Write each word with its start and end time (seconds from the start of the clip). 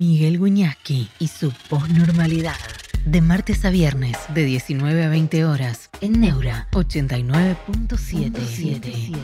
Miguel 0.00 0.40
Guiñaski 0.40 1.08
y 1.18 1.28
su 1.28 1.52
posnormalidad. 1.68 2.56
De 3.04 3.20
martes 3.20 3.66
a 3.66 3.70
viernes, 3.70 4.16
de 4.32 4.46
19 4.46 5.04
a 5.04 5.10
20 5.10 5.44
horas, 5.44 5.90
en 6.00 6.22
Neura 6.22 6.68
89.77. 6.72 9.14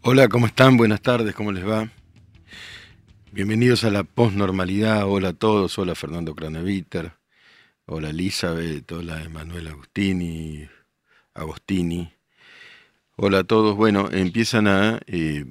Hola, 0.00 0.28
¿cómo 0.28 0.46
están? 0.46 0.78
Buenas 0.78 1.02
tardes, 1.02 1.34
¿cómo 1.34 1.52
les 1.52 1.68
va? 1.68 1.90
Bienvenidos 3.30 3.84
a 3.84 3.90
la 3.90 4.04
posnormalidad. 4.04 5.06
Hola 5.06 5.28
a 5.28 5.34
todos. 5.34 5.78
Hola 5.78 5.94
Fernando 5.94 6.34
Craneviter. 6.34 7.12
Hola 7.86 8.10
Elizabeth. 8.10 8.90
Hola 8.90 9.22
Emanuel 9.22 9.68
Agostini. 9.68 10.68
Agostini. 11.34 12.12
Hola 13.16 13.40
a 13.40 13.44
todos. 13.44 13.76
Bueno, 13.76 14.10
empiezan 14.10 14.66
a 14.66 15.00
eh, 15.06 15.44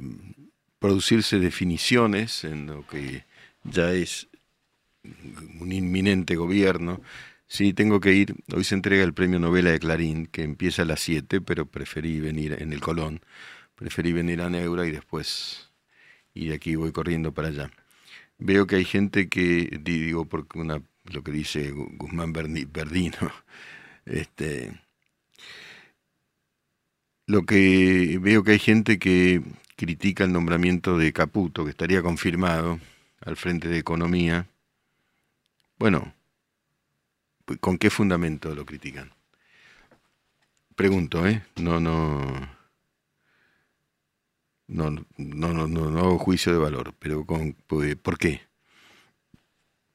producirse 0.79 1.39
definiciones 1.39 2.43
en 2.43 2.67
lo 2.67 2.85
que 2.87 3.25
ya 3.63 3.91
es 3.93 4.27
un 5.59 5.71
inminente 5.71 6.35
gobierno. 6.35 7.01
Sí, 7.47 7.73
tengo 7.73 8.01
que 8.01 8.13
ir. 8.13 8.35
Hoy 8.53 8.65
se 8.65 8.75
entrega 8.75 9.03
el 9.03 9.13
premio 9.13 9.39
novela 9.39 9.71
de 9.71 9.79
Clarín, 9.79 10.27
que 10.27 10.43
empieza 10.43 10.81
a 10.81 10.85
las 10.85 10.99
7, 11.01 11.41
pero 11.41 11.65
preferí 11.67 12.19
venir 12.19 12.57
en 12.59 12.73
el 12.73 12.81
Colón. 12.81 13.21
Preferí 13.75 14.11
venir 14.11 14.41
a 14.41 14.49
Neura 14.49 14.85
y 14.85 14.91
después 14.91 15.71
y 16.33 16.49
de 16.49 16.55
aquí 16.55 16.75
voy 16.75 16.91
corriendo 16.91 17.33
para 17.33 17.47
allá. 17.47 17.71
Veo 18.37 18.67
que 18.67 18.75
hay 18.77 18.85
gente 18.85 19.29
que, 19.29 19.79
digo, 19.81 20.25
porque 20.25 20.59
una, 20.59 20.81
lo 21.05 21.23
que 21.23 21.31
dice 21.31 21.71
Guzmán 21.71 22.33
Verdino, 22.33 23.31
este, 24.05 24.79
lo 27.27 27.43
que 27.45 28.17
veo 28.21 28.43
que 28.43 28.51
hay 28.51 28.59
gente 28.59 28.99
que 28.99 29.41
critica 29.75 30.23
el 30.23 30.33
nombramiento 30.33 30.97
de 30.97 31.13
Caputo, 31.13 31.63
que 31.65 31.71
estaría 31.71 32.01
confirmado 32.01 32.79
al 33.21 33.35
frente 33.37 33.67
de 33.67 33.79
Economía. 33.79 34.47
Bueno, 35.77 36.13
¿con 37.59 37.77
qué 37.77 37.89
fundamento 37.89 38.53
lo 38.55 38.65
critican? 38.65 39.11
Pregunto, 40.75 41.25
¿eh? 41.27 41.43
No, 41.55 41.79
no 41.79 42.55
no, 44.67 44.89
no, 45.17 45.53
no, 45.53 45.67
no, 45.67 45.99
hago 45.99 46.17
juicio 46.17 46.51
de 46.51 46.57
valor, 46.57 46.93
pero 46.99 47.25
con, 47.25 47.53
¿por 47.53 48.17
qué? 48.17 48.44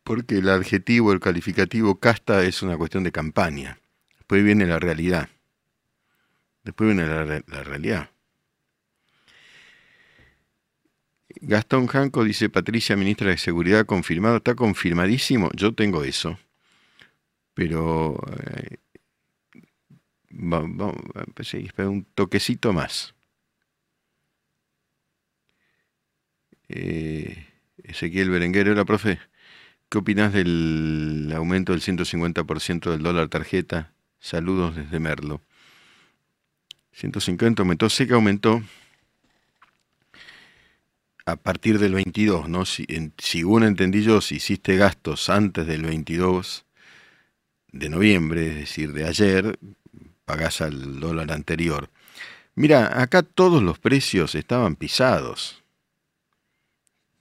Porque 0.03 0.39
el 0.39 0.49
adjetivo, 0.49 1.13
el 1.13 1.21
calificativo 1.21 1.99
casta 2.01 2.45
es 2.45 2.63
una 2.63 2.77
cuestión 2.77 3.05
de 3.05 3.13
campaña. 3.13 3.79
Después 4.17 4.43
viene 4.45 4.67
la 4.67 4.79
realidad. 4.79 5.29
Después 6.65 6.95
viene 6.95 7.07
la, 7.07 7.25
la 7.25 7.63
realidad. 7.65 8.11
Gastón 11.43 11.87
Janco 11.87 12.25
dice, 12.25 12.49
Patricia, 12.51 12.97
ministra 12.97 13.31
de 13.31 13.39
Seguridad, 13.39 13.87
confirmado. 13.87 14.39
Está 14.39 14.55
confirmadísimo. 14.55 15.51
Yo 15.55 15.75
tengo 15.75 16.05
eso. 16.05 16.39
Pero... 17.55 18.21
Eh, 18.47 18.77
vamos, 20.31 20.97
un 21.79 22.07
toquecito 22.15 22.73
más. 22.73 23.15
Eh, 26.69 27.47
Ezequiel 27.83 28.31
Berenguer, 28.31 28.69
hola 28.69 28.85
profe, 28.85 29.19
¿qué 29.91 29.99
opinas 29.99 30.33
del 30.33 31.31
aumento 31.35 31.73
del 31.73 31.83
150% 31.83 32.91
del 32.91 33.03
dólar 33.03 33.29
tarjeta? 33.29 33.93
Saludos 34.21 34.77
desde 34.77 35.01
Merlo. 35.01 35.43
150 36.93 37.63
aumentó, 37.63 37.91
sé 37.91 38.07
que 38.07 38.15
aumentó 38.15 38.63
a 41.27 41.37
partir 41.37 41.79
del 41.79 41.95
22, 41.95 42.49
¿no? 42.49 42.65
Si, 42.65 42.87
según 43.19 43.65
entendí 43.65 44.03
yo, 44.03 44.21
si 44.21 44.37
hiciste 44.37 44.77
gastos 44.77 45.29
antes 45.29 45.67
del 45.67 45.83
22 45.83 46.65
de 47.73 47.89
noviembre, 47.89 48.49
es 48.49 48.57
decir, 48.57 48.93
de 48.93 49.07
ayer, 49.07 49.59
pagás 50.25 50.61
al 50.61 51.01
dólar 51.01 51.33
anterior. 51.33 51.91
Mira, 52.55 53.03
acá 53.03 53.23
todos 53.23 53.63
los 53.63 53.79
precios 53.79 54.35
estaban 54.35 54.77
pisados 54.77 55.61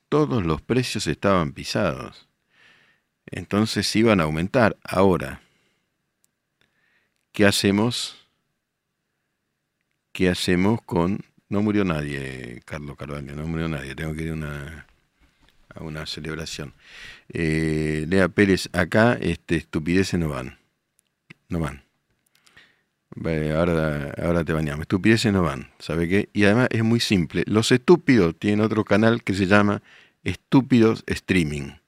todos 0.09 0.43
los 0.43 0.61
precios 0.61 1.07
estaban 1.07 1.53
pisados. 1.53 2.28
Entonces 3.31 3.95
iban 3.95 4.19
a 4.19 4.23
aumentar. 4.23 4.77
Ahora, 4.83 5.41
¿qué 7.31 7.45
hacemos? 7.45 8.27
¿Qué 10.11 10.29
hacemos 10.29 10.81
con... 10.81 11.23
No 11.49 11.63
murió 11.63 11.83
nadie, 11.83 12.61
Carlos 12.65 12.95
Carvalho, 12.95 13.35
no 13.35 13.47
murió 13.47 13.67
nadie. 13.67 13.95
Tengo 13.95 14.13
que 14.13 14.23
ir 14.23 14.29
a 14.29 14.33
una, 14.33 14.85
a 15.73 15.83
una 15.83 16.05
celebración. 16.05 16.73
Eh, 17.29 18.05
Lea 18.07 18.29
Pérez, 18.29 18.69
acá 18.71 19.13
este, 19.19 19.55
estupideces 19.55 20.19
no 20.19 20.29
van. 20.29 20.59
No 21.47 21.59
van. 21.59 21.83
Ahora, 23.55 24.13
ahora 24.21 24.43
te 24.43 24.53
bañamos. 24.53 24.81
Estupideces 24.81 25.33
no 25.33 25.41
van. 25.41 25.71
¿Sabe 25.79 26.07
qué? 26.07 26.29
Y 26.33 26.45
además 26.45 26.67
es 26.71 26.83
muy 26.83 26.99
simple. 26.99 27.43
Los 27.47 27.71
estúpidos 27.71 28.37
tienen 28.37 28.61
otro 28.61 28.85
canal 28.85 29.23
que 29.23 29.33
se 29.33 29.47
llama 29.47 29.81
Estúpidos 30.23 31.03
Streaming. 31.07 31.78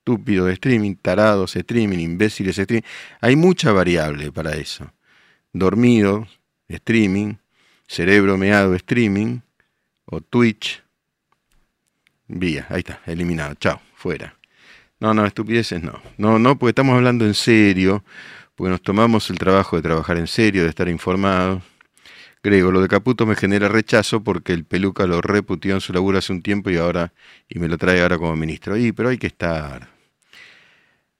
Estúpidos 0.00 0.50
streaming, 0.50 0.96
tarados 0.96 1.54
streaming, 1.56 1.98
imbéciles 1.98 2.58
streaming. 2.58 2.86
Hay 3.20 3.36
mucha 3.36 3.72
variable 3.72 4.32
para 4.32 4.56
eso. 4.56 4.92
Dormido, 5.52 6.26
streaming, 6.68 7.34
cerebro 7.86 8.36
meado, 8.36 8.74
streaming, 8.74 9.40
o 10.06 10.20
Twitch. 10.20 10.82
Vía, 12.28 12.66
ahí 12.70 12.80
está, 12.80 13.00
eliminado. 13.06 13.54
Chao, 13.54 13.80
fuera. 13.94 14.36
No, 15.00 15.14
no, 15.14 15.24
estupideces 15.26 15.82
no. 15.82 16.00
No, 16.18 16.38
no, 16.38 16.58
porque 16.58 16.70
estamos 16.70 16.96
hablando 16.96 17.24
en 17.24 17.34
serio 17.34 18.04
porque 18.60 18.72
nos 18.72 18.82
tomamos 18.82 19.30
el 19.30 19.38
trabajo 19.38 19.76
de 19.76 19.82
trabajar 19.82 20.18
en 20.18 20.26
serio, 20.26 20.64
de 20.64 20.68
estar 20.68 20.86
informados. 20.86 21.62
Grego, 22.42 22.72
lo 22.72 22.80
de 22.80 22.88
Caputo 22.88 23.26
me 23.26 23.36
genera 23.36 23.68
rechazo 23.68 24.24
porque 24.24 24.54
el 24.54 24.64
peluca 24.64 25.06
lo 25.06 25.20
reputió 25.20 25.74
en 25.74 25.82
su 25.82 25.92
laburo 25.92 26.18
hace 26.18 26.32
un 26.32 26.42
tiempo 26.42 26.70
y 26.70 26.78
ahora 26.78 27.12
y 27.48 27.58
me 27.58 27.68
lo 27.68 27.76
trae 27.76 28.00
ahora 28.00 28.16
como 28.16 28.34
ministro. 28.34 28.76
Y 28.78 28.92
pero 28.92 29.10
hay 29.10 29.18
que 29.18 29.26
estar. 29.26 29.90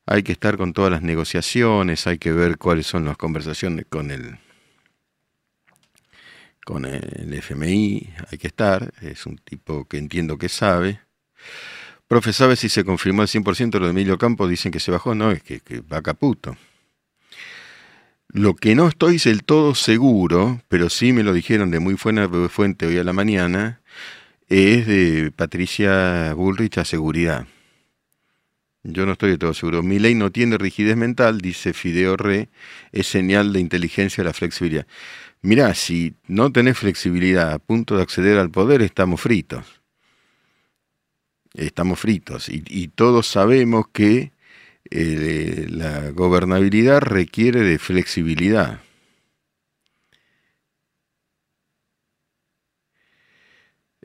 Hay 0.07 0.23
que 0.23 0.33
estar 0.33 0.57
con 0.57 0.73
todas 0.73 0.91
las 0.91 1.03
negociaciones, 1.03 2.07
hay 2.07 2.19
que 2.19 2.33
ver 2.33 2.59
cuáles 2.59 2.87
son 2.87 3.05
las 3.05 3.17
conversaciones 3.17 3.87
con 3.89 4.11
el 4.11 4.39
con 6.65 6.85
el 6.85 7.35
FMI, 7.35 8.15
hay 8.31 8.39
que 8.39 8.47
estar, 8.47 8.93
es 9.01 9.27
un 9.27 9.39
tipo 9.39 9.87
que 9.87 9.99
entiendo 9.99 10.39
que 10.39 10.49
sabe. 10.49 11.01
Profe, 12.09 12.33
¿sabe 12.33 12.57
si 12.57 12.69
se 12.69 12.85
confirmó 12.85 13.23
al 13.23 13.29
100% 13.29 13.79
lo 13.79 13.87
de 13.87 13.91
Emilio 13.91 14.19
Campos? 14.19 14.49
Dicen 14.49 14.73
que 14.73 14.81
se 14.81 14.91
bajó, 14.91 15.15
no, 15.15 15.31
es 15.33 15.43
que, 15.43 15.61
que 15.61 15.81
va 15.81 16.03
Caputo. 16.03 16.57
Lo 18.33 18.55
que 18.55 18.77
no 18.77 18.87
estoy 18.87 19.19
del 19.19 19.43
todo 19.43 19.75
seguro, 19.75 20.63
pero 20.69 20.89
sí 20.89 21.13
me 21.13 21.25
lo 21.25 21.33
dijeron 21.33 21.73
de 21.73 21.81
muy 21.81 21.95
buena 21.95 22.29
fuente 22.49 22.87
hoy 22.87 22.97
a 22.97 23.03
la 23.03 23.13
mañana, 23.13 23.81
es 24.49 24.87
de 24.87 25.33
Patricia 25.35 26.33
Bullrich 26.35 26.79
a 26.79 26.85
seguridad. 26.85 27.49
Yo 28.85 29.05
no 29.05 29.13
estoy 29.13 29.31
de 29.31 29.39
todo 29.39 29.53
seguro. 29.53 29.83
Mi 29.83 29.99
ley 29.99 30.15
no 30.15 30.31
tiene 30.31 30.59
rigidez 30.59 30.97
mental, 30.97 31.41
dice 31.41 31.73
Fideo 31.73 32.17
Re, 32.17 32.51
es 32.93 33.09
señal 33.09 33.53
de 33.53 33.59
inteligencia 33.59 34.23
la 34.23 34.33
flexibilidad. 34.33 34.87
Mirá, 35.43 35.75
si 35.75 36.15
no 36.29 36.53
tenés 36.53 36.79
flexibilidad 36.79 37.53
a 37.53 37.59
punto 37.59 37.97
de 37.97 38.03
acceder 38.03 38.39
al 38.39 38.53
poder, 38.53 38.81
estamos 38.81 39.21
fritos. 39.21 39.83
Estamos 41.55 41.99
fritos. 41.99 42.49
Y 42.49 42.89
todos 42.89 43.27
sabemos 43.27 43.87
que 43.93 44.31
eh, 44.91 45.67
la 45.69 46.11
gobernabilidad 46.11 47.01
requiere 47.01 47.61
de 47.61 47.79
flexibilidad. 47.79 48.81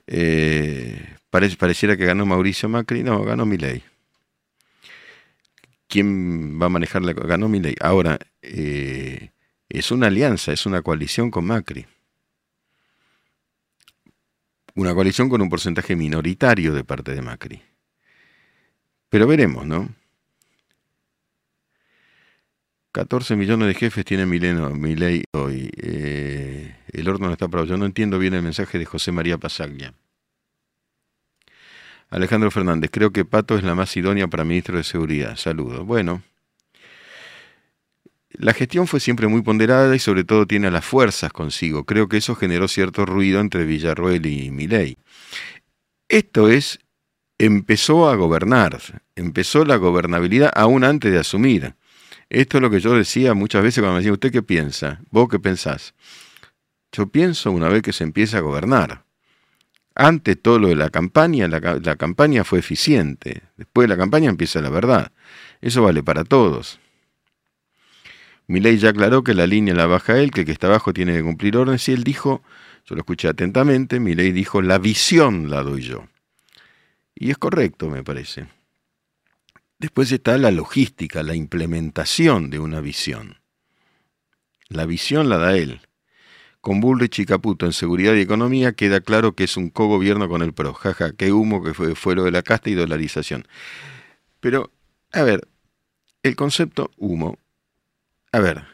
Eh, 0.08 1.16
pareciera 1.30 1.98
que 1.98 2.06
ganó 2.06 2.26
Mauricio 2.26 2.70
Macri, 2.70 3.04
no, 3.04 3.24
ganó 3.24 3.46
Milei. 3.46 3.84
¿Quién 5.88 6.62
va 6.62 6.68
a 6.68 6.70
manejar 6.70 7.04
la 7.04 7.14
ganó 7.14 7.48
Milei? 7.48 7.76
Ahora, 7.80 8.20
eh, 8.42 9.32
es 9.70 9.92
una 9.92 10.08
alianza, 10.08 10.52
es 10.52 10.66
una 10.66 10.82
coalición 10.82 11.32
con 11.32 11.46
Macri. 11.46 11.86
Una 14.76 14.94
coalición 14.94 15.30
con 15.30 15.42
un 15.42 15.50
porcentaje 15.50 15.96
minoritario 15.96 16.74
de 16.74 16.84
parte 16.84 17.14
de 17.14 17.22
Macri. 17.22 17.62
Pero 19.10 19.28
veremos, 19.28 19.66
¿no? 19.66 19.90
14 22.96 23.36
millones 23.36 23.68
de 23.68 23.74
jefes 23.74 24.06
tiene 24.06 24.26
Mileno, 24.26 24.70
ley 24.74 25.26
hoy. 25.34 25.70
Eh, 25.76 26.78
el 26.94 27.10
horno 27.10 27.28
no 27.28 27.34
está 27.34 27.50
para 27.50 27.66
Yo 27.66 27.76
no 27.76 27.86
entiendo 27.86 28.18
bien 28.18 28.34
el 28.36 28.42
mensaje 28.42 28.80
de 28.80 28.86
José 28.86 29.12
María 29.12 29.38
Pasaglia. 29.38 29.94
Alejandro 32.10 32.52
Fernández, 32.52 32.90
creo 32.94 33.12
que 33.12 33.26
Pato 33.26 33.58
es 33.58 33.66
la 33.66 33.76
más 33.76 33.98
idónea 33.98 34.30
para 34.30 34.46
ministro 34.46 34.78
de 34.78 34.86
Seguridad. 34.86 35.36
Saludos. 35.36 35.86
Bueno, 35.86 36.24
La 38.30 38.54
gestión 38.54 38.88
fue 38.88 39.02
siempre 39.02 39.28
muy 39.28 39.42
ponderada 39.42 39.94
y 39.94 40.00
sobre 40.00 40.24
todo 40.24 40.46
tiene 40.46 40.68
a 40.68 40.72
las 40.72 40.86
fuerzas 40.86 41.34
consigo. 41.34 41.84
Creo 41.84 42.08
que 42.08 42.16
eso 42.16 42.34
generó 42.34 42.70
cierto 42.70 43.06
ruido 43.06 43.42
entre 43.42 43.66
Villarroel 43.66 44.26
y 44.26 44.52
Milei. 44.52 44.98
Esto 46.08 46.48
es, 46.48 46.80
empezó 47.38 48.08
a 48.08 48.16
gobernar, 48.16 48.80
empezó 49.18 49.66
la 49.66 49.76
gobernabilidad 49.76 50.54
aún 50.56 50.86
antes 50.86 51.12
de 51.12 51.20
asumir. 51.20 51.76
Esto 52.30 52.58
es 52.58 52.62
lo 52.62 52.70
que 52.70 52.80
yo 52.80 52.94
decía 52.94 53.34
muchas 53.34 53.64
veces 53.64 53.82
cuando 53.82 53.94
me 53.94 54.00
decían, 54.00 54.14
¿usted 54.14 54.32
qué 54.32 54.42
piensa? 54.42 55.02
¿Vos 55.12 55.30
qué 55.30 55.40
pensás? 55.40 55.94
Yo 56.92 57.08
pienso 57.08 57.52
una 57.52 57.70
vez 57.70 57.82
que 57.82 57.94
se 57.94 58.04
empieza 58.04 58.38
a 58.38 58.42
gobernar. 58.42 59.06
Antes 59.96 60.42
todo 60.42 60.60
lo 60.60 60.68
de 60.68 60.76
la 60.76 60.90
campaña, 60.90 61.48
la, 61.48 61.96
campaña 61.96 62.44
fue 62.44 62.60
eficiente. 62.60 63.44
Después 63.56 63.88
de 63.88 63.96
la 63.96 63.98
campaña 63.98 64.30
empieza 64.30 64.62
la 64.62 64.70
verdad. 64.70 65.12
Eso 65.62 65.84
vale 65.84 66.04
para 66.04 66.24
todos. 66.24 66.80
Milei 68.48 68.78
ya 68.78 68.90
aclaró 68.90 69.24
que 69.24 69.34
la 69.34 69.48
línea 69.48 69.74
la 69.74 69.86
baja 69.86 70.20
él, 70.20 70.32
que 70.32 70.42
el 70.42 70.46
que 70.46 70.52
está 70.52 70.68
abajo 70.68 70.94
tiene 70.94 71.14
que 71.14 71.24
cumplir 71.24 71.58
órdenes, 71.58 71.88
y 71.88 71.94
él 71.94 72.04
dijo, 72.04 72.44
yo 72.86 72.96
lo 72.96 73.02
escuché 73.02 73.28
atentamente, 73.28 74.00
Milei 74.00 74.32
dijo, 74.32 74.62
la 74.62 74.78
visión 74.78 75.50
la 75.50 75.64
doy 75.64 75.82
yo. 75.82 76.06
Y 77.16 77.32
es 77.32 77.38
correcto, 77.38 77.90
me 77.90 78.04
parece. 78.04 78.48
Después 79.80 80.12
está 80.12 80.38
la 80.38 80.52
logística, 80.52 81.24
la 81.24 81.36
implementación 81.36 82.50
de 82.50 82.60
una 82.60 82.82
visión. 82.82 83.42
La 84.70 84.86
visión 84.86 85.30
la 85.30 85.38
da 85.38 85.58
él. 85.58 85.82
Con 86.62 86.80
Bullrich 86.80 87.20
y 87.20 87.26
en 87.30 87.74
seguridad 87.74 88.16
y 88.16 88.22
economía 88.22 88.74
queda 88.74 89.02
claro 89.02 89.36
que 89.36 89.44
es 89.44 89.58
un 89.58 89.70
cogobierno 89.70 90.28
con 90.28 90.42
el 90.42 90.54
PRO. 90.54 90.74
Jaja, 90.74 91.12
qué 91.12 91.32
humo 91.32 91.64
que 91.64 91.74
fue, 91.74 91.94
fue 91.94 92.16
lo 92.16 92.24
de 92.24 92.32
la 92.32 92.42
casta 92.42 92.70
y 92.70 92.74
dolarización. 92.74 93.48
Pero, 94.40 94.72
a 95.12 95.22
ver, 95.22 95.48
el 96.24 96.36
concepto 96.36 96.90
humo 96.98 97.38
a 98.36 98.40
ver, 98.42 98.66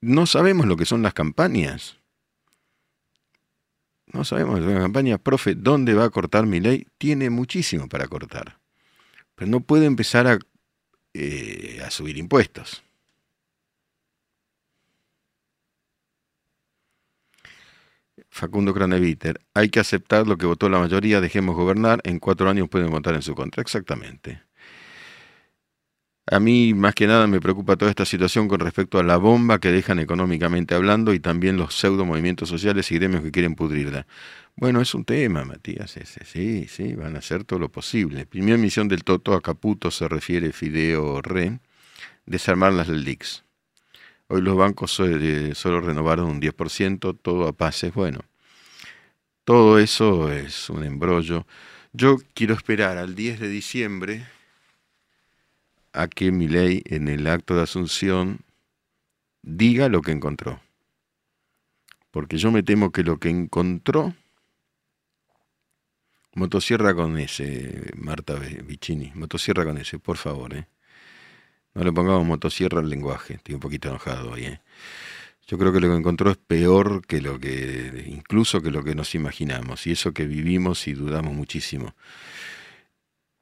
no 0.00 0.26
sabemos 0.26 0.66
lo 0.66 0.76
que 0.76 0.84
son 0.84 1.00
las 1.00 1.14
campañas. 1.14 2.00
No 4.14 4.24
sabemos 4.24 4.60
son 4.60 4.72
las 4.72 4.82
campañas. 4.82 5.18
Profe, 5.18 5.56
¿dónde 5.56 5.92
va 5.92 6.04
a 6.04 6.10
cortar 6.10 6.46
mi 6.46 6.60
ley? 6.60 6.86
Tiene 6.98 7.30
muchísimo 7.30 7.88
para 7.88 8.06
cortar. 8.06 8.60
Pero 9.34 9.50
no 9.50 9.60
puede 9.60 9.86
empezar 9.86 10.28
a, 10.28 10.38
eh, 11.14 11.82
a 11.84 11.90
subir 11.90 12.16
impuestos. 12.16 12.84
Facundo 18.30 18.72
Craneviter, 18.72 19.40
hay 19.52 19.68
que 19.68 19.80
aceptar 19.80 20.28
lo 20.28 20.36
que 20.38 20.46
votó 20.46 20.68
la 20.68 20.78
mayoría, 20.78 21.20
dejemos 21.20 21.56
gobernar, 21.56 22.00
en 22.04 22.20
cuatro 22.20 22.48
años 22.48 22.68
pueden 22.68 22.90
votar 22.90 23.14
en 23.14 23.22
su 23.22 23.34
contra. 23.34 23.62
Exactamente. 23.62 24.42
A 26.26 26.40
mí 26.40 26.72
más 26.72 26.94
que 26.94 27.06
nada 27.06 27.26
me 27.26 27.38
preocupa 27.38 27.76
toda 27.76 27.90
esta 27.90 28.06
situación 28.06 28.48
con 28.48 28.60
respecto 28.60 28.98
a 28.98 29.02
la 29.02 29.18
bomba 29.18 29.58
que 29.58 29.70
dejan 29.70 29.98
económicamente 29.98 30.74
hablando 30.74 31.12
y 31.12 31.20
también 31.20 31.58
los 31.58 31.74
pseudo 31.74 32.06
movimientos 32.06 32.48
sociales 32.48 32.90
y 32.90 32.94
gremios 32.94 33.22
que 33.22 33.30
quieren 33.30 33.54
pudrirla. 33.54 34.06
Bueno, 34.56 34.80
es 34.80 34.94
un 34.94 35.04
tema, 35.04 35.44
Matías, 35.44 35.96
ese. 35.98 36.24
Sí, 36.24 36.66
sí, 36.68 36.94
van 36.94 37.16
a 37.16 37.18
hacer 37.18 37.44
todo 37.44 37.58
lo 37.58 37.70
posible. 37.70 38.24
Primera 38.24 38.56
misión 38.56 38.88
del 38.88 39.04
Toto 39.04 39.34
a 39.34 39.42
Caputo 39.42 39.90
se 39.90 40.08
refiere 40.08 40.52
Fideo 40.52 41.20
Re, 41.20 41.60
desarmar 42.24 42.72
las 42.72 42.88
LELIX. 42.88 43.44
Hoy 44.28 44.40
los 44.40 44.56
bancos 44.56 44.98
eh, 45.00 45.52
solo 45.54 45.80
renovaron 45.82 46.26
un 46.26 46.40
10%, 46.40 47.18
todo 47.20 47.48
a 47.48 47.52
pases. 47.52 47.92
Bueno, 47.92 48.20
todo 49.44 49.78
eso 49.78 50.32
es 50.32 50.70
un 50.70 50.84
embrollo. 50.84 51.46
Yo 51.92 52.16
quiero 52.32 52.54
esperar 52.54 52.96
al 52.96 53.14
10 53.14 53.40
de 53.40 53.48
diciembre 53.48 54.24
a 55.94 56.08
que 56.08 56.30
ley 56.30 56.82
en 56.86 57.08
el 57.08 57.26
acto 57.26 57.56
de 57.56 57.62
asunción 57.62 58.40
diga 59.42 59.88
lo 59.88 60.02
que 60.02 60.12
encontró. 60.12 60.60
Porque 62.10 62.36
yo 62.36 62.50
me 62.50 62.62
temo 62.62 62.90
que 62.92 63.02
lo 63.02 63.18
que 63.18 63.30
encontró, 63.30 64.14
motosierra 66.34 66.94
con 66.94 67.18
ese, 67.18 67.92
Marta 67.96 68.34
Vicini, 68.34 69.12
motosierra 69.14 69.64
con 69.64 69.78
ese, 69.78 69.98
por 69.98 70.16
favor, 70.16 70.54
¿eh? 70.54 70.66
No 71.74 71.82
le 71.82 71.92
pongamos 71.92 72.24
motosierra 72.24 72.78
al 72.80 72.88
lenguaje, 72.88 73.34
estoy 73.34 73.54
un 73.54 73.60
poquito 73.60 73.88
enojado 73.88 74.32
hoy, 74.32 74.44
¿eh? 74.44 74.60
Yo 75.46 75.58
creo 75.58 75.72
que 75.72 75.80
lo 75.80 75.88
que 75.88 75.96
encontró 75.96 76.30
es 76.30 76.38
peor 76.38 77.06
que 77.06 77.20
lo 77.20 77.38
que, 77.38 78.04
incluso 78.06 78.62
que 78.62 78.70
lo 78.70 78.82
que 78.82 78.94
nos 78.94 79.14
imaginamos, 79.14 79.86
y 79.86 79.92
eso 79.92 80.12
que 80.12 80.24
vivimos 80.24 80.88
y 80.88 80.94
dudamos 80.94 81.34
muchísimo. 81.34 81.94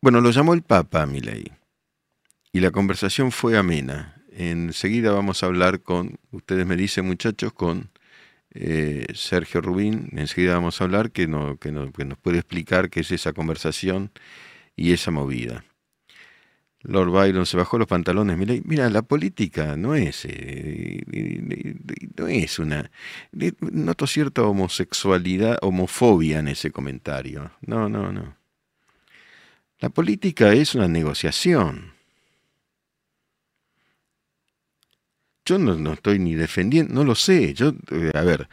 Bueno, 0.00 0.20
lo 0.20 0.30
llamó 0.30 0.52
el 0.54 0.62
Papa 0.62 1.06
ley 1.06 1.52
y 2.52 2.60
la 2.60 2.70
conversación 2.70 3.32
fue 3.32 3.56
amena. 3.56 4.22
Enseguida 4.30 5.12
vamos 5.12 5.42
a 5.42 5.46
hablar 5.46 5.80
con, 5.80 6.18
ustedes 6.30 6.66
me 6.66 6.76
dicen 6.76 7.06
muchachos, 7.06 7.52
con 7.52 7.90
eh, 8.52 9.06
Sergio 9.14 9.60
Rubín. 9.62 10.10
Enseguida 10.12 10.54
vamos 10.54 10.80
a 10.80 10.84
hablar 10.84 11.10
que, 11.10 11.26
no, 11.26 11.56
que, 11.58 11.72
nos 11.72 12.18
puede 12.18 12.38
explicar 12.38 12.90
qué 12.90 13.00
es 13.00 13.10
esa 13.10 13.32
conversación 13.32 14.10
y 14.76 14.92
esa 14.92 15.10
movida. 15.10 15.64
Lord 16.82 17.10
Byron 17.10 17.46
se 17.46 17.56
bajó 17.56 17.78
los 17.78 17.86
pantalones. 17.86 18.36
Mira, 18.36 18.54
mira 18.64 18.90
la 18.90 19.02
política 19.02 19.76
no 19.76 19.94
es, 19.94 20.24
eh, 20.24 21.02
no 22.16 22.26
es 22.26 22.58
una. 22.58 22.90
Noto 23.60 24.06
cierta 24.06 24.42
homosexualidad, 24.42 25.58
homofobia 25.62 26.40
en 26.40 26.48
ese 26.48 26.72
comentario. 26.72 27.52
No, 27.62 27.88
no, 27.88 28.12
no. 28.12 28.36
La 29.78 29.90
política 29.90 30.52
es 30.52 30.74
una 30.74 30.88
negociación. 30.88 31.91
Yo 35.44 35.58
no, 35.58 35.92
estoy 35.92 36.18
ni 36.18 36.34
defendiendo, 36.34 36.94
no 36.94 37.04
lo 37.04 37.14
sé. 37.14 37.52
Yo, 37.54 37.72
eh, 37.90 38.12
a 38.14 38.22
ver, 38.22 38.48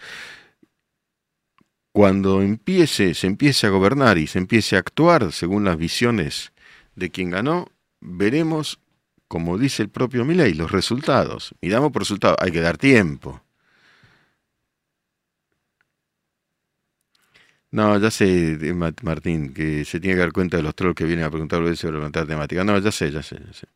cuando 1.91 2.41
empiece, 2.41 3.13
se 3.13 3.27
empiece 3.27 3.67
a 3.67 3.69
gobernar 3.69 4.17
y 4.17 4.27
se 4.27 4.39
empiece 4.39 4.75
a 4.75 4.79
actuar 4.79 5.31
según 5.31 5.65
las 5.65 5.77
visiones 5.77 6.51
de 6.95 7.11
quien 7.11 7.29
ganó, 7.31 7.67
veremos, 8.01 8.79
como 9.27 9.57
dice 9.57 9.83
el 9.83 9.89
propio 9.89 10.25
Milei, 10.25 10.53
los 10.53 10.71
resultados. 10.71 11.55
Miramos 11.61 11.91
por 11.91 12.01
resultados, 12.03 12.37
hay 12.41 12.51
que 12.51 12.61
dar 12.61 12.77
tiempo. 12.77 13.41
No, 17.71 17.99
ya 17.99 18.09
sé, 18.09 18.53
eh, 18.53 18.73
Martín, 18.73 19.53
que 19.53 19.85
se 19.85 19.99
tiene 19.99 20.15
que 20.15 20.21
dar 20.21 20.31
cuenta 20.31 20.57
de 20.57 20.63
los 20.63 20.73
trolls 20.75 20.95
que 20.95 21.05
vienen 21.05 21.25
a 21.25 21.29
preguntar 21.29 21.59
sobre 21.77 21.99
la 21.99 22.25
temática. 22.25 22.63
No, 22.63 22.77
ya 22.79 22.91
sé, 22.91 23.11
ya 23.11 23.21
sé, 23.21 23.39
ya 23.45 23.53
sé. 23.53 23.67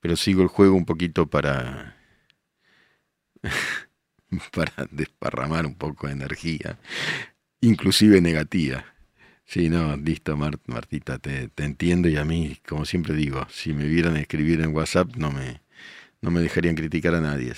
Pero 0.00 0.16
sigo 0.16 0.42
el 0.42 0.48
juego 0.48 0.76
un 0.76 0.86
poquito 0.86 1.26
para 1.26 1.96
para 4.52 4.88
desparramar 4.90 5.66
un 5.66 5.74
poco 5.74 6.06
de 6.06 6.14
energía, 6.14 6.78
inclusive 7.60 8.20
negativa. 8.20 8.84
Sí, 9.46 9.68
no, 9.68 9.96
listo, 9.96 10.36
Martita, 10.36 11.18
te, 11.18 11.50
entiendo 11.58 12.08
y 12.08 12.16
a 12.16 12.24
mí, 12.24 12.58
como 12.66 12.84
siempre 12.84 13.14
digo, 13.14 13.46
si 13.50 13.72
me 13.74 13.86
vieran 13.86 14.16
escribir 14.16 14.60
en 14.62 14.74
WhatsApp 14.74 15.16
no 15.16 15.30
me, 15.30 15.60
no 16.22 16.30
me 16.30 16.40
dejarían 16.40 16.76
criticar 16.76 17.14
a 17.14 17.20
nadie. 17.20 17.52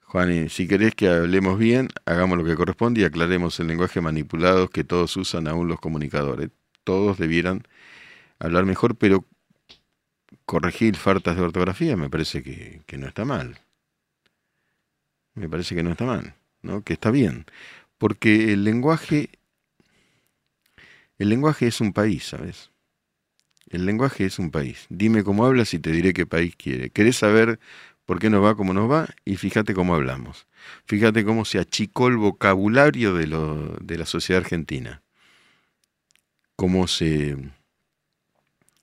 Juan, 0.00 0.50
si 0.50 0.68
querés 0.68 0.94
que 0.94 1.08
hablemos 1.08 1.58
bien, 1.58 1.88
hagamos 2.04 2.36
lo 2.36 2.44
que 2.44 2.54
corresponde 2.54 3.00
y 3.00 3.04
aclaremos 3.04 3.58
el 3.60 3.68
lenguaje 3.68 4.00
manipulado 4.02 4.68
que 4.68 4.84
todos 4.84 5.16
usan 5.16 5.48
aún 5.48 5.68
los 5.68 5.80
comunicadores. 5.80 6.50
Todos 6.84 7.16
debieran 7.16 7.62
hablar 8.38 8.66
mejor, 8.66 8.96
pero 8.96 9.24
corregir 10.44 10.96
faltas 10.96 11.36
de 11.36 11.42
ortografía 11.42 11.96
me 11.96 12.10
parece 12.10 12.42
que, 12.42 12.96
no 12.98 13.06
está 13.06 13.24
mal. 13.24 13.60
Me 15.34 15.48
parece 15.48 15.74
que 15.74 15.82
no 15.82 15.92
está 15.92 16.04
mal, 16.04 16.34
¿no? 16.62 16.82
Que 16.82 16.92
está 16.94 17.10
bien. 17.10 17.46
Porque 17.98 18.52
el 18.52 18.64
lenguaje. 18.64 19.30
El 21.18 21.28
lenguaje 21.28 21.66
es 21.68 21.80
un 21.80 21.92
país, 21.92 22.24
¿sabes? 22.24 22.70
El 23.70 23.86
lenguaje 23.86 24.26
es 24.26 24.38
un 24.38 24.50
país. 24.50 24.86
Dime 24.90 25.24
cómo 25.24 25.46
hablas 25.46 25.72
y 25.72 25.78
te 25.78 25.90
diré 25.90 26.12
qué 26.12 26.26
país 26.26 26.54
quiere. 26.56 26.90
¿Querés 26.90 27.16
saber 27.16 27.58
por 28.04 28.18
qué 28.18 28.28
nos 28.28 28.44
va 28.44 28.56
como 28.56 28.74
nos 28.74 28.90
va? 28.90 29.08
Y 29.24 29.36
fíjate 29.36 29.72
cómo 29.72 29.94
hablamos. 29.94 30.46
Fíjate 30.84 31.24
cómo 31.24 31.44
se 31.44 31.58
achicó 31.58 32.08
el 32.08 32.16
vocabulario 32.16 33.14
de, 33.14 33.26
lo, 33.26 33.76
de 33.80 33.98
la 33.98 34.06
sociedad 34.06 34.42
argentina. 34.42 35.02
Cómo 36.56 36.86
se 36.86 37.36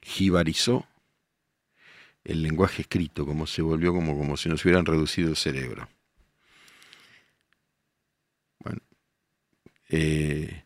jibarizó 0.01 0.88
el 2.29 2.43
lenguaje 2.43 2.83
escrito, 2.83 3.25
como 3.25 3.47
se 3.47 3.61
volvió 3.61 3.91
como, 3.93 4.17
como 4.17 4.37
si 4.37 4.49
nos 4.49 4.63
hubieran 4.63 4.85
reducido 4.85 5.29
el 5.29 5.35
cerebro. 5.35 5.89
Bueno. 8.59 8.81
Eh, 9.89 10.63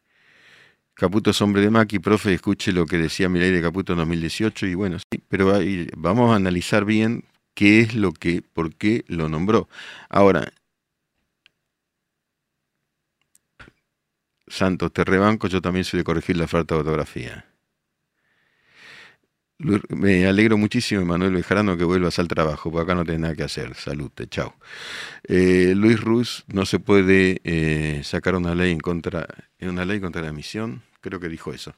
Caputo 0.94 1.32
es 1.32 1.42
hombre 1.42 1.62
de 1.62 1.70
Maki, 1.70 2.00
profe, 2.00 2.34
escuche 2.34 2.72
lo 2.74 2.86
que 2.86 2.98
decía 2.98 3.30
Milay 3.30 3.52
de 3.52 3.62
Caputo 3.62 3.94
en 3.94 4.00
2018 4.00 4.68
y 4.68 4.76
bueno, 4.76 5.00
sí, 5.00 5.24
pero 5.28 5.54
vamos 5.98 6.32
a 6.32 6.36
analizar 6.36 6.86
bien 6.86 7.24
qué 7.56 7.80
es 7.80 7.96
lo 7.96 8.12
que, 8.12 8.42
por 8.42 8.76
qué 8.76 9.06
lo 9.08 9.30
nombró. 9.30 9.70
Ahora, 10.10 10.52
Santos, 14.48 14.92
te 14.94 15.04
rebanco, 15.04 15.48
yo 15.48 15.62
también 15.62 15.86
soy 15.86 16.00
de 16.00 16.04
corregir 16.04 16.38
la 16.38 16.48
falta 16.48 16.76
de 16.76 16.82
ortografía. 16.82 17.53
Me 19.90 20.28
alegro 20.28 20.58
muchísimo, 20.58 21.06
Manuel 21.06 21.34
Bejarano, 21.34 21.78
que 21.78 21.86
vuelvas 21.86 22.20
al 22.20 22.28
trabajo, 22.28 22.70
porque 22.70 22.84
acá 22.84 22.96
no 22.96 23.06
tenés 23.06 23.22
nada 23.22 23.36
que 23.36 23.44
hacer. 23.44 23.76
Salute, 23.76 24.28
chao. 24.28 24.56
Eh, 25.28 25.74
Luis 25.76 26.00
Ruz, 26.02 26.44
no 26.48 26.66
se 26.66 26.80
puede 26.80 27.40
eh, 27.44 28.02
sacar 28.04 28.36
una 28.36 28.56
ley 28.56 28.72
en 28.72 28.80
contra, 28.80 29.28
una 29.62 29.86
ley 29.86 30.02
contra 30.02 30.22
la 30.22 30.34
misión. 30.34 30.82
Creo 31.00 31.20
que 31.20 31.30
dijo 31.30 31.54
eso. 31.54 31.74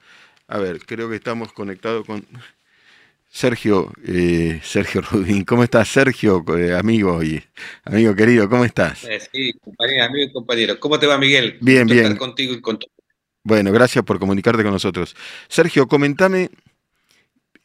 A 0.48 0.58
ver, 0.58 0.80
creo 0.86 1.10
que 1.10 1.16
estamos 1.16 1.54
conectados 1.54 2.06
con 2.06 2.26
Sergio, 3.30 3.92
eh, 4.08 4.60
Sergio 4.64 5.02
Rudín. 5.02 5.44
¿Cómo 5.44 5.64
estás, 5.64 5.88
Sergio, 5.88 6.44
amigo 6.78 7.22
y 7.24 7.44
amigo 7.84 8.16
querido? 8.16 8.50
¿Cómo 8.50 8.66
estás? 8.66 9.08
sí, 9.32 9.54
compañero, 9.64 10.06
amigo 10.06 10.30
y 10.30 10.34
compañero. 10.34 10.80
¿Cómo 10.80 11.00
te 11.00 11.06
va, 11.06 11.18
Miguel? 11.20 11.58
Bien, 11.62 11.86
bien. 11.86 12.06
Estar 12.06 12.18
contigo 12.18 12.54
y 12.54 12.62
con 12.62 12.80
bueno, 13.48 13.72
gracias 13.72 14.04
por 14.04 14.18
comunicarte 14.18 14.64
con 14.64 14.72
nosotros. 14.72 15.16
Sergio, 15.48 15.88
comentame 15.88 16.50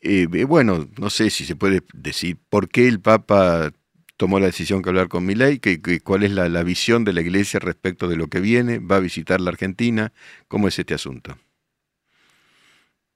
eh, 0.00 0.26
eh, 0.32 0.44
bueno, 0.44 0.88
no 0.98 1.10
sé 1.10 1.30
si 1.30 1.44
se 1.44 1.56
puede 1.56 1.82
decir 1.92 2.38
por 2.48 2.68
qué 2.68 2.88
el 2.88 3.00
Papa 3.00 3.72
tomó 4.16 4.38
la 4.38 4.46
decisión 4.46 4.82
de 4.82 4.90
hablar 4.90 5.08
con 5.08 5.24
Milei, 5.24 5.58
que, 5.58 6.00
cuál 6.00 6.22
es 6.22 6.32
la, 6.32 6.48
la, 6.48 6.62
visión 6.62 7.04
de 7.04 7.12
la 7.12 7.22
Iglesia 7.22 7.60
respecto 7.60 8.08
de 8.08 8.16
lo 8.16 8.28
que 8.28 8.40
viene, 8.40 8.78
va 8.78 8.96
a 8.96 9.00
visitar 9.00 9.40
la 9.40 9.50
Argentina, 9.50 10.12
¿cómo 10.48 10.68
es 10.68 10.78
este 10.78 10.94
asunto? 10.94 11.38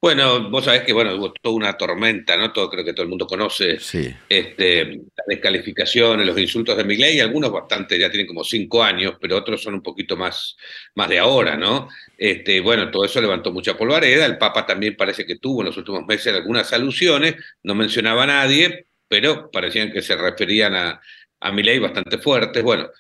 Bueno, 0.05 0.51
vos 0.51 0.67
sabés 0.67 0.83
que 0.83 0.93
bueno, 0.93 1.15
hubo 1.15 1.33
toda 1.33 1.55
una 1.55 1.79
tormenta, 1.79 2.37
¿no? 2.37 2.53
Todo, 2.53 2.69
creo 2.69 2.85
que 2.85 2.93
todo 2.93 3.05
el 3.05 3.09
mundo 3.09 3.27
conoce 3.27 3.79
este, 4.29 4.85
las 4.85 5.27
descalificaciones, 5.27 6.27
los 6.27 6.39
insultos 6.39 6.77
de 6.77 6.95
y 6.95 7.21
algunos 7.21 7.51
bastante, 7.51 7.99
ya 7.99 8.11
tienen 8.11 8.27
como 8.27 8.45
cinco 8.45 8.85
años, 8.85 9.15
pero 9.19 9.39
otros 9.39 9.63
son 9.63 9.73
un 9.73 9.83
poquito 9.83 10.15
más, 10.15 10.59
más 10.95 11.09
de 11.09 11.19
ahora, 11.19 11.57
¿no? 11.57 11.89
Este, 12.19 12.61
bueno, 12.61 12.91
todo 12.91 13.07
eso 13.07 13.19
levantó 13.19 13.51
mucha 13.51 13.79
polvareda, 13.79 14.27
el 14.27 14.37
Papa 14.37 14.67
también 14.67 14.95
parece 14.95 15.25
que 15.25 15.39
tuvo 15.39 15.63
en 15.63 15.69
los 15.69 15.77
últimos 15.79 16.05
meses 16.05 16.35
algunas 16.35 16.71
alusiones, 16.75 17.37
no 17.63 17.75
mencionaba 17.75 18.25
a 18.25 18.27
nadie, 18.27 18.89
pero 19.09 19.51
parecían 19.51 19.91
que 19.91 20.03
se 20.03 20.17
referían 20.17 20.75
a, 20.75 21.01
a 21.41 21.51
Milei 21.51 21.79
bastante 21.79 22.19
fuertes. 22.19 22.63
Bueno, 22.63 22.91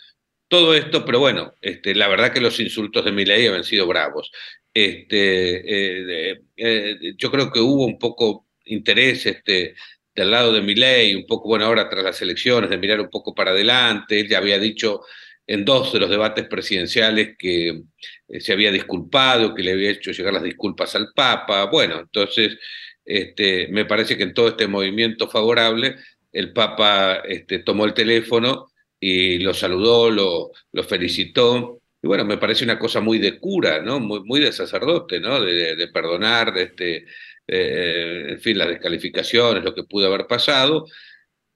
todo 0.48 0.74
esto, 0.74 1.04
pero 1.04 1.18
bueno, 1.18 1.52
este, 1.60 1.94
la 1.94 2.08
verdad 2.08 2.32
que 2.32 2.40
los 2.40 2.58
insultos 2.60 3.04
de 3.04 3.12
Milei 3.12 3.46
habían 3.46 3.64
sido 3.64 3.86
bravos. 3.86 4.30
Este, 4.74 6.32
eh, 6.32 6.42
eh, 6.56 7.14
yo 7.16 7.30
creo 7.30 7.52
que 7.52 7.60
hubo 7.60 7.86
un 7.86 7.96
poco 7.96 8.48
interés 8.64 9.24
este, 9.26 9.76
del 10.14 10.30
lado 10.32 10.52
de 10.52 10.62
Milei, 10.62 11.14
un 11.14 11.26
poco, 11.26 11.48
bueno, 11.48 11.66
ahora 11.66 11.88
tras 11.88 12.02
las 12.04 12.20
elecciones, 12.22 12.70
de 12.70 12.78
mirar 12.78 13.00
un 13.00 13.10
poco 13.10 13.34
para 13.34 13.52
adelante. 13.52 14.18
Él 14.18 14.28
ya 14.28 14.38
había 14.38 14.58
dicho 14.58 15.02
en 15.46 15.64
dos 15.64 15.92
de 15.92 16.00
los 16.00 16.10
debates 16.10 16.46
presidenciales 16.48 17.36
que 17.38 17.82
eh, 18.28 18.40
se 18.40 18.52
había 18.52 18.72
disculpado, 18.72 19.54
que 19.54 19.62
le 19.62 19.72
había 19.72 19.90
hecho 19.90 20.10
llegar 20.10 20.32
las 20.32 20.42
disculpas 20.42 20.94
al 20.96 21.12
Papa. 21.14 21.66
Bueno, 21.66 22.00
entonces 22.00 22.58
este, 23.04 23.68
me 23.68 23.84
parece 23.84 24.16
que 24.16 24.24
en 24.24 24.34
todo 24.34 24.48
este 24.48 24.66
movimiento 24.66 25.28
favorable, 25.28 25.96
el 26.32 26.52
Papa 26.52 27.22
este, 27.28 27.60
tomó 27.60 27.84
el 27.84 27.94
teléfono 27.94 28.68
y 28.98 29.38
lo 29.38 29.54
saludó, 29.54 30.10
lo, 30.10 30.50
lo 30.72 30.82
felicitó 30.82 31.80
y 32.04 32.06
bueno, 32.06 32.26
me 32.26 32.36
parece 32.36 32.64
una 32.64 32.78
cosa 32.78 33.00
muy 33.00 33.18
de 33.18 33.38
cura, 33.38 33.80
¿no? 33.80 33.98
Muy, 33.98 34.22
muy 34.24 34.38
de 34.38 34.52
sacerdote, 34.52 35.18
¿no? 35.20 35.40
De, 35.40 35.88
perdonar, 35.88 36.52
este, 36.58 37.06
eh, 37.46 38.26
en 38.28 38.40
fin, 38.42 38.58
las 38.58 38.68
descalificaciones, 38.68 39.64
lo 39.64 39.74
que 39.74 39.84
pudo 39.84 40.08
haber 40.08 40.26
pasado, 40.26 40.84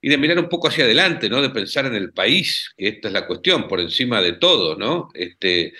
y 0.01 0.09
de 0.09 0.17
mirar 0.17 0.39
un 0.39 0.49
poco 0.49 0.67
hacia 0.67 0.85
adelante, 0.85 1.29
¿no? 1.29 1.39
De 1.43 1.51
pensar 1.51 1.85
en 1.85 1.93
el 1.93 2.13
país, 2.13 2.73
que 2.75 2.87
esta 2.87 3.09
es 3.09 3.13
la 3.13 3.27
cuestión, 3.27 3.67
por 3.67 3.79
encima 3.79 4.23
de 4.23 4.33
todo, 4.33 4.75
¿no? 4.75 5.09
Este, 5.13 5.73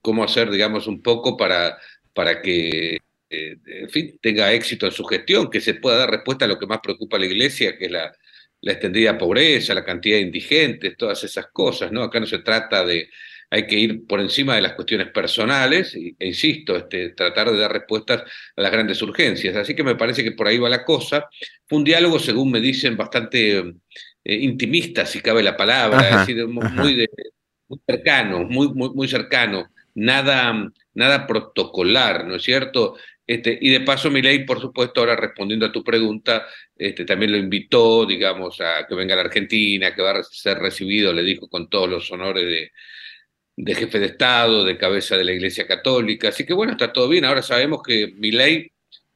cómo 0.00 0.22
hacer, 0.22 0.48
digamos, 0.48 0.86
un 0.86 1.02
poco 1.02 1.36
para, 1.36 1.76
para 2.14 2.40
que, 2.42 2.98
eh, 3.28 3.56
en 3.66 3.90
fin, 3.90 4.18
tenga 4.22 4.52
éxito 4.52 4.86
en 4.86 4.92
su 4.92 5.04
gestión, 5.04 5.50
que 5.50 5.60
se 5.60 5.74
pueda 5.74 5.96
dar 5.96 6.12
respuesta 6.12 6.44
a 6.44 6.48
lo 6.48 6.60
que 6.60 6.66
más 6.66 6.78
preocupa 6.80 7.16
a 7.16 7.20
la 7.20 7.26
Iglesia, 7.26 7.76
que 7.76 7.86
es 7.86 7.90
la, 7.90 8.12
la 8.60 8.72
extendida 8.72 9.18
pobreza, 9.18 9.74
la 9.74 9.84
cantidad 9.84 10.16
de 10.18 10.22
indigentes, 10.22 10.96
todas 10.96 11.24
esas 11.24 11.48
cosas, 11.48 11.90
¿no? 11.90 12.04
Acá 12.04 12.20
no 12.20 12.26
se 12.26 12.38
trata 12.38 12.84
de 12.84 13.10
hay 13.52 13.66
que 13.66 13.78
ir 13.78 14.06
por 14.06 14.18
encima 14.18 14.56
de 14.56 14.62
las 14.62 14.72
cuestiones 14.72 15.08
personales 15.08 15.94
e, 15.94 16.16
insisto, 16.20 16.74
este, 16.74 17.10
tratar 17.10 17.50
de 17.50 17.58
dar 17.58 17.70
respuestas 17.70 18.22
a 18.56 18.62
las 18.62 18.72
grandes 18.72 19.02
urgencias. 19.02 19.54
Así 19.54 19.74
que 19.74 19.84
me 19.84 19.94
parece 19.94 20.24
que 20.24 20.32
por 20.32 20.48
ahí 20.48 20.56
va 20.56 20.70
la 20.70 20.86
cosa. 20.86 21.28
Fue 21.66 21.76
un 21.76 21.84
diálogo, 21.84 22.18
según 22.18 22.50
me 22.50 22.62
dicen, 22.62 22.96
bastante 22.96 23.58
eh, 23.58 23.74
intimista, 24.24 25.04
si 25.04 25.20
cabe 25.20 25.42
la 25.42 25.54
palabra, 25.54 26.08
es 26.08 26.18
decir, 26.20 26.46
muy, 26.48 27.06
cercano, 27.86 28.44
muy, 28.44 28.68
muy, 28.72 28.88
muy 28.94 29.06
cercano, 29.06 29.70
nada, 29.96 30.72
nada 30.94 31.26
protocolar, 31.26 32.26
¿no 32.26 32.36
es 32.36 32.42
cierto? 32.42 32.96
Este, 33.26 33.58
y 33.60 33.68
de 33.68 33.80
paso, 33.80 34.10
Milei, 34.10 34.46
por 34.46 34.62
supuesto, 34.62 35.00
ahora 35.00 35.14
respondiendo 35.14 35.66
a 35.66 35.72
tu 35.72 35.84
pregunta, 35.84 36.46
este, 36.74 37.04
también 37.04 37.32
lo 37.32 37.36
invitó, 37.36 38.06
digamos, 38.06 38.62
a 38.62 38.86
que 38.86 38.94
venga 38.94 39.12
a 39.12 39.18
la 39.18 39.24
Argentina, 39.24 39.94
que 39.94 40.00
va 40.00 40.12
a 40.12 40.22
ser 40.22 40.58
recibido, 40.58 41.12
le 41.12 41.22
dijo, 41.22 41.48
con 41.50 41.68
todos 41.68 41.88
los 41.88 42.10
honores 42.10 42.46
de, 42.46 42.72
de 43.56 43.74
jefe 43.74 43.98
de 43.98 44.06
Estado, 44.06 44.64
de 44.64 44.78
cabeza 44.78 45.16
de 45.16 45.24
la 45.24 45.32
Iglesia 45.32 45.66
Católica. 45.66 46.28
Así 46.28 46.44
que 46.44 46.54
bueno, 46.54 46.72
está 46.72 46.92
todo 46.92 47.08
bien. 47.08 47.24
Ahora 47.24 47.42
sabemos 47.42 47.82
que 47.82 48.12
mi 48.16 48.30
ley, 48.30 48.70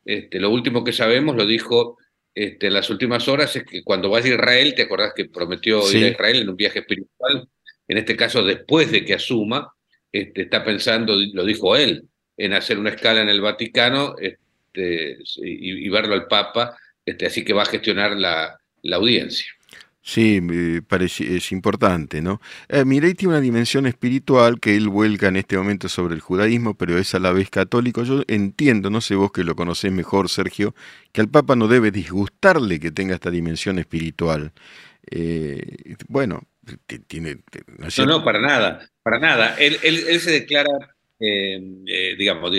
este, 0.05 0.39
lo 0.41 0.51
último 0.51 0.85
que 0.85 0.93
sabemos, 0.93 1.37
lo 1.37 1.47
dijo 1.47 1.99
este, 2.35 2.67
en 2.67 2.75
las 2.75 2.91
últimas 2.91 3.29
horas, 3.29 3.57
es 3.57 3.65
que 3.65 3.83
cuando 3.83 4.11
vaya 4.11 4.27
a 4.27 4.35
Israel, 4.35 4.75
te 4.75 4.83
acordás 4.83 5.15
que 5.15 5.25
prometió 5.25 5.91
ir 5.91 6.05
a 6.05 6.09
Israel 6.09 6.37
en 6.43 6.49
un 6.51 6.57
viaje 6.57 6.81
espiritual, 6.81 7.49
en 7.89 7.99
este 7.99 8.15
caso 8.15 8.45
después 8.45 8.93
de 8.93 9.05
que 9.05 9.15
asuma, 9.15 9.73
este, 10.13 10.43
está 10.43 10.63
pensando, 10.63 11.17
lo 11.33 11.45
dijo 11.45 11.77
él, 11.77 12.05
en 12.37 12.53
hacer 12.53 12.79
una 12.79 12.91
escala 12.91 13.23
en 13.23 13.31
el 13.31 13.41
Vaticano 13.41 14.17
este, 14.19 15.19
y, 15.37 15.89
verlo 15.89 16.15
al 16.15 16.27
Papa, 16.27 16.77
este, 17.07 17.27
así 17.27 17.43
que 17.43 17.55
va 17.55 17.63
a 17.63 17.67
gestionar 17.67 18.15
la, 18.17 18.61
la 18.83 18.97
audiencia. 18.97 19.47
Sí, 20.09 20.41
parece, 20.87 21.37
es 21.37 21.51
importante, 21.51 22.23
¿no? 22.23 22.41
Eh, 22.69 22.85
tiene 22.85 23.35
una 23.35 23.41
dimensión 23.41 23.87
espiritual 23.87 24.61
que 24.61 24.77
él 24.77 24.89
vuelca 24.89 25.27
en 25.27 25.35
este 25.35 25.59
momento 25.59 25.89
sobre 25.89 26.15
el 26.15 26.21
judaísmo, 26.21 26.75
pero 26.75 26.97
es 26.97 27.13
a 27.17 27.19
la 27.19 27.33
vez 27.33 27.51
católico. 27.51 28.05
Yo 28.05 28.23
entiendo, 28.29 28.89
no 28.89 29.01
sé 29.01 29.17
vos 29.17 29.33
que 29.33 29.43
lo 29.43 29.57
conocés 29.57 29.91
mejor, 29.91 30.29
Sergio, 30.29 30.77
que 31.11 31.23
al 31.23 31.29
Papa 31.29 31.57
no 31.57 31.67
debe 31.67 31.91
disgustarle 31.91 32.79
que 32.79 32.93
tenga 32.93 33.17
esta 33.17 33.33
dimensión 33.33 33.81
espiritual. 33.81 34.53
Eh, 35.11 35.97
bueno, 36.07 36.45
tiene... 37.09 37.39
¿no, 37.99 38.07
no, 38.07 38.25
para 38.25 38.41
nada, 38.41 38.89
para 39.03 39.19
nada. 39.19 39.57
Él, 39.59 39.77
él, 39.83 40.21
se 40.21 40.31
declara, 40.31 40.71
eh, 41.19 41.61
eh, 41.87 42.15
digamos, 42.19 42.53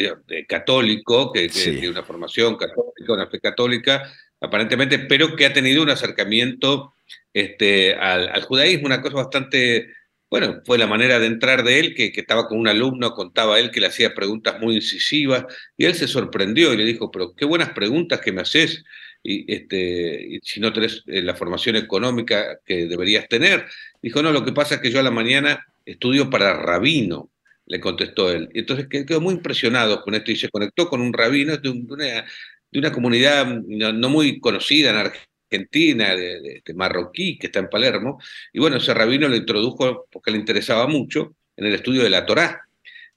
católico, 0.48 1.32
que, 1.32 1.48
tiene 1.50 1.90
una 1.90 2.04
formación 2.04 2.56
católica, 2.58 3.14
una 3.14 3.28
fe 3.28 3.40
católica, 3.40 4.12
aparentemente, 4.40 5.00
pero 5.00 5.36
que 5.36 5.46
ha 5.46 5.54
tenido 5.54 5.84
un 5.84 5.90
acercamiento 5.90 6.94
este, 7.34 7.94
al, 7.96 8.42
judaísmo, 8.44 8.88
una 8.88 9.02
cosa 9.02 9.18
bastante, 9.18 9.94
bueno, 10.30 10.62
fue 10.66 10.78
la 10.78 10.88
manera 10.88 11.20
de 11.20 11.28
entrar 11.28 11.64
de 11.64 11.80
él, 11.80 11.96
que, 11.96 12.12
estaba 12.16 12.48
con 12.48 12.60
un 12.60 12.68
alumno, 12.68 13.14
contaba 13.14 13.60
él 13.60 13.72
que 13.72 13.80
le 13.80 13.88
hacía 13.88 14.16
preguntas 14.16 14.60
muy 14.60 14.76
incisivas, 14.76 15.46
y 15.78 15.86
él 15.86 15.94
se 15.96 16.08
sorprendió 16.08 16.74
y 16.74 16.78
le 16.78 16.86
dijo, 16.86 17.12
pero 17.12 17.36
qué 17.36 17.46
buenas 17.46 17.70
preguntas 17.72 18.22
que 18.22 18.32
me 18.32 18.42
haces, 18.42 18.84
y, 19.24 19.52
este, 19.54 20.40
si 20.44 20.60
no 20.60 20.74
tenés 20.74 21.04
eh, 21.08 21.22
la 21.22 21.36
formación 21.36 21.76
económica 21.76 22.60
que 22.66 22.88
deberías 22.88 23.28
tener. 23.28 23.66
Dijo, 24.02 24.22
no, 24.22 24.32
lo 24.32 24.46
que 24.46 24.54
pasa 24.54 24.76
es 24.76 24.82
que 24.82 24.92
yo 24.92 25.00
a 25.00 25.04
la 25.04 25.12
mañana 25.12 25.66
estudio 25.86 26.30
para 26.30 26.54
rabino, 26.54 27.30
le 27.67 27.79
contestó 27.79 28.31
él. 28.31 28.50
Y 28.53 28.59
entonces 28.59 28.88
quedó 28.88 29.21
muy 29.21 29.36
impresionado 29.36 30.01
con 30.01 30.15
esto 30.15 30.31
y 30.31 30.36
se 30.36 30.50
conectó 30.50 30.89
con 30.89 31.01
un 31.01 31.13
rabino 31.13 31.57
de, 31.57 31.69
una, 31.69 32.25
de 32.71 32.79
una 32.79 32.91
comunidad 32.91 33.45
no, 33.45 34.09
muy 34.09 34.39
conocida 34.39 34.89
en 34.89 35.12
Argentina, 35.51 36.15
de, 36.15 36.62
marroquí, 36.75 37.38
que 37.38 37.47
está 37.47 37.59
en 37.59 37.69
Palermo, 37.69 38.19
y 38.53 38.59
bueno, 38.59 38.77
ese 38.77 38.93
rabino 38.93 39.27
lo 39.27 39.36
introdujo 39.36 40.07
porque 40.12 40.31
le 40.31 40.38
interesaba 40.38 40.88
mucho 40.88 41.36
en 41.55 41.67
el 41.67 41.74
estudio 41.74 42.03
de 42.03 42.09
la 42.09 42.25
Torá. 42.25 42.62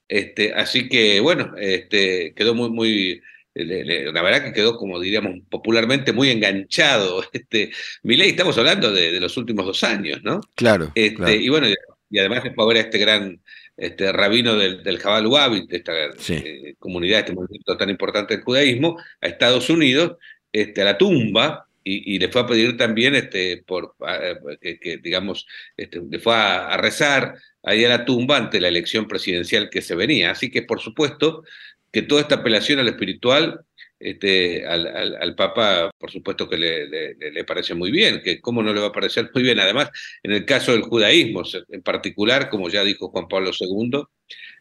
Este, 0.07 0.53
así 0.53 0.89
que 0.89 1.21
bueno, 1.21 1.53
este, 1.57 2.33
quedó 2.35 2.53
muy, 2.53 2.69
muy, 2.69 3.21
la 3.53 4.21
verdad 4.21 4.43
que 4.43 4.53
quedó, 4.53 4.75
como 4.75 4.99
diríamos 4.99 5.39
popularmente, 5.49 6.11
muy 6.11 6.29
enganchado. 6.29 7.23
Este, 7.33 7.71
ley 8.03 8.29
estamos 8.29 8.57
hablando 8.57 8.91
de, 8.91 9.19
los 9.19 9.37
últimos 9.37 9.65
dos 9.65 9.83
años, 9.85 10.21
¿no? 10.23 10.41
Claro, 10.55 10.91
este, 10.95 11.37
Y 11.37 11.47
bueno, 11.47 11.67
y 12.09 12.19
además 12.19 12.43
es 12.43 12.53
para 12.53 12.67
ver 12.67 12.77
a 12.77 12.81
este 12.81 12.97
gran 12.97 13.41
este, 13.81 14.11
rabino 14.11 14.55
del, 14.55 14.83
del 14.83 14.99
Jabal 14.99 15.25
Wabit, 15.25 15.67
de 15.67 15.77
esta 15.77 15.91
eh, 16.29 16.75
comunidad, 16.77 17.21
este 17.21 17.33
movimiento 17.33 17.75
tan 17.77 17.89
importante 17.89 18.35
del 18.35 18.43
judaísmo, 18.43 18.95
a 19.19 19.27
Estados 19.27 19.71
Unidos, 19.71 20.17
este, 20.53 20.83
a 20.83 20.85
la 20.85 20.97
tumba, 20.99 21.67
y, 21.83 22.19
le 22.19 22.29
fue 22.29 22.41
a 22.41 22.45
pedir 22.45 22.77
también, 22.77 23.15
este, 23.15 23.63
por, 23.65 23.95
que, 24.61 24.99
digamos, 25.01 25.47
este, 25.75 25.99
le 26.07 26.19
fue 26.19 26.35
a, 26.35 26.77
rezar 26.77 27.33
ahí 27.63 27.83
a 27.83 27.89
la 27.89 28.05
tumba 28.05 28.37
ante 28.37 28.61
la 28.61 28.67
elección 28.67 29.07
presidencial 29.07 29.67
que 29.71 29.81
se 29.81 29.95
venía. 29.95 30.29
Así 30.29 30.51
que, 30.51 30.61
por 30.61 30.79
supuesto, 30.79 31.43
que 31.91 32.03
toda 32.03 32.21
esta 32.21 32.35
apelación 32.35 32.77
al 32.77 32.87
espiritual 32.87 33.61
este, 34.01 34.65
al, 34.65 35.35
Papa, 35.35 35.91
por 35.97 36.11
supuesto 36.11 36.49
que 36.49 36.57
le, 36.57 37.43
parece 37.45 37.73
muy 37.75 37.91
bien, 37.91 38.21
que 38.23 38.41
cómo 38.41 38.63
no 38.63 38.73
le 38.73 38.81
va 38.81 38.87
a 38.87 38.91
parecer 38.91 39.29
muy 39.33 39.43
bien. 39.43 39.59
Además, 39.59 39.89
en 40.23 40.31
el 40.31 40.45
caso 40.45 40.71
del 40.71 40.81
judaísmo 40.81 41.43
en 41.69 41.81
particular, 41.81 42.49
como 42.49 42.69
ya 42.69 42.83
dijo 42.83 43.09
Juan 43.09 43.27
Pablo 43.27 43.51
II, 43.57 44.03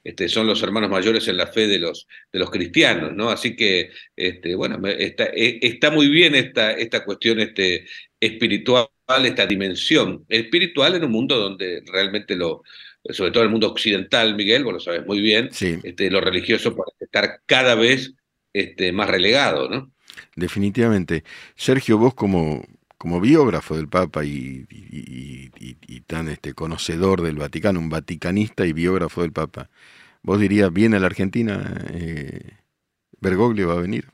este, 0.03 0.29
son 0.29 0.47
los 0.47 0.63
hermanos 0.63 0.91
mayores 0.91 1.29
en 1.29 1.37
la 1.37 1.47
fe 1.47 1.67
de 1.67 1.79
los, 1.79 2.07
de 2.33 2.39
los 2.39 2.51
cristianos, 2.51 3.13
¿no? 3.15 3.31
Así 3.31 3.55
que, 3.57 3.91
este, 4.17 4.55
bueno, 4.55 4.87
está, 4.89 5.25
e, 5.27 5.59
está 5.63 5.91
muy 5.91 6.09
bien 6.09 6.35
esta, 6.35 6.73
esta 6.73 7.05
cuestión 7.05 7.41
este, 7.41 7.87
espiritual, 8.19 8.89
esta 9.25 9.47
dimensión 9.47 10.25
espiritual 10.29 10.95
en 10.95 11.05
un 11.05 11.11
mundo 11.11 11.37
donde 11.39 11.83
realmente 11.87 12.37
lo, 12.37 12.63
sobre 13.05 13.31
todo 13.31 13.43
en 13.43 13.49
el 13.49 13.53
mundo 13.53 13.69
occidental, 13.69 14.35
Miguel, 14.35 14.65
vos 14.65 14.75
lo 14.75 14.81
sabes 14.81 15.07
muy 15.07 15.21
bien, 15.21 15.51
este, 15.51 16.11
lo 16.11 16.21
religioso 16.21 16.75
puede 16.75 16.93
estar 17.01 17.41
cada 17.47 17.75
vez 17.75 18.15
este, 18.53 18.93
más 18.93 19.09
relegado, 19.09 19.69
¿no? 19.69 19.91
Definitivamente. 20.37 21.25
Sergio, 21.57 21.99
vos 21.99 22.15
como, 22.15 22.65
como 22.99 23.21
biógrafo 23.21 23.77
del 23.77 23.89
Papa 23.89 24.25
y, 24.25 24.67
tan 26.07 26.29
este, 26.29 26.55
conocedor 26.55 27.23
del 27.23 27.37
Vaticano, 27.37 27.79
un 27.79 27.89
vaticanista 27.89 28.67
y 28.67 28.73
biógrafo 28.73 29.23
del 29.23 29.33
Papa, 29.33 29.71
¿vos 30.23 30.41
dirías, 30.41 30.73
viene 30.73 30.97
a 30.97 31.01
la 31.01 31.07
Argentina, 31.07 31.85
eh, 31.93 32.57
Bergoglio 33.21 33.69
va 33.69 33.75
a 33.75 33.81
venir? 33.81 34.07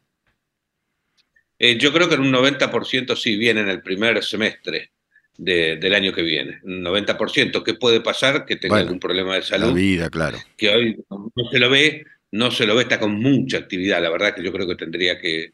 Eh, 1.59 1.79
yo 1.79 1.93
creo 1.93 2.09
que 2.09 2.17
en 2.17 2.21
un 2.21 2.33
90% 2.33 3.17
sí 3.17 3.37
viene 3.37 3.63
en 3.63 3.69
el 3.69 3.83
primer 3.83 4.23
semestre 4.23 4.91
del 5.39 5.95
año 5.95 6.13
que 6.13 6.23
viene. 6.23 6.61
Un 6.63 6.83
90%. 6.83 7.63
¿Qué 7.63 7.75
puede 7.75 8.01
pasar? 8.01 8.47
Que 8.47 8.57
tenga 8.57 8.79
algún 8.79 8.99
problema 8.99 9.35
de 9.35 9.43
salud. 9.43 9.69
La 9.69 9.75
vida, 9.75 10.11
claro. 10.11 10.39
Que 10.57 10.71
hoy 10.71 11.05
no 11.11 11.51
se 11.51 11.59
lo 11.59 11.71
ve, 11.71 12.07
no 12.33 12.51
se 12.51 12.67
lo 12.67 12.75
ve, 12.77 12.83
está 12.83 12.99
con 12.99 13.15
mucha 13.15 13.59
actividad. 13.59 14.03
La 14.03 14.11
verdad 14.11 14.35
que 14.35 14.43
yo 14.43 14.53
creo 14.53 14.67
que 14.67 14.77
tendría 14.77 15.19
que, 15.19 15.53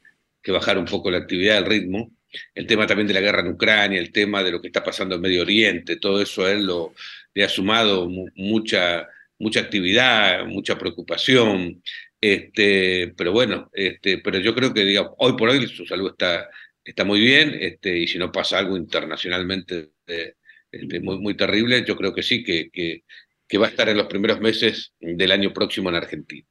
bajar 0.48 0.78
un 0.78 0.86
poco 0.86 1.10
la 1.10 1.18
actividad, 1.18 1.58
el 1.58 1.66
ritmo. 1.66 2.12
El 2.54 2.66
tema 2.66 2.86
también 2.86 3.06
de 3.08 3.14
la 3.14 3.20
guerra 3.20 3.40
en 3.40 3.48
Ucrania, 3.48 4.00
el 4.00 4.10
tema 4.12 4.42
de 4.42 4.50
lo 4.52 4.60
que 4.60 4.68
está 4.68 4.82
pasando 4.82 5.14
en 5.16 5.20
Medio 5.20 5.42
Oriente, 5.42 5.96
todo 5.96 6.22
eso 6.22 6.46
a 6.46 6.52
él 6.52 6.64
lo, 6.66 6.94
le 7.34 7.44
ha 7.44 7.48
sumado 7.48 8.08
mucha, 8.36 9.06
mucha 9.38 9.60
actividad, 9.60 10.46
mucha 10.46 10.78
preocupación. 10.78 11.82
Este, 12.20 13.12
pero 13.16 13.32
bueno, 13.32 13.70
este, 13.72 14.18
pero 14.18 14.38
yo 14.38 14.54
creo 14.54 14.72
que 14.72 14.84
digamos, 14.84 15.12
hoy 15.18 15.36
por 15.36 15.50
hoy 15.50 15.66
su 15.68 15.84
salud 15.86 16.10
está, 16.12 16.48
está 16.84 17.04
muy 17.04 17.20
bien, 17.20 17.56
este, 17.60 17.98
y 17.98 18.06
si 18.08 18.18
no 18.18 18.32
pasa 18.32 18.58
algo 18.58 18.76
internacionalmente 18.76 19.90
este, 20.06 21.00
muy, 21.00 21.36
terrible, 21.36 21.84
yo 21.86 21.96
creo 21.96 22.14
que 22.14 22.22
sí, 22.22 22.42
que, 22.44 22.70
que 22.72 23.58
va 23.58 23.66
a 23.66 23.70
estar 23.70 23.88
en 23.88 23.98
los 23.98 24.06
primeros 24.06 24.40
meses 24.40 24.94
del 25.00 25.32
año 25.32 25.52
próximo 25.52 25.90
en 25.90 25.96
Argentina. 25.96 26.46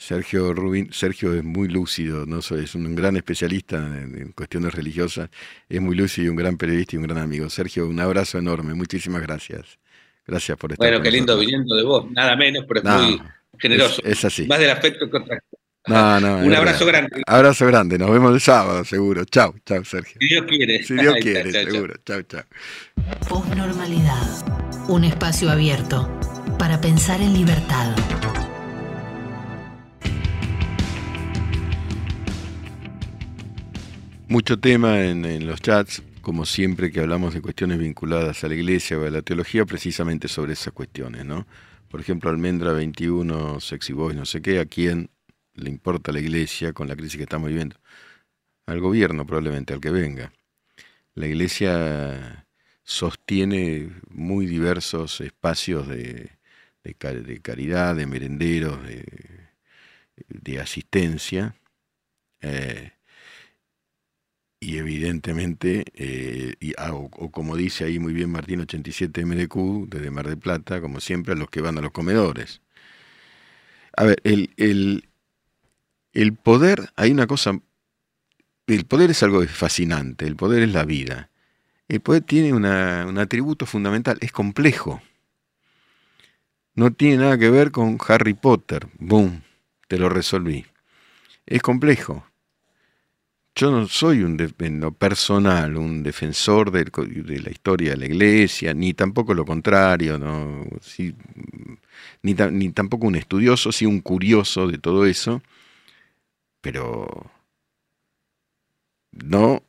Sergio 0.00 0.54
Rubin, 0.54 0.90
Sergio 0.94 1.34
es 1.34 1.44
muy 1.44 1.68
lúcido, 1.68 2.24
¿no? 2.24 2.38
es 2.38 2.74
un 2.74 2.96
gran 2.96 3.18
especialista 3.18 3.76
en, 3.76 4.32
cuestiones 4.32 4.74
religiosas, 4.74 5.28
es 5.68 5.78
muy 5.78 5.94
lúcido 5.94 6.24
y 6.24 6.28
un 6.30 6.36
gran 6.36 6.56
periodista 6.56 6.96
y 6.96 7.00
un 7.00 7.02
gran 7.02 7.18
amigo. 7.18 7.50
Sergio, 7.50 7.86
un 7.86 8.00
abrazo 8.00 8.38
enorme, 8.38 8.72
muchísimas 8.72 9.20
gracias. 9.20 9.78
Gracias 10.26 10.56
por 10.56 10.72
estar 10.72 10.88
Bueno, 10.88 11.02
qué 11.02 11.10
lindo 11.10 11.36
viniendo 11.36 11.76
de 11.76 11.82
vos, 11.82 12.10
nada 12.12 12.34
menos, 12.34 12.64
pero 12.66 12.80
es 12.80 12.86
muy 12.86 13.20
generoso. 13.58 14.00
Es, 14.02 14.24
así. 14.24 14.46
Más 14.46 14.58
del 14.58 14.70
afecto 14.70 15.10
que 15.10 15.18
otra 15.18 15.38
no, 15.86 16.18
no, 16.18 16.38
un 16.46 16.54
abrazo 16.54 16.86
grande. 16.86 17.22
Abrazo 17.26 17.66
grande, 17.66 17.98
nos 17.98 18.10
vemos 18.10 18.32
el 18.32 18.40
sábado, 18.40 18.82
seguro. 18.86 19.26
Chao, 19.26 19.54
chao, 19.66 19.84
Sergio. 19.84 20.16
Si 20.18 20.28
Dios 20.28 20.46
quiere. 20.48 20.82
Si 20.82 20.94
Dios 20.94 21.14
quiere, 21.20 21.52
seguro. 21.52 21.94
Chao, 22.06 22.22
chao. 22.22 22.44
Postnormalidad. 23.28 24.88
Un 24.88 25.04
espacio 25.04 25.50
abierto 25.50 26.08
para 26.58 26.80
pensar 26.80 27.20
en 27.20 27.34
libertad. 27.34 27.94
Mucho 34.30 34.60
tema 34.60 35.02
en, 35.02 35.44
los 35.44 35.60
chats, 35.60 36.04
como 36.22 36.46
siempre 36.46 36.92
que 36.92 37.00
hablamos 37.00 37.34
de 37.34 37.42
cuestiones 37.42 37.80
vinculadas 37.80 38.44
a 38.44 38.48
la 38.48 38.54
iglesia 38.54 38.96
o 38.96 39.04
a 39.04 39.10
la 39.10 39.22
teología, 39.22 39.64
precisamente 39.64 40.28
sobre 40.28 40.52
esas 40.52 40.72
cuestiones, 40.72 41.24
¿no? 41.24 41.48
Por 41.88 42.00
ejemplo, 42.00 42.30
Almendra 42.30 42.70
21, 42.70 43.58
Sexy 43.58 43.92
Boys, 43.92 44.16
no 44.16 44.24
sé 44.24 44.40
qué, 44.40 44.60
¿a 44.60 44.66
quién 44.66 45.10
le 45.54 45.68
importa 45.68 46.12
la 46.12 46.20
iglesia 46.20 46.72
con 46.72 46.86
la 46.86 46.94
crisis 46.94 47.16
que 47.16 47.24
estamos 47.24 47.48
viviendo? 47.48 47.74
Al 48.66 48.78
gobierno 48.78 49.26
probablemente, 49.26 49.74
al 49.74 49.80
que 49.80 49.90
venga. 49.90 50.32
La 51.16 51.26
iglesia 51.26 52.46
sostiene 52.84 53.90
muy 54.10 54.46
diversos 54.46 55.20
espacios 55.22 55.88
de, 55.88 56.30
caridad, 57.42 57.96
de 57.96 58.06
merenderos, 58.06 58.78
de, 60.28 60.60
asistencia. 60.60 61.56
Eh, 62.42 62.92
y 64.60 64.76
evidentemente, 64.76 65.84
eh, 65.94 66.54
y, 66.60 66.74
ah, 66.76 66.92
o, 66.92 67.08
como 67.30 67.56
dice 67.56 67.84
ahí 67.84 67.98
muy 67.98 68.12
bien 68.12 68.30
Martín 68.30 68.60
87 68.60 69.24
MDQ, 69.24 69.88
desde 69.88 70.10
Mar 70.10 70.28
del 70.28 70.38
Plata, 70.38 70.82
como 70.82 71.00
siempre, 71.00 71.32
a 71.32 71.36
los 71.36 71.48
que 71.48 71.62
van 71.62 71.78
a 71.78 71.80
los 71.80 71.92
comedores. 71.92 72.60
A 73.96 74.04
ver, 74.04 74.20
el, 74.24 74.50
el, 74.58 75.08
el 76.12 76.34
poder, 76.34 76.90
hay 76.96 77.10
una 77.10 77.26
cosa, 77.26 77.58
el 78.66 78.84
poder 78.84 79.10
es 79.10 79.22
algo 79.22 79.42
fascinante, 79.46 80.26
el 80.26 80.36
poder 80.36 80.62
es 80.62 80.72
la 80.72 80.84
vida. 80.84 81.30
El 81.88 82.00
poder 82.00 82.22
tiene 82.22 82.52
una, 82.52 83.06
un 83.08 83.18
atributo 83.18 83.66
fundamental, 83.66 84.18
es 84.20 84.30
complejo. 84.30 85.02
No 86.74 86.92
tiene 86.92 87.18
nada 87.18 87.38
que 87.38 87.50
ver 87.50 87.70
con 87.72 87.98
Harry 88.08 88.34
Potter, 88.34 88.88
boom, 88.98 89.42
te 89.88 89.98
lo 89.98 90.08
resolví. 90.08 90.66
Es 91.46 91.62
complejo 91.62 92.29
yo 93.54 93.70
no 93.70 93.86
soy 93.88 94.22
un 94.22 94.38
en 94.58 94.80
lo 94.80 94.92
personal 94.92 95.76
un 95.76 96.02
defensor 96.02 96.70
de, 96.70 96.84
la 97.40 97.50
historia 97.50 97.90
de 97.90 97.96
la 97.96 98.06
iglesia, 98.06 98.74
ni 98.74 98.94
tampoco 98.94 99.34
lo 99.34 99.44
contrario, 99.44 100.18
no, 100.18 100.64
ni, 102.22 102.34
ni, 102.34 102.70
tampoco 102.70 103.06
un 103.06 103.16
estudioso, 103.16 103.72
sí 103.72 103.86
un 103.86 104.00
curioso 104.00 104.66
de 104.68 104.78
todo 104.78 105.06
eso, 105.06 105.42
pero 106.60 107.30
no 109.12 109.62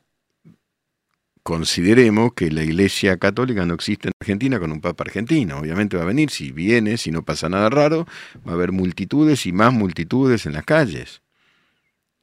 consideremos 1.42 2.34
que 2.34 2.50
la 2.50 2.62
iglesia 2.62 3.16
católica 3.18 3.66
no 3.66 3.74
existe 3.74 4.08
en 4.08 4.14
Argentina 4.20 4.60
con 4.60 4.72
un 4.72 4.80
papa 4.80 5.04
argentino. 5.04 5.58
Obviamente 5.58 5.96
va 5.96 6.04
a 6.04 6.06
venir, 6.06 6.30
si 6.30 6.52
viene, 6.52 6.96
si 6.98 7.10
no 7.10 7.22
pasa 7.24 7.48
nada 7.48 7.68
raro, 7.68 8.06
va 8.46 8.52
a 8.52 8.54
haber 8.54 8.72
multitudes 8.72 9.46
y 9.46 9.52
más 9.52 9.72
multitudes 9.72 10.46
en 10.46 10.52
las 10.52 10.64
calles. 10.64 11.22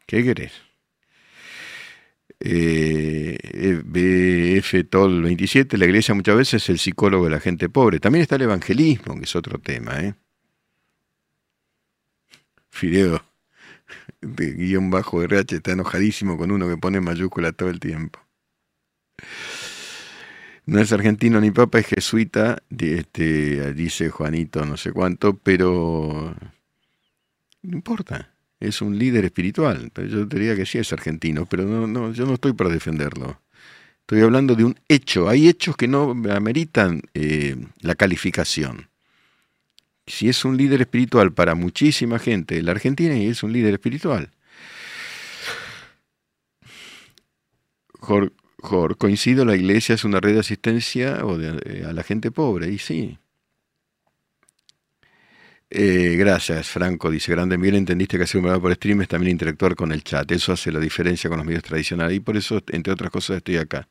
¿Qué 0.06 0.24
querés? 0.24 0.69
Eh, 2.40 3.82
BF 3.84 4.90
Tol 4.90 5.24
27, 5.24 5.78
la 5.78 5.86
iglesia 5.86 6.14
muchas 6.14 6.36
veces 6.38 6.64
es 6.64 6.70
el 6.70 6.80
psicólogo 6.80 7.26
de 7.26 7.32
la 7.32 7.40
gente 7.40 7.70
pobre. 7.70 8.00
También 8.00 8.22
está 8.24 8.36
el 8.36 8.44
evangelismo, 8.44 9.16
que 9.18 9.24
es 9.24 9.36
otro 9.36 9.60
tema. 9.60 10.00
¿eh? 10.00 10.16
Fideo, 12.70 13.24
de 14.22 14.52
guion 14.54 14.90
bajo 14.90 15.22
RH, 15.22 15.58
está 15.58 15.72
enojadísimo 15.74 16.38
con 16.38 16.52
uno 16.52 16.68
que 16.68 16.78
pone 16.78 17.02
mayúscula 17.02 17.52
todo 17.52 17.70
el 17.70 17.80
tiempo. 17.80 18.20
No 20.66 20.80
es 20.80 20.92
argentino 20.94 21.42
ni 21.42 21.52
papa, 21.52 21.80
es 21.80 21.88
jesuita, 21.88 22.62
este, 22.70 23.74
dice 23.74 24.10
Juanito 24.10 24.66
no 24.66 24.78
sé 24.78 24.92
cuánto, 24.92 25.36
pero 25.36 26.36
no 27.64 27.76
importa 27.76 28.32
es 28.60 28.82
un 28.82 28.98
líder 28.98 29.26
espiritual. 29.26 29.92
Yo 29.96 30.26
diría 30.26 30.56
que 30.56 30.66
sí 30.66 30.78
es 30.78 30.92
argentino, 30.92 31.46
pero 31.46 31.64
no, 31.64 31.88
no, 31.88 32.12
yo 32.12 32.26
no 32.26 32.34
estoy 32.34 32.54
para 32.54 32.70
defenderlo. 32.70 33.42
Estoy 34.02 34.22
hablando 34.22 34.56
de 34.56 34.66
un 34.66 34.76
hecho. 34.88 35.30
Hay 35.30 35.48
hechos 35.48 35.78
que 35.78 35.88
no 35.88 36.12
ameritan 36.32 37.02
eh, 37.14 37.56
la 37.82 37.96
calificación. 37.96 38.90
Si 40.08 40.28
es 40.28 40.44
un 40.44 40.58
líder 40.58 40.82
espiritual 40.82 41.32
para 41.32 41.54
muchísima 41.54 42.18
gente, 42.18 42.62
la 42.64 42.72
Argentina 42.72 43.14
es 43.16 43.44
un 43.44 43.54
líder 43.54 43.76
espiritual. 43.76 44.32
coincido, 48.98 49.46
la 49.46 49.56
iglesia 49.56 49.96
es 49.96 50.04
una 50.04 50.20
red 50.20 50.34
de 50.34 50.40
asistencia 50.40 51.24
o 51.24 51.40
eh, 51.40 51.86
a 51.88 51.94
la 51.94 52.04
gente 52.04 52.32
pobre, 52.32 52.72
y 52.72 52.80
sí. 52.80 53.20
Eh, 55.72 56.16
gracias, 56.18 56.68
Franco. 56.70 57.12
Dice, 57.12 57.32
grande, 57.32 57.56
bien 57.58 57.76
entendiste 57.76 58.18
que 58.18 58.24
hacer 58.24 58.40
un 58.40 58.44
programa 58.44 58.62
por 58.62 58.74
stream 58.74 59.02
es 59.02 59.08
también 59.08 59.32
interactuar 59.32 59.76
con 59.76 59.92
el 59.92 60.04
chat. 60.04 60.32
Eso 60.32 60.52
hace 60.52 60.72
la 60.72 60.80
diferencia 60.80 61.30
con 61.30 61.38
los 61.38 61.46
medios 61.46 61.64
tradicionales 61.64 62.18
y 62.18 62.20
por 62.20 62.38
eso, 62.38 62.62
entre 62.70 62.94
otras 62.94 63.12
cosas, 63.12 63.38
estoy 63.38 63.58
acá. 63.58 63.88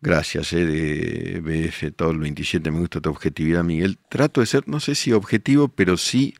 Gracias, 0.00 0.52
eh, 0.52 0.64
de 0.66 1.40
BF 1.40 1.92
todo 1.96 2.10
el 2.10 2.18
27, 2.18 2.70
me 2.70 2.80
gusta 2.80 3.00
tu 3.00 3.10
objetividad, 3.10 3.64
Miguel. 3.64 3.98
Trato 4.08 4.40
de 4.40 4.46
ser, 4.46 4.68
no 4.68 4.80
sé 4.80 4.94
si 4.94 5.12
objetivo, 5.12 5.68
pero 5.68 5.96
sí 5.96 6.34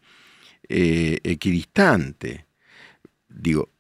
eh, 0.69 1.19
equidistante. 1.25 2.47
Digo, 3.29 3.71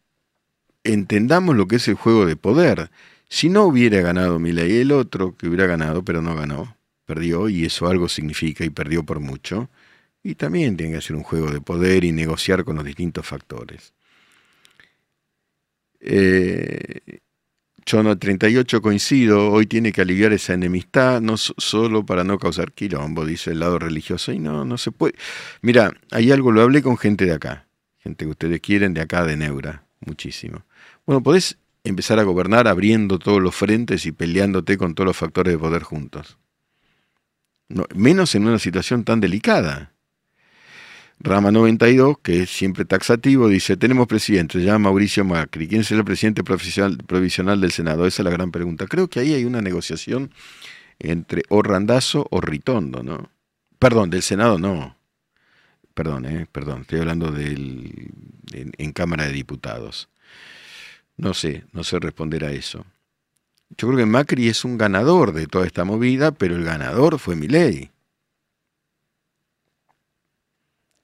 entendamos 0.84 1.56
lo 1.56 1.68
que 1.68 1.76
es 1.76 1.88
el 1.88 1.94
juego 1.94 2.26
de 2.26 2.36
poder. 2.36 2.90
Si 3.28 3.48
no 3.50 3.64
hubiera 3.64 4.00
ganado 4.00 4.38
Milei, 4.38 4.78
el 4.78 4.92
otro 4.92 5.36
que 5.36 5.48
hubiera 5.48 5.66
ganado, 5.66 6.04
pero 6.04 6.22
no 6.22 6.34
ganó, 6.34 6.76
perdió, 7.04 7.48
y 7.48 7.64
eso 7.66 7.88
algo 7.88 8.08
significa, 8.08 8.64
y 8.64 8.70
perdió 8.70 9.04
por 9.04 9.20
mucho 9.20 9.68
y 10.26 10.34
también 10.34 10.76
tiene 10.76 10.94
que 10.94 11.00
ser 11.00 11.14
un 11.14 11.22
juego 11.22 11.52
de 11.52 11.60
poder 11.60 12.02
y 12.02 12.10
negociar 12.10 12.64
con 12.64 12.74
los 12.74 12.84
distintos 12.84 13.24
factores. 13.24 13.92
Eh, 16.00 17.20
Chono 17.84 18.18
38 18.18 18.82
coincido, 18.82 19.52
hoy 19.52 19.66
tiene 19.66 19.92
que 19.92 20.00
aliviar 20.00 20.32
esa 20.32 20.54
enemistad, 20.54 21.20
no 21.20 21.36
solo 21.36 22.04
para 22.04 22.24
no 22.24 22.40
causar 22.40 22.72
quilombo, 22.72 23.24
dice 23.24 23.52
el 23.52 23.60
lado 23.60 23.78
religioso. 23.78 24.32
Y 24.32 24.40
no, 24.40 24.64
no 24.64 24.76
se 24.78 24.90
puede. 24.90 25.14
Mira, 25.62 25.92
hay 26.10 26.32
algo, 26.32 26.50
lo 26.50 26.62
hablé 26.62 26.82
con 26.82 26.98
gente 26.98 27.24
de 27.24 27.32
acá, 27.32 27.68
gente 27.98 28.24
que 28.24 28.32
ustedes 28.32 28.60
quieren 28.60 28.94
de 28.94 29.02
acá, 29.02 29.24
de 29.24 29.36
Neura, 29.36 29.84
muchísimo. 30.00 30.64
Bueno, 31.06 31.22
podés 31.22 31.56
empezar 31.84 32.18
a 32.18 32.24
gobernar 32.24 32.66
abriendo 32.66 33.20
todos 33.20 33.40
los 33.40 33.54
frentes 33.54 34.06
y 34.06 34.10
peleándote 34.10 34.76
con 34.76 34.96
todos 34.96 35.06
los 35.06 35.16
factores 35.16 35.52
de 35.52 35.58
poder 35.58 35.84
juntos. 35.84 36.36
menos 37.94 38.34
en 38.34 38.48
una 38.48 38.58
situación 38.58 39.04
tan 39.04 39.20
delicada. 39.20 39.92
Rama 41.18 41.50
92, 41.50 42.18
que 42.22 42.42
es 42.42 42.50
siempre 42.50 42.84
taxativo, 42.84 43.48
dice, 43.48 43.76
tenemos 43.76 44.06
presidente, 44.06 44.58
llama 44.58 44.90
Mauricio 44.90 45.24
Macri. 45.24 45.66
¿Quién 45.66 45.82
será 45.82 46.00
el 46.00 46.04
presidente 46.04 46.44
provisional 46.44 47.60
del 47.60 47.72
Senado? 47.72 48.06
Esa 48.06 48.22
es 48.22 48.24
la 48.24 48.30
gran 48.30 48.50
pregunta. 48.50 48.86
Creo 48.86 49.08
que 49.08 49.20
ahí 49.20 49.32
hay 49.32 49.44
una 49.44 49.62
negociación 49.62 50.30
entre 50.98 51.42
o 51.48 51.62
Randazo 51.62 52.26
o 52.30 52.40
Ritondo, 52.40 53.02
¿no? 53.02 53.30
Perdón, 53.78 54.10
del 54.10 54.22
Senado 54.22 54.58
no. 54.58 54.96
Perdón, 55.94 56.26
eh, 56.26 56.46
perdón, 56.52 56.82
estoy 56.82 57.00
hablando 57.00 57.32
del, 57.32 58.10
en, 58.52 58.92
Cámara 58.92 59.24
de 59.24 59.32
Diputados. 59.32 60.10
No 61.16 61.32
sé, 61.32 61.64
no 61.72 61.84
sé 61.84 61.98
responder 61.98 62.44
a 62.44 62.52
eso. 62.52 62.84
Yo 63.70 63.88
creo 63.88 63.96
que 63.98 64.06
Macri 64.06 64.48
es 64.48 64.64
un 64.64 64.76
ganador 64.76 65.32
de 65.32 65.46
toda 65.46 65.66
esta 65.66 65.84
movida, 65.84 66.32
pero 66.32 66.54
el 66.54 66.64
ganador 66.64 67.18
fue 67.18 67.34
Milei. 67.34 67.90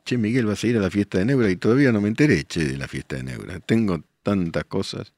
Che, 0.05 0.19
Miguel, 0.19 0.47
vas 0.47 0.65
a 0.65 0.67
ir 0.67 0.77
a 0.77 0.81
la 0.81 0.91
fiesta 0.91 1.19
de 1.19 1.27
Neura 1.27 1.51
y 1.51 1.57
todavía 1.57 1.93
no 1.93 2.01
me 2.01 2.09
enteré, 2.09 2.45
che, 2.45 2.65
de 2.65 2.77
la 2.77 2.89
fiesta 2.89 3.17
de 3.17 3.23
Neura. 3.23 3.61
Tengo 3.61 4.03
tantas 4.23 4.65
cosas. 4.65 5.13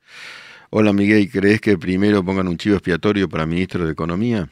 Hola, 0.70 0.92
Miguel, 0.92 1.31
¿crees 1.31 1.61
que 1.61 1.79
primero 1.79 2.25
pongan 2.25 2.49
un 2.49 2.59
chivo 2.59 2.77
expiatorio 2.77 3.29
para 3.29 3.47
ministro 3.47 3.87
de 3.87 3.92
Economía? 3.92 4.51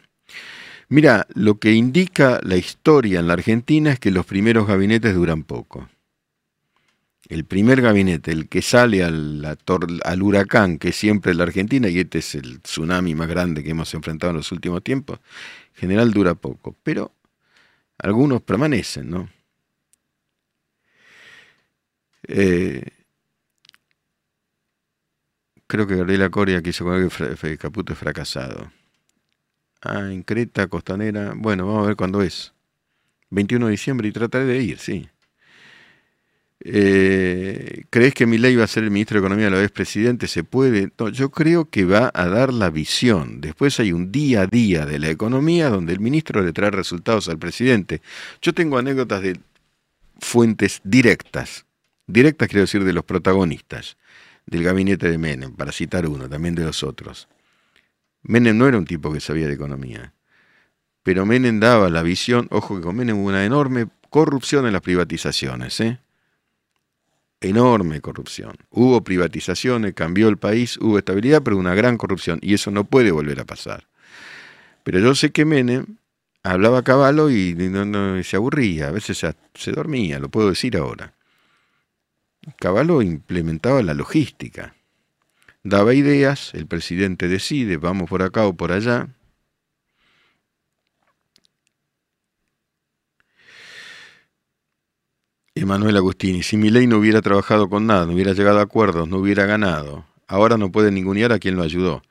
Mira, 0.88 1.26
lo 1.34 1.58
que 1.58 1.72
indica 1.72 2.40
la 2.42 2.56
historia 2.56 3.20
en 3.20 3.26
la 3.26 3.34
Argentina 3.34 3.92
es 3.92 3.98
que 3.98 4.10
los 4.10 4.24
primeros 4.24 4.66
gabinetes 4.66 5.14
duran 5.14 5.42
poco. 5.42 5.88
El 7.28 7.44
primer 7.44 7.80
gabinete, 7.80 8.30
el 8.30 8.48
que 8.48 8.62
sale 8.62 9.02
al, 9.02 9.44
al 10.04 10.22
huracán, 10.22 10.78
que 10.78 10.88
es 10.90 10.96
siempre 10.96 11.34
la 11.34 11.44
Argentina, 11.44 11.88
y 11.88 11.98
este 11.98 12.18
es 12.18 12.34
el 12.34 12.60
tsunami 12.60 13.14
más 13.14 13.28
grande 13.28 13.62
que 13.62 13.70
hemos 13.70 13.92
enfrentado 13.94 14.30
en 14.30 14.36
los 14.38 14.52
últimos 14.52 14.82
tiempos, 14.82 15.18
en 15.74 15.80
general 15.80 16.12
dura 16.12 16.34
poco, 16.34 16.76
pero 16.82 17.12
algunos 17.98 18.42
permanecen, 18.42 19.08
¿no? 19.10 19.30
Eh, 22.28 22.84
creo 25.66 25.86
que 25.86 25.96
Gabriela 25.96 26.30
Coria 26.30 26.62
quiso 26.62 26.84
poner 26.84 27.08
que 27.38 27.58
Caputo 27.58 27.92
es 27.92 27.98
fracasado. 27.98 28.70
Ah, 29.80 30.10
en 30.12 30.22
Creta, 30.22 30.68
Costanera. 30.68 31.34
Bueno, 31.36 31.66
vamos 31.66 31.84
a 31.84 31.86
ver 31.88 31.96
cuándo 31.96 32.22
es. 32.22 32.52
21 33.30 33.66
de 33.66 33.72
diciembre 33.72 34.08
y 34.08 34.12
trataré 34.12 34.44
de 34.44 34.62
ir, 34.62 34.78
sí. 34.78 35.08
Eh, 36.64 37.84
¿Crees 37.90 38.14
que 38.14 38.26
Milei 38.26 38.54
va 38.54 38.64
a 38.64 38.68
ser 38.68 38.84
el 38.84 38.92
ministro 38.92 39.16
de 39.16 39.26
Economía 39.26 39.48
a 39.48 39.50
la 39.50 39.58
vez 39.58 39.72
presidente? 39.72 40.28
¿Se 40.28 40.44
puede? 40.44 40.92
yo 41.12 41.30
creo 41.30 41.68
que 41.68 41.84
va 41.84 42.12
a 42.14 42.28
dar 42.28 42.52
la 42.52 42.70
visión. 42.70 43.40
Después 43.40 43.80
hay 43.80 43.92
un 43.92 44.12
día 44.12 44.42
a 44.42 44.46
día 44.46 44.86
de 44.86 45.00
la 45.00 45.10
economía 45.10 45.70
donde 45.70 45.92
el 45.92 46.00
ministro 46.00 46.42
le 46.42 46.52
trae 46.52 46.70
resultados 46.70 47.28
al 47.28 47.38
presidente. 47.38 48.00
Yo 48.40 48.54
tengo 48.54 48.78
anécdotas 48.78 49.22
de 49.22 49.40
fuentes 50.20 50.80
directas 50.84 51.66
directas 52.12 52.48
quiero 52.48 52.62
decir 52.62 52.84
de 52.84 52.92
los 52.92 53.04
protagonistas 53.04 53.96
del 54.46 54.64
gabinete 54.64 55.10
de 55.10 55.18
Menem, 55.18 55.54
para 55.54 55.72
citar 55.72 56.06
uno, 56.06 56.28
también 56.28 56.54
de 56.54 56.64
los 56.64 56.82
otros. 56.82 57.28
Menem 58.22 58.56
no 58.56 58.68
era 58.68 58.78
un 58.78 58.84
tipo 58.84 59.12
que 59.12 59.20
sabía 59.20 59.46
de 59.48 59.54
economía, 59.54 60.12
pero 61.02 61.26
Menem 61.26 61.60
daba 61.60 61.88
la 61.90 62.02
visión, 62.02 62.48
ojo 62.50 62.76
que 62.76 62.82
con 62.82 62.96
Menem 62.96 63.18
hubo 63.18 63.28
una 63.28 63.44
enorme 63.44 63.88
corrupción 64.10 64.66
en 64.66 64.72
las 64.72 64.82
privatizaciones, 64.82 65.80
¿eh? 65.80 65.98
enorme 67.40 68.00
corrupción. 68.00 68.56
Hubo 68.70 69.02
privatizaciones, 69.02 69.94
cambió 69.94 70.28
el 70.28 70.36
país, 70.36 70.76
hubo 70.78 70.98
estabilidad, 70.98 71.42
pero 71.42 71.56
una 71.56 71.74
gran 71.74 71.98
corrupción, 71.98 72.38
y 72.42 72.54
eso 72.54 72.70
no 72.70 72.84
puede 72.84 73.10
volver 73.10 73.40
a 73.40 73.44
pasar. 73.44 73.88
Pero 74.84 75.00
yo 75.00 75.14
sé 75.14 75.30
que 75.32 75.44
Menem 75.44 75.96
hablaba 76.44 76.78
a 76.78 76.82
caballo 76.82 77.30
y 77.30 77.54
no, 77.54 78.22
se 78.22 78.36
aburría, 78.36 78.88
a 78.88 78.90
veces 78.92 79.24
se 79.54 79.72
dormía, 79.72 80.18
lo 80.18 80.28
puedo 80.28 80.50
decir 80.50 80.76
ahora. 80.76 81.14
Caballo 82.58 83.02
implementaba 83.02 83.82
la 83.82 83.94
logística. 83.94 84.74
Daba 85.62 85.94
ideas, 85.94 86.54
el 86.54 86.66
presidente 86.66 87.28
decide, 87.28 87.76
vamos 87.76 88.08
por 88.10 88.22
acá 88.22 88.46
o 88.46 88.54
por 88.54 88.72
allá. 88.72 89.08
Emanuel 95.54 95.96
Agustini, 95.96 96.42
si 96.42 96.56
mi 96.56 96.70
ley 96.70 96.86
no 96.86 96.98
hubiera 96.98 97.20
trabajado 97.22 97.68
con 97.68 97.86
nada, 97.86 98.06
no 98.06 98.12
hubiera 98.14 98.32
llegado 98.32 98.58
a 98.58 98.62
acuerdos, 98.62 99.08
no 99.08 99.18
hubiera 99.18 99.46
ganado, 99.46 100.06
ahora 100.26 100.56
no 100.56 100.72
puede 100.72 100.90
ningunear 100.90 101.30
a 101.32 101.38
quien 101.38 101.56
lo 101.56 101.62
ayudó 101.62 102.02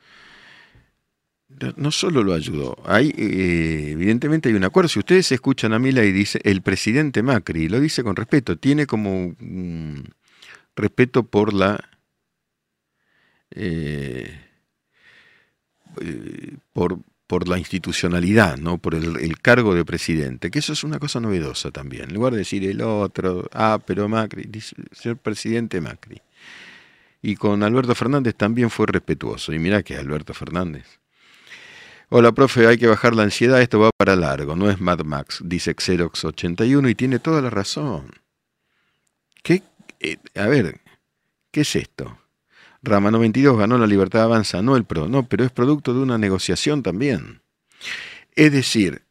no 1.75 1.91
solo 1.91 2.23
lo 2.23 2.33
ayudó, 2.33 2.77
hay, 2.85 3.13
eh, 3.17 3.91
evidentemente 3.91 4.49
hay 4.49 4.55
un 4.55 4.63
acuerdo. 4.63 4.89
Si 4.89 4.99
ustedes 4.99 5.31
escuchan 5.31 5.73
a 5.73 5.79
Mila 5.79 6.03
y 6.03 6.11
dice 6.11 6.39
el 6.43 6.61
presidente 6.61 7.23
Macri, 7.23 7.67
lo 7.67 7.79
dice 7.79 8.03
con 8.03 8.15
respeto, 8.15 8.57
tiene 8.57 8.85
como 8.87 9.35
respeto 10.75 11.23
por 11.23 11.53
la 11.53 11.79
eh, 13.53 14.39
eh, 15.99 16.57
por, 16.73 16.99
por, 17.27 17.47
la 17.47 17.57
institucionalidad, 17.57 18.57
¿no? 18.57 18.77
por 18.77 18.95
el, 18.95 19.41
cargo 19.41 19.75
de 19.75 19.83
presidente, 19.83 20.49
que 20.49 20.59
eso 20.59 20.73
es 20.73 20.83
una 20.83 20.99
cosa 20.99 21.19
novedosa 21.19 21.71
también. 21.71 22.09
En 22.09 22.13
lugar 22.13 22.33
de 22.33 22.39
decir 22.39 22.63
el 22.65 22.81
otro, 22.81 23.49
ah, 23.53 23.79
pero 23.85 24.07
Macri, 24.07 24.45
dice 24.47 24.75
señor 24.91 25.17
presidente 25.17 25.81
Macri. 25.81 26.21
Y 27.21 27.35
con 27.35 27.61
Alberto 27.63 27.93
Fernández 27.93 28.35
también 28.35 28.69
fue 28.69 28.87
respetuoso. 28.87 29.53
Y 29.53 29.59
mira 29.59 29.83
que 29.83 29.95
Alberto 29.95 30.33
Fernández. 30.33 30.99
Hola, 32.09 32.31
profe, 32.31 32.67
hay 32.67 32.77
que 32.77 32.87
bajar 32.87 33.15
la 33.15 33.23
ansiedad, 33.23 33.61
esto 33.61 33.79
va 33.79 33.89
para 33.95 34.17
largo, 34.17 34.55
no 34.55 34.69
es 34.69 34.81
Mad 34.81 34.99
Max, 35.05 35.41
dice 35.45 35.73
Xerox81 35.73 36.89
y 36.89 36.95
tiene 36.95 37.19
toda 37.19 37.41
la 37.41 37.49
razón. 37.49 38.11
¿Qué 40.01 40.13
eh, 40.13 40.19
a 40.39 40.47
ver, 40.47 40.81
¿qué 41.51 41.61
es 41.61 41.75
esto? 41.75 42.17
Rama 42.81 43.11
92 43.11 43.57
ganó 43.57 43.77
la 43.77 43.85
libertad 43.85 44.23
avanza, 44.23 44.61
no 44.63 44.75
el 44.75 44.85
PRO, 44.85 45.07
no, 45.07 45.27
pero 45.27 45.45
es 45.45 45.51
producto 45.51 45.93
de 45.93 45.99
una 45.99 46.17
negociación 46.17 46.81
también. 46.81 47.41
Es 48.35 48.51
decir, 48.51 49.03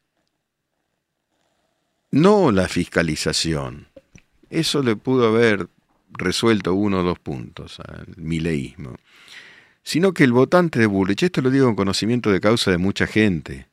no 2.10 2.50
la 2.50 2.66
fiscalización. 2.66 3.86
Eso 4.48 4.82
le 4.82 4.96
pudo 4.96 5.28
haber 5.28 5.68
resuelto 6.08 6.74
uno 6.74 7.00
o 7.00 7.04
dos 7.04 7.20
puntos 7.20 7.78
al 7.78 8.08
mileísmo. 8.16 8.96
Sino 9.84 10.12
que 10.12 10.24
el 10.24 10.32
votante 10.32 10.80
de 10.80 10.86
Bullrich, 10.86 11.22
esto 11.22 11.40
lo 11.40 11.50
digo 11.50 11.66
con 11.66 11.76
conocimiento 11.76 12.32
de 12.32 12.40
causa 12.40 12.72
de 12.72 12.78
mucha 12.78 13.06
gente, 13.06 13.68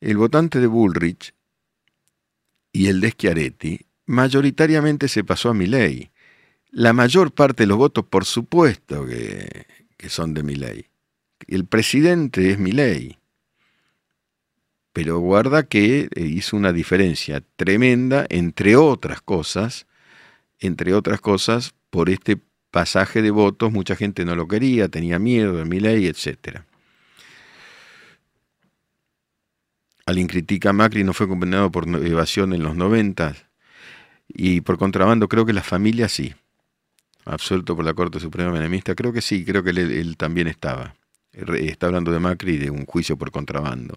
el 0.00 0.16
votante 0.16 0.58
de 0.58 0.66
Bullrich 0.66 1.34
y 2.72 2.86
el 2.86 3.02
de 3.02 3.10
Schiaretti 3.10 3.80
mayoritariamente 4.06 5.08
se 5.08 5.24
pasó 5.24 5.50
a 5.50 5.54
Milei. 5.54 6.10
La 6.76 6.92
mayor 6.92 7.30
parte 7.30 7.62
de 7.62 7.66
los 7.68 7.78
votos, 7.78 8.04
por 8.04 8.24
supuesto, 8.24 9.06
que, 9.06 9.64
son 10.08 10.34
de 10.34 10.42
mi 10.42 10.56
ley. 10.56 10.86
El 11.46 11.66
presidente 11.66 12.50
es 12.50 12.58
mi 12.58 12.72
ley. 12.72 13.16
Pero 14.92 15.20
guarda 15.20 15.62
que 15.62 16.08
eh, 16.12 16.20
hizo 16.22 16.56
una 16.56 16.72
diferencia 16.72 17.44
tremenda, 17.54 18.26
entre 18.28 18.74
otras 18.74 19.22
cosas, 19.22 19.86
entre 20.58 20.94
otras 20.94 21.20
cosas, 21.20 21.74
por 21.90 22.10
este 22.10 22.40
pasaje 22.72 23.22
de 23.22 23.30
votos, 23.30 23.70
mucha 23.70 23.94
gente 23.94 24.24
no 24.24 24.34
lo 24.34 24.48
quería, 24.48 24.88
tenía 24.88 25.20
miedo 25.20 25.56
de 25.56 25.64
mi 25.64 25.78
ley, 25.78 26.08
etc. 26.08 26.62
Alguien 30.06 30.26
critica 30.26 30.70
a 30.70 30.72
Macri, 30.72 31.04
no 31.04 31.12
fue 31.12 31.28
condenado 31.28 31.70
por 31.70 31.88
evasión 32.04 32.52
en 32.52 32.64
los 32.64 32.74
90 32.74 33.36
y 34.26 34.60
por 34.62 34.76
contrabando, 34.76 35.28
creo 35.28 35.46
que 35.46 35.52
la 35.52 35.62
familia 35.62 36.08
sí 36.08 36.34
absuelto 37.24 37.76
por 37.76 37.84
la 37.84 37.94
Corte 37.94 38.20
Suprema 38.20 38.50
Menemista? 38.50 38.94
Creo 38.94 39.12
que 39.12 39.20
sí, 39.20 39.44
creo 39.44 39.62
que 39.62 39.70
él, 39.70 40.16
también 40.16 40.48
estaba. 40.48 40.94
Está 41.32 41.86
hablando 41.86 42.12
de 42.12 42.20
Macri 42.20 42.58
de 42.58 42.70
un 42.70 42.86
juicio 42.86 43.16
por 43.16 43.30
contrabando. 43.30 43.96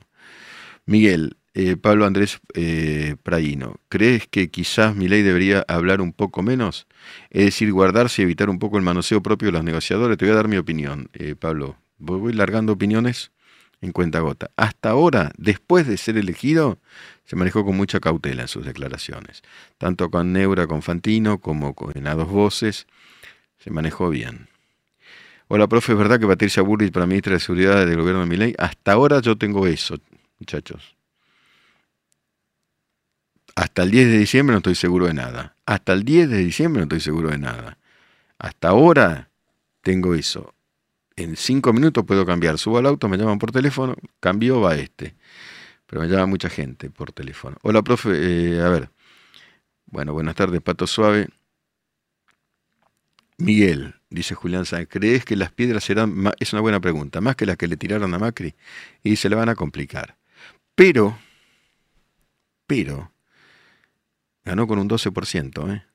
Miguel, 0.85 1.37
eh, 1.53 1.75
Pablo 1.75 2.05
Andrés 2.05 2.39
eh, 2.53 3.15
Praino, 3.21 3.75
¿crees 3.89 4.27
que 4.27 4.49
quizás 4.49 4.95
mi 4.95 5.07
ley 5.07 5.21
debería 5.21 5.65
hablar 5.67 6.01
un 6.01 6.13
poco 6.13 6.41
menos? 6.41 6.87
Es 7.29 7.45
decir, 7.45 7.71
guardarse 7.71 8.21
y 8.21 8.23
evitar 8.23 8.49
un 8.49 8.59
poco 8.59 8.77
el 8.77 8.83
manoseo 8.83 9.21
propio 9.21 9.47
de 9.47 9.53
los 9.53 9.63
negociadores. 9.63 10.17
Te 10.17 10.25
voy 10.25 10.33
a 10.33 10.35
dar 10.35 10.47
mi 10.47 10.57
opinión, 10.57 11.09
eh, 11.13 11.35
Pablo. 11.35 11.77
Voy 11.97 12.31
largando 12.33 12.73
opiniones 12.73 13.31
en 13.81 13.91
cuenta 13.91 14.19
gota. 14.19 14.51
Hasta 14.55 14.89
ahora, 14.89 15.31
después 15.37 15.87
de 15.87 15.97
ser 15.97 16.17
elegido, 16.17 16.79
se 17.25 17.35
manejó 17.35 17.65
con 17.65 17.75
mucha 17.75 17.99
cautela 17.99 18.43
en 18.43 18.47
sus 18.47 18.65
declaraciones, 18.65 19.43
tanto 19.77 20.09
con 20.09 20.33
Neura, 20.33 20.67
con 20.67 20.81
Fantino, 20.81 21.39
como 21.39 21.73
con, 21.73 21.91
en 21.95 22.07
a 22.07 22.15
dos 22.15 22.29
voces 22.29 22.87
se 23.67 23.73
manejó 23.73 24.09
bien. 24.09 24.47
Hola, 25.49 25.67
profe, 25.67 25.91
¿es 25.91 25.97
verdad 25.97 26.21
que 26.21 26.25
Patricia 26.25 26.63
Burrich 26.63 26.93
para 26.93 27.05
ministra 27.05 27.33
de 27.33 27.41
Seguridad 27.41 27.85
del 27.85 27.97
gobierno 27.97 28.21
de 28.21 28.27
Miley? 28.27 28.55
Hasta 28.57 28.93
ahora 28.93 29.19
yo 29.19 29.37
tengo 29.37 29.67
eso, 29.67 29.97
muchachos. 30.39 30.95
Hasta 33.55 33.83
el 33.83 33.91
10 33.91 34.07
de 34.07 34.17
diciembre 34.19 34.53
no 34.53 34.59
estoy 34.59 34.75
seguro 34.75 35.07
de 35.07 35.13
nada. 35.13 35.57
Hasta 35.65 35.91
el 35.91 36.03
10 36.03 36.29
de 36.29 36.37
diciembre 36.37 36.79
no 36.79 36.83
estoy 36.83 37.01
seguro 37.01 37.29
de 37.29 37.39
nada. 37.39 37.77
Hasta 38.39 38.69
ahora 38.69 39.31
tengo 39.81 40.15
eso. 40.15 40.53
En 41.17 41.35
cinco 41.35 41.73
minutos 41.73 42.05
puedo 42.05 42.25
cambiar. 42.25 42.57
Subo 42.57 42.77
al 42.77 42.85
auto, 42.85 43.09
me 43.09 43.17
llaman 43.17 43.37
por 43.37 43.51
teléfono, 43.51 43.95
cambio, 44.21 44.61
va 44.61 44.75
este. 44.75 45.15
Pero 45.87 46.01
me 46.01 46.07
llama 46.07 46.27
mucha 46.27 46.47
gente 46.47 46.89
por 46.89 47.11
teléfono. 47.11 47.57
Hola, 47.63 47.81
profe. 47.81 48.11
Eh, 48.13 48.61
a 48.61 48.69
ver. 48.69 48.91
Bueno, 49.87 50.13
buenas 50.13 50.35
tardes, 50.35 50.61
Pato 50.61 50.87
Suave. 50.87 51.27
Miguel, 53.37 53.95
dice 54.09 54.33
Julián 54.35 54.65
Sáenz, 54.65 54.89
¿crees 54.89 55.23
que 55.23 55.35
las 55.35 55.51
piedras 55.51 55.83
serán, 55.83 56.33
es 56.39 56.53
una 56.53 56.61
buena 56.61 56.79
pregunta, 56.79 57.21
más 57.21 57.35
que 57.35 57.45
las 57.45 57.57
que 57.57 57.67
le 57.67 57.77
tiraron 57.77 58.13
a 58.13 58.19
Macri? 58.19 58.55
Y 59.03 59.15
se 59.15 59.29
le 59.29 59.35
van 59.35 59.49
a 59.49 59.55
complicar. 59.55 60.17
Pero, 60.75 61.17
pero, 62.65 63.11
ganó 64.43 64.67
con 64.67 64.79
un 64.79 64.89
12%, 64.89 65.73
¿eh? 65.75 65.85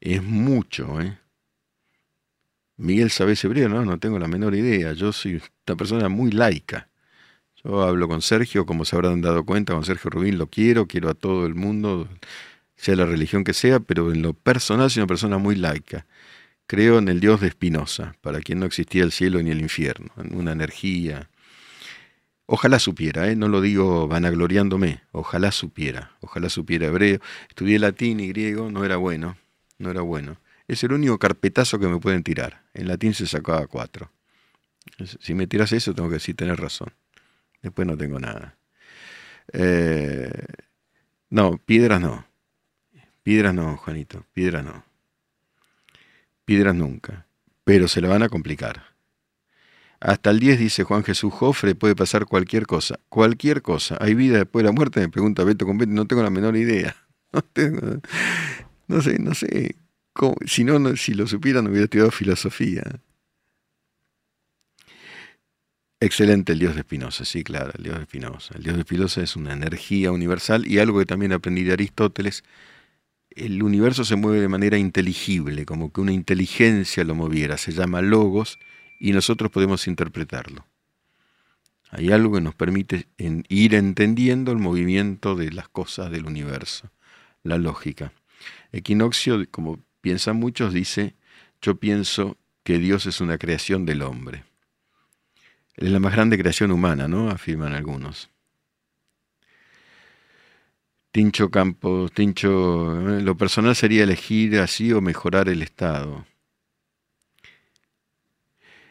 Es 0.00 0.22
mucho, 0.22 1.00
¿eh? 1.00 1.18
Miguel 2.76 3.10
¿sabes 3.10 3.42
hebreo, 3.44 3.68
no, 3.68 3.84
no 3.84 3.98
tengo 3.98 4.18
la 4.18 4.28
menor 4.28 4.54
idea. 4.54 4.92
Yo 4.92 5.12
soy 5.12 5.42
una 5.66 5.76
persona 5.76 6.08
muy 6.08 6.30
laica. 6.30 6.88
Yo 7.64 7.82
hablo 7.82 8.06
con 8.06 8.22
Sergio, 8.22 8.66
como 8.66 8.84
se 8.84 8.94
habrán 8.96 9.22
dado 9.22 9.44
cuenta, 9.44 9.72
con 9.72 9.84
Sergio 9.84 10.10
Rubín 10.10 10.38
lo 10.38 10.48
quiero, 10.48 10.86
quiero 10.86 11.08
a 11.08 11.14
todo 11.14 11.46
el 11.46 11.54
mundo, 11.54 12.08
sea 12.76 12.96
la 12.96 13.06
religión 13.06 13.44
que 13.44 13.54
sea, 13.54 13.80
pero 13.80 14.12
en 14.12 14.22
lo 14.22 14.34
personal 14.34 14.90
soy 14.90 15.00
una 15.00 15.08
persona 15.08 15.38
muy 15.38 15.56
laica. 15.56 16.06
Creo 16.66 16.98
en 16.98 17.08
el 17.08 17.20
Dios 17.20 17.40
de 17.40 17.48
Espinosa, 17.48 18.16
para 18.22 18.40
quien 18.40 18.58
no 18.58 18.66
existía 18.66 19.04
el 19.04 19.12
cielo 19.12 19.40
ni 19.40 19.50
el 19.50 19.60
infierno, 19.60 20.10
en 20.16 20.34
una 20.34 20.52
energía. 20.52 21.30
Ojalá 22.46 22.78
supiera, 22.80 23.28
¿eh? 23.28 23.36
no 23.36 23.48
lo 23.48 23.60
digo 23.60 24.08
vanagloriándome, 24.08 25.02
ojalá 25.12 25.52
supiera, 25.52 26.12
ojalá 26.20 26.48
supiera 26.48 26.86
hebreo. 26.86 27.20
Estudié 27.48 27.78
latín 27.78 28.20
y 28.20 28.28
griego, 28.28 28.70
no 28.70 28.84
era 28.84 28.96
bueno, 28.96 29.36
no 29.78 29.90
era 29.90 30.00
bueno. 30.00 30.38
Es 30.68 30.82
el 30.82 30.92
único 30.92 31.18
carpetazo 31.18 31.78
que 31.78 31.86
me 31.86 31.98
pueden 31.98 32.24
tirar. 32.24 32.62
En 32.74 32.88
latín 32.88 33.14
se 33.14 33.26
sacaba 33.26 33.66
cuatro. 33.68 34.10
Si 35.20 35.34
me 35.34 35.46
tiras 35.46 35.72
eso, 35.72 35.94
tengo 35.94 36.08
que 36.08 36.14
decir, 36.14 36.34
tener 36.34 36.58
razón. 36.58 36.92
Después 37.62 37.86
no 37.86 37.96
tengo 37.96 38.18
nada. 38.18 38.56
Eh, 39.52 40.30
no, 41.30 41.58
piedras 41.58 42.00
no. 42.00 42.26
Piedras 43.22 43.54
no, 43.54 43.76
Juanito, 43.76 44.24
piedras 44.32 44.64
no. 44.64 44.84
Piedras 46.46 46.74
nunca. 46.74 47.26
Pero 47.64 47.88
se 47.88 48.00
le 48.00 48.08
van 48.08 48.22
a 48.22 48.30
complicar. 48.30 48.96
Hasta 50.00 50.30
el 50.30 50.40
10 50.40 50.58
dice 50.58 50.84
Juan 50.84 51.04
Jesús 51.04 51.32
Jofre, 51.34 51.74
puede 51.74 51.94
pasar 51.94 52.24
cualquier 52.24 52.66
cosa. 52.66 52.98
Cualquier 53.10 53.60
cosa. 53.60 53.98
¿Hay 54.00 54.14
vida 54.14 54.38
después 54.38 54.62
de 54.62 54.68
la 54.68 54.72
muerte? 54.72 55.00
Me 55.00 55.08
pregunta 55.10 55.44
Beto 55.44 55.66
con 55.66 55.76
Beto. 55.76 55.92
No 55.92 56.06
tengo 56.06 56.22
la 56.22 56.30
menor 56.30 56.56
idea. 56.56 56.96
No 58.88 59.02
sé, 59.02 59.18
no 59.18 59.34
sé. 59.34 59.74
Si 60.46 60.62
no, 60.62 60.96
si 60.96 61.14
lo 61.14 61.26
supiera, 61.26 61.60
no 61.60 61.70
hubiera 61.70 61.84
estudiado 61.84 62.12
filosofía. 62.12 62.84
Excelente 65.98 66.52
el 66.52 66.58
dios 66.58 66.76
de 66.76 66.82
Spinoza, 66.82 67.24
sí, 67.24 67.42
claro, 67.42 67.72
el 67.76 67.82
dios 67.82 67.98
de 67.98 68.04
Spinoza. 68.04 68.54
El 68.56 68.62
dios 68.62 68.76
de 68.76 68.82
Spinoza 68.82 69.22
es 69.22 69.34
una 69.34 69.54
energía 69.54 70.12
universal 70.12 70.66
y 70.66 70.78
algo 70.78 70.98
que 70.98 71.06
también 71.06 71.32
aprendí 71.32 71.64
de 71.64 71.72
Aristóteles, 71.72 72.44
el 73.36 73.62
universo 73.62 74.04
se 74.04 74.16
mueve 74.16 74.40
de 74.40 74.48
manera 74.48 74.78
inteligible, 74.78 75.66
como 75.66 75.92
que 75.92 76.00
una 76.00 76.12
inteligencia 76.12 77.04
lo 77.04 77.14
moviera, 77.14 77.58
se 77.58 77.72
llama 77.72 78.00
logos 78.00 78.58
y 78.98 79.12
nosotros 79.12 79.50
podemos 79.50 79.86
interpretarlo. 79.86 80.66
Hay 81.90 82.10
algo 82.10 82.34
que 82.34 82.40
nos 82.40 82.54
permite 82.54 83.06
ir 83.18 83.74
entendiendo 83.74 84.52
el 84.52 84.58
movimiento 84.58 85.36
de 85.36 85.52
las 85.52 85.68
cosas 85.68 86.10
del 86.10 86.26
universo, 86.26 86.90
la 87.42 87.58
lógica. 87.58 88.12
Equinoccio, 88.72 89.48
como 89.50 89.78
piensan 90.00 90.36
muchos, 90.36 90.72
dice, 90.72 91.14
yo 91.60 91.76
pienso 91.76 92.38
que 92.64 92.78
Dios 92.78 93.06
es 93.06 93.20
una 93.20 93.38
creación 93.38 93.86
del 93.86 94.02
hombre. 94.02 94.44
Es 95.76 95.90
la 95.90 96.00
más 96.00 96.12
grande 96.12 96.38
creación 96.38 96.70
humana, 96.70 97.06
¿no? 97.06 97.30
Afirman 97.30 97.74
algunos. 97.74 98.30
Tincho 101.16 101.50
Campos, 101.50 102.12
Tincho, 102.12 102.94
lo 103.22 103.38
personal 103.38 103.74
sería 103.74 104.02
elegir 104.02 104.58
así 104.60 104.92
o 104.92 105.00
mejorar 105.00 105.48
el 105.48 105.62
Estado. 105.62 106.26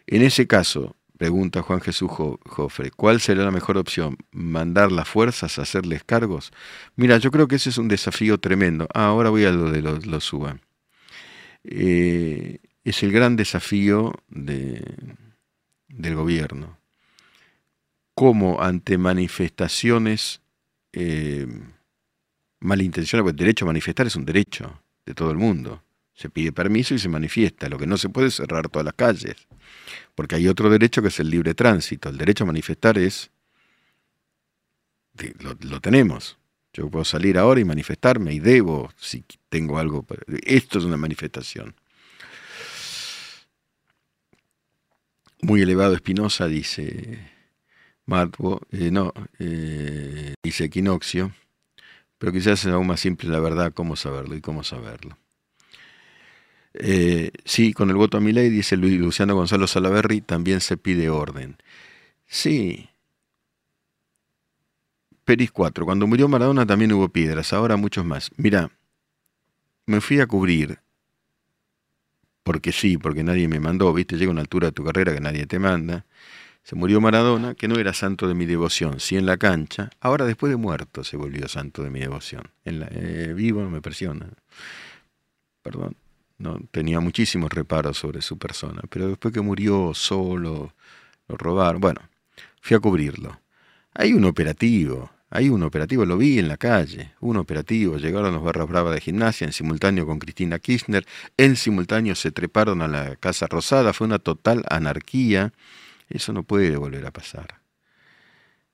En 0.08 0.24
ese 0.24 0.48
caso, 0.48 0.96
pregunta 1.20 1.62
Juan 1.62 1.82
Jesús 1.82 2.10
Jofre, 2.10 2.90
¿cuál 2.90 3.22
será 3.22 3.44
la 3.44 3.52
mejor 3.52 3.78
opción? 3.78 4.18
¿Mandar 4.32 4.92
las 4.92 5.08
fuerzas 5.08 5.60
hacerles 5.60 6.04
cargos? 6.04 6.52
Mira, 6.96 7.20
yo 7.20 7.30
creo 7.30 7.48
que 7.48 7.58
ese 7.58 7.70
es 7.70 7.78
un 7.78 7.90
desafío 7.90 8.40
tremendo. 8.40 8.88
Ah, 8.96 9.06
ahora 9.06 9.30
voy 9.30 9.46
a 9.46 9.52
lo 9.52 9.70
de 9.70 9.84
los 9.84 10.08
lo 10.08 10.20
suba. 10.20 10.58
Eh, 11.64 12.58
es 12.84 13.04
el 13.04 13.12
gran 13.12 13.36
desafío 13.36 14.16
del 14.30 16.16
gobierno. 16.16 16.80
Cómo 18.16 18.64
ante 18.64 18.98
manifestaciones 18.98 20.42
eh, 20.92 21.46
malintencionadas, 22.66 23.26
porque 23.26 23.42
el 23.42 23.46
derecho 23.46 23.66
a 23.66 23.68
manifestar 23.68 24.08
es 24.08 24.16
un 24.16 24.26
derecho 24.26 24.82
de 25.06 25.14
todo 25.14 25.32
el 25.32 25.38
mundo. 25.38 25.84
Se 26.14 26.30
pide 26.30 26.52
permiso 26.52 26.94
y 26.94 27.00
se 27.00 27.10
manifiesta. 27.10 27.70
Lo 27.70 27.78
que 27.78 27.88
no 27.88 27.98
se 27.98 28.10
puede 28.10 28.28
es 28.28 28.36
cerrar 28.36 28.70
todas 28.70 28.86
las 28.86 28.94
calles. 28.94 29.36
Porque 30.16 30.36
hay 30.36 30.48
otro 30.48 30.70
derecho 30.70 31.02
que 31.02 31.10
es 31.10 31.20
el 31.20 31.30
libre 31.30 31.54
tránsito. 31.54 32.10
El 32.10 32.18
derecho 32.18 32.46
a 32.46 32.48
manifestar 32.48 32.98
es... 32.98 33.32
lo 35.62 35.82
tenemos. 35.82 36.38
Yo 36.76 36.90
puedo 36.90 37.06
salir 37.06 37.38
ahora 37.38 37.62
y 37.62 37.64
manifestarme 37.64 38.34
y 38.34 38.40
debo, 38.40 38.92
si 38.98 39.24
tengo 39.48 39.80
algo. 39.80 40.06
Esto 40.44 40.80
es 40.80 40.84
una 40.84 40.98
manifestación. 40.98 41.74
Muy 45.42 45.62
elevado 45.62 45.94
Espinosa, 45.94 46.48
dice 46.48 47.32
Marco, 48.06 48.62
eh, 48.72 48.92
no, 48.92 49.14
eh, 49.40 50.34
dice 50.44 50.66
Equinoccio, 50.66 51.34
pero 52.26 52.34
quizás 52.34 52.66
es 52.66 52.74
aún 52.74 52.88
más 52.88 53.02
simple 53.02 53.30
la 53.30 53.40
verdad, 53.40 53.72
cómo 53.72 53.96
saberlo 53.96 54.36
y 54.36 54.42
cómo 54.42 54.64
saberlo. 54.64 55.16
Eh, 56.74 57.30
sí, 57.44 57.72
con 57.72 57.92
el 57.92 57.98
voto 57.98 58.18
a 58.18 58.20
mi 58.20 58.32
ley, 58.32 58.50
dice 58.50 58.78
Luciano 58.78 59.36
Gonzalo 59.36 59.68
Salaverri, 59.68 60.22
también 60.22 60.60
se 60.60 60.76
pide 60.76 61.08
orden. 61.12 61.58
Sí, 62.26 62.90
Peris 65.24 65.52
4. 65.52 65.86
Cuando 65.86 66.08
murió 66.08 66.28
Maradona 66.28 66.66
también 66.66 66.94
hubo 66.94 67.10
piedras, 67.10 67.54
ahora 67.54 67.78
muchos 67.78 68.04
más. 68.04 68.32
Mira, 68.38 68.72
me 69.86 70.02
fui 70.02 70.20
a 70.20 70.26
cubrir, 70.26 70.80
porque 72.42 72.72
sí, 72.72 72.98
porque 72.98 73.24
nadie 73.24 73.48
me 73.48 73.60
mandó, 73.60 73.94
viste, 73.94 74.18
llega 74.18 74.32
una 74.32 74.42
altura 74.42 74.70
de 74.70 74.72
tu 74.72 74.84
carrera 74.84 75.14
que 75.14 75.22
nadie 75.22 75.46
te 75.46 75.60
manda. 75.60 76.08
Se 76.66 76.76
murió 76.76 77.00
Maradona, 77.00 77.54
que 77.54 77.68
no 77.68 77.76
era 77.76 77.94
santo 77.94 78.28
de 78.28 78.34
mi 78.34 78.48
devoción, 78.48 79.00
sí 79.00 79.16
en 79.16 79.28
la 79.28 79.38
cancha. 79.38 79.92
Ahora 80.00 80.26
después 80.26 80.50
de 80.50 80.58
muerto 80.58 81.04
se 81.04 81.16
volvió 81.16 81.48
santo 81.48 81.84
de 81.84 81.92
mi 81.92 82.00
devoción. 82.00 82.42
En 82.64 82.80
la, 82.80 82.88
eh, 82.90 83.34
vivo 83.36 83.62
no 83.62 83.70
me 83.70 83.82
presiona. 83.82 84.28
Perdón. 85.62 85.96
No, 86.40 86.60
tenía 86.72 87.00
muchísimos 87.00 87.52
reparos 87.52 88.00
sobre 88.00 88.24
su 88.24 88.40
persona, 88.40 88.82
pero 88.90 89.08
después 89.08 89.32
que 89.32 89.42
murió 89.42 89.94
solo, 89.94 90.74
lo 91.28 91.38
robaron. 91.38 91.80
Bueno, 91.80 92.02
fui 92.62 92.76
a 92.76 92.80
cubrirlo. 92.80 93.40
Hay 93.94 94.14
un 94.14 94.26
operativo, 94.26 95.12
hay 95.30 95.50
un 95.50 95.62
operativo, 95.62 96.04
lo 96.04 96.18
vi 96.18 96.40
en 96.40 96.48
la 96.48 96.58
calle, 96.58 97.12
un 97.20 97.38
operativo, 97.38 97.98
llegaron 97.98 98.34
los 98.34 98.44
barras 98.44 98.68
bravas 98.68 98.96
de 98.96 99.02
gimnasia 99.02 99.46
en 99.46 99.54
simultáneo 99.54 100.08
con 100.08 100.18
Cristina 100.18 100.58
Kirchner, 100.58 101.06
en 101.38 101.58
simultáneo 101.58 102.16
se 102.16 102.32
treparon 102.32 102.82
a 102.82 102.88
la 102.88 103.16
Casa 103.18 103.46
Rosada, 103.46 103.94
fue 103.94 104.08
una 104.08 104.18
total 104.18 104.66
anarquía, 104.68 105.54
eso 106.10 106.34
no 106.34 106.44
puede 106.44 106.76
volver 106.78 107.06
a 107.06 107.12
pasar. 107.12 107.62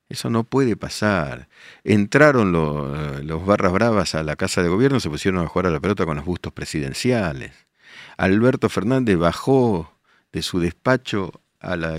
Eso 0.08 0.28
no 0.28 0.44
puede 0.44 0.76
pasar. 0.76 1.48
Entraron 1.84 2.52
los, 2.52 3.46
barras 3.46 3.72
bravas 3.72 4.14
a 4.14 4.22
la 4.22 4.36
Casa 4.36 4.62
de 4.62 4.68
Gobierno, 4.68 5.00
se 5.00 5.08
pusieron 5.08 5.42
a 5.42 5.48
jugar 5.48 5.66
a 5.66 5.70
la 5.70 5.80
pelota 5.80 6.04
con 6.04 6.16
los 6.16 6.26
bustos 6.26 6.52
presidenciales. 6.52 7.52
Alberto 8.18 8.68
Fernández 8.68 9.16
bajó 9.16 9.98
de 10.30 10.42
su 10.42 10.60
despacho 10.60 11.40
a 11.60 11.76
la 11.76 11.98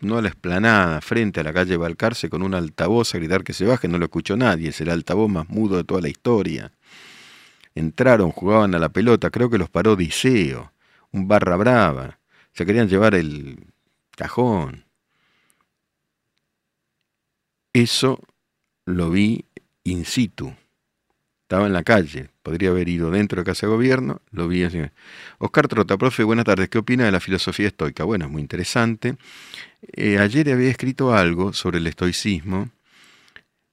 no 0.00 0.16
a 0.16 0.22
la 0.22 0.28
explanada, 0.28 1.00
frente 1.00 1.40
a 1.40 1.42
la 1.42 1.52
calle 1.52 1.76
Balcarce, 1.76 2.30
con 2.30 2.42
un 2.42 2.54
altavoz 2.54 3.14
a 3.14 3.18
gritar 3.18 3.42
que 3.42 3.52
se 3.52 3.66
baje, 3.66 3.88
no 3.88 3.98
lo 3.98 4.04
escuchó 4.04 4.36
nadie, 4.36 4.68
es 4.68 4.80
el 4.80 4.90
altavoz 4.90 5.28
más 5.28 5.48
mudo 5.48 5.76
de 5.76 5.84
toda 5.84 6.00
la 6.00 6.08
historia. 6.08 6.70
Entraron, 7.74 8.30
jugaban 8.30 8.74
a 8.74 8.78
la 8.78 8.90
pelota, 8.90 9.30
creo 9.30 9.50
que 9.50 9.58
los 9.58 9.68
paró 9.68 9.96
Diceo, 9.96 10.72
un 11.10 11.26
barra 11.26 11.56
brava, 11.56 12.20
se 12.52 12.64
querían 12.64 12.88
llevar 12.88 13.14
el 13.14 13.66
cajón. 14.18 14.84
Eso 17.72 18.20
lo 18.84 19.10
vi 19.10 19.44
in 19.84 20.04
situ, 20.04 20.54
Estaba 21.42 21.66
en 21.66 21.72
la 21.72 21.82
calle, 21.82 22.28
podría 22.42 22.68
haber 22.68 22.90
ido 22.90 23.10
dentro 23.10 23.40
de 23.40 23.46
casa 23.46 23.66
de 23.66 23.72
gobierno, 23.72 24.20
lo 24.32 24.48
vi 24.48 24.64
así. 24.64 24.80
Oscar 25.38 25.66
Trota, 25.66 25.96
profe, 25.96 26.22
buenas 26.22 26.44
tardes. 26.44 26.68
¿Qué 26.68 26.76
opina 26.76 27.06
de 27.06 27.12
la 27.12 27.20
filosofía 27.20 27.68
estoica? 27.68 28.04
Bueno, 28.04 28.26
es 28.26 28.30
muy 28.30 28.42
interesante. 28.42 29.16
Eh, 29.92 30.18
ayer 30.18 30.52
había 30.52 30.68
escrito 30.68 31.14
algo 31.14 31.54
sobre 31.54 31.78
el 31.78 31.86
estoicismo. 31.86 32.68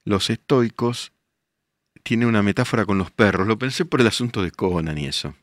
Los 0.05 0.29
estoicos 0.29 1.11
tienen 2.03 2.29
una 2.29 2.43
metáfora 2.43 2.85
con 2.85 2.97
los 2.97 3.11
perros. 3.11 3.45
Lo 3.45 3.57
pensé 3.57 3.83
por 3.83 3.99
el 3.99 4.07
asunto 4.07 4.41
de 4.41 4.51
Conan 4.51 4.97
y 4.97 5.07
eso. 5.07 5.35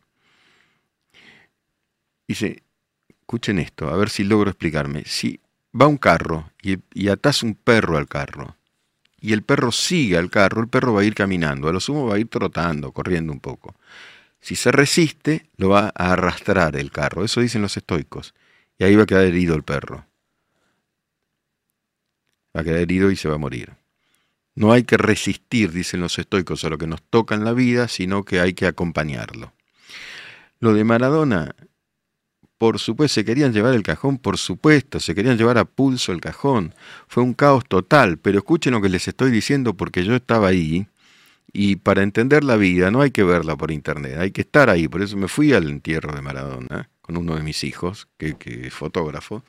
Dice, 2.26 2.62
escuchen 3.22 3.58
esto, 3.58 3.88
a 3.88 3.96
ver 3.96 4.10
si 4.10 4.24
logro 4.24 4.50
explicarme. 4.50 5.04
Si 5.06 5.40
va 5.80 5.86
un 5.86 5.96
carro 5.96 6.50
y, 6.60 6.78
y 6.92 7.08
un 7.08 7.54
perro 7.54 7.96
al 7.96 8.08
carro, 8.08 8.56
y 9.20 9.32
el 9.32 9.42
perro 9.42 9.72
sigue 9.72 10.18
al 10.18 10.28
carro, 10.28 10.60
el 10.60 10.68
perro 10.68 10.92
va 10.92 11.00
a 11.00 11.04
ir 11.04 11.14
caminando, 11.14 11.68
a 11.68 11.72
lo 11.72 11.80
sumo 11.80 12.06
va 12.06 12.16
a 12.16 12.18
ir 12.18 12.28
trotando, 12.28 12.92
corriendo 12.92 13.32
un 13.32 13.40
poco. 13.40 13.74
Si 14.40 14.56
se 14.56 14.72
resiste, 14.72 15.46
lo 15.56 15.70
va 15.70 15.92
a 15.94 16.12
arrastrar 16.12 16.76
el 16.76 16.90
carro, 16.90 17.24
eso 17.24 17.40
dicen 17.40 17.62
los 17.62 17.76
estoicos, 17.76 18.34
y 18.78 18.84
ahí 18.84 18.96
va 18.96 19.04
a 19.04 19.06
quedar 19.06 19.24
herido 19.24 19.54
el 19.54 19.62
perro. 19.62 20.04
Va 22.54 22.60
a 22.62 22.64
quedar 22.64 22.80
herido 22.80 23.10
y 23.10 23.16
se 23.16 23.28
va 23.28 23.36
a 23.36 23.38
morir. 23.38 23.72
No 24.54 24.72
hay 24.72 24.82
que 24.82 24.98
resistir, 24.98 25.72
dicen 25.72 26.00
los 26.00 26.18
estoicos, 26.18 26.64
a 26.64 26.68
lo 26.68 26.76
que 26.76 26.88
nos 26.88 27.02
toca 27.02 27.34
en 27.34 27.44
la 27.44 27.52
vida, 27.52 27.88
sino 27.88 28.24
que 28.24 28.40
hay 28.40 28.52
que 28.52 28.66
acompañarlo. 28.66 29.54
Lo 30.58 30.74
de 30.74 30.84
Maradona 30.84 31.54
por 32.62 32.78
supuesto, 32.78 33.14
se 33.14 33.24
querían 33.24 33.52
llevar 33.52 33.74
el 33.74 33.82
cajón, 33.82 34.18
por 34.18 34.38
supuesto, 34.38 35.00
se 35.00 35.16
querían 35.16 35.36
llevar 35.36 35.58
a 35.58 35.64
pulso 35.64 36.12
el 36.12 36.20
cajón. 36.20 36.76
Fue 37.08 37.20
un 37.20 37.34
caos 37.34 37.64
total, 37.66 38.18
pero 38.18 38.38
escuchen 38.38 38.72
lo 38.72 38.80
que 38.80 38.88
les 38.88 39.08
estoy 39.08 39.32
diciendo 39.32 39.74
porque 39.74 40.04
yo 40.04 40.14
estaba 40.14 40.46
ahí 40.46 40.86
y 41.52 41.74
para 41.74 42.04
entender 42.04 42.44
la 42.44 42.54
vida 42.54 42.92
no 42.92 43.00
hay 43.00 43.10
que 43.10 43.24
verla 43.24 43.56
por 43.56 43.72
internet, 43.72 44.16
hay 44.16 44.30
que 44.30 44.42
estar 44.42 44.70
ahí. 44.70 44.86
Por 44.86 45.02
eso 45.02 45.16
me 45.16 45.26
fui 45.26 45.52
al 45.52 45.68
entierro 45.68 46.14
de 46.14 46.22
Maradona 46.22 46.88
con 47.00 47.16
uno 47.16 47.34
de 47.34 47.42
mis 47.42 47.64
hijos, 47.64 48.06
que, 48.16 48.36
es 48.46 48.72
fotógrafo, 48.72 49.42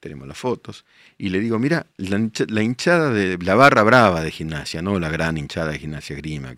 tenemos 0.00 0.26
las 0.26 0.38
fotos, 0.38 0.84
y 1.18 1.28
le 1.28 1.38
digo, 1.38 1.60
mira, 1.60 1.86
la, 1.98 2.62
hinchada 2.64 3.12
de 3.12 3.38
la 3.38 3.54
barra 3.54 3.84
brava 3.84 4.22
de 4.22 4.32
gimnasia, 4.32 4.82
no 4.82 4.98
la 4.98 5.08
gran 5.08 5.38
hinchada 5.38 5.70
de 5.70 5.78
gimnasia 5.78 6.16
grima, 6.16 6.56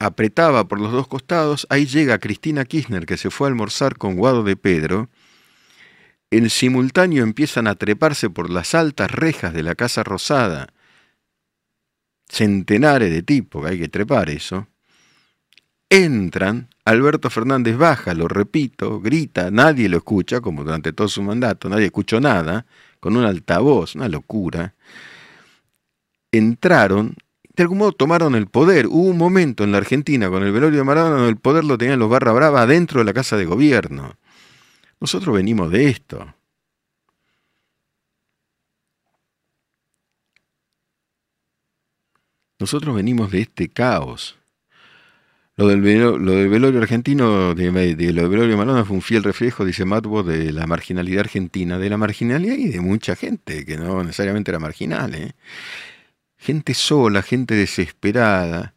apretaba 0.00 0.66
por 0.66 0.80
los 0.80 0.90
dos 0.90 1.06
costados, 1.06 1.66
ahí 1.70 1.86
llega 1.86 2.18
Cristina 2.18 2.64
Kirchner, 2.64 3.06
que 3.06 3.18
se 3.18 3.30
fue 3.30 3.46
a 3.46 3.50
almorzar 3.50 3.98
con 3.98 4.16
Guado 4.16 4.42
de 4.42 4.56
Pedro, 4.56 5.10
en 6.30 6.48
simultáneo 6.48 7.22
empiezan 7.22 7.66
a 7.66 7.74
treparse 7.74 8.30
por 8.30 8.50
las 8.50 8.74
altas 8.74 9.10
rejas 9.10 9.52
de 9.52 9.62
la 9.62 9.74
Casa 9.74 10.02
Rosada, 10.02 10.68
centenares 12.28 13.10
de 13.10 13.22
tipos, 13.22 13.62
que 13.62 13.72
hay 13.72 13.78
que 13.78 13.88
trepar 13.88 14.30
eso, 14.30 14.68
entran, 15.90 16.70
Alberto 16.86 17.28
Fernández 17.28 17.76
baja, 17.76 18.14
lo 18.14 18.26
repito, 18.26 19.00
grita, 19.00 19.50
nadie 19.50 19.88
lo 19.90 19.98
escucha, 19.98 20.40
como 20.40 20.64
durante 20.64 20.94
todo 20.94 21.08
su 21.08 21.22
mandato, 21.22 21.68
nadie 21.68 21.86
escuchó 21.86 22.20
nada, 22.20 22.64
con 23.00 23.16
un 23.16 23.24
altavoz, 23.24 23.96
una 23.96 24.08
locura, 24.08 24.74
entraron 26.32 27.16
de 27.56 27.62
algún 27.62 27.78
modo 27.78 27.92
tomaron 27.92 28.34
el 28.34 28.46
poder. 28.46 28.86
Hubo 28.86 29.08
un 29.08 29.18
momento 29.18 29.64
en 29.64 29.72
la 29.72 29.78
Argentina 29.78 30.28
con 30.30 30.42
el 30.42 30.52
velorio 30.52 30.78
de 30.78 30.84
Maradona 30.84 31.16
donde 31.16 31.30
el 31.30 31.36
poder 31.36 31.64
lo 31.64 31.78
tenían 31.78 31.98
los 31.98 32.10
barra 32.10 32.32
brava 32.32 32.66
dentro 32.66 33.00
de 33.00 33.04
la 33.04 33.12
casa 33.12 33.36
de 33.36 33.44
gobierno. 33.44 34.16
Nosotros 35.00 35.34
venimos 35.34 35.70
de 35.70 35.88
esto. 35.88 36.34
Nosotros 42.58 42.94
venimos 42.94 43.30
de 43.30 43.40
este 43.40 43.68
caos. 43.68 44.36
Lo 45.56 45.68
del, 45.68 45.82
velorio 45.82 46.80
argentino, 46.80 47.54
de, 47.54 47.70
lo 47.70 48.22
del 48.22 48.30
velorio 48.30 48.48
de 48.48 48.56
Maradona 48.56 48.84
fue 48.84 48.96
un 48.96 49.02
fiel 49.02 49.22
reflejo, 49.22 49.64
dice 49.64 49.84
Matbo, 49.84 50.22
de 50.22 50.52
la 50.52 50.66
marginalidad 50.66 51.20
argentina, 51.20 51.78
de 51.78 51.90
la 51.90 51.98
marginalidad 51.98 52.54
y 52.54 52.68
de 52.68 52.80
mucha 52.80 53.14
gente 53.14 53.66
que 53.66 53.76
no 53.76 54.02
necesariamente 54.02 54.50
era 54.50 54.58
marginal. 54.58 55.14
¿eh? 55.14 55.32
Gente 56.40 56.74
sola, 56.74 57.22
gente 57.22 57.54
desesperada. 57.54 58.74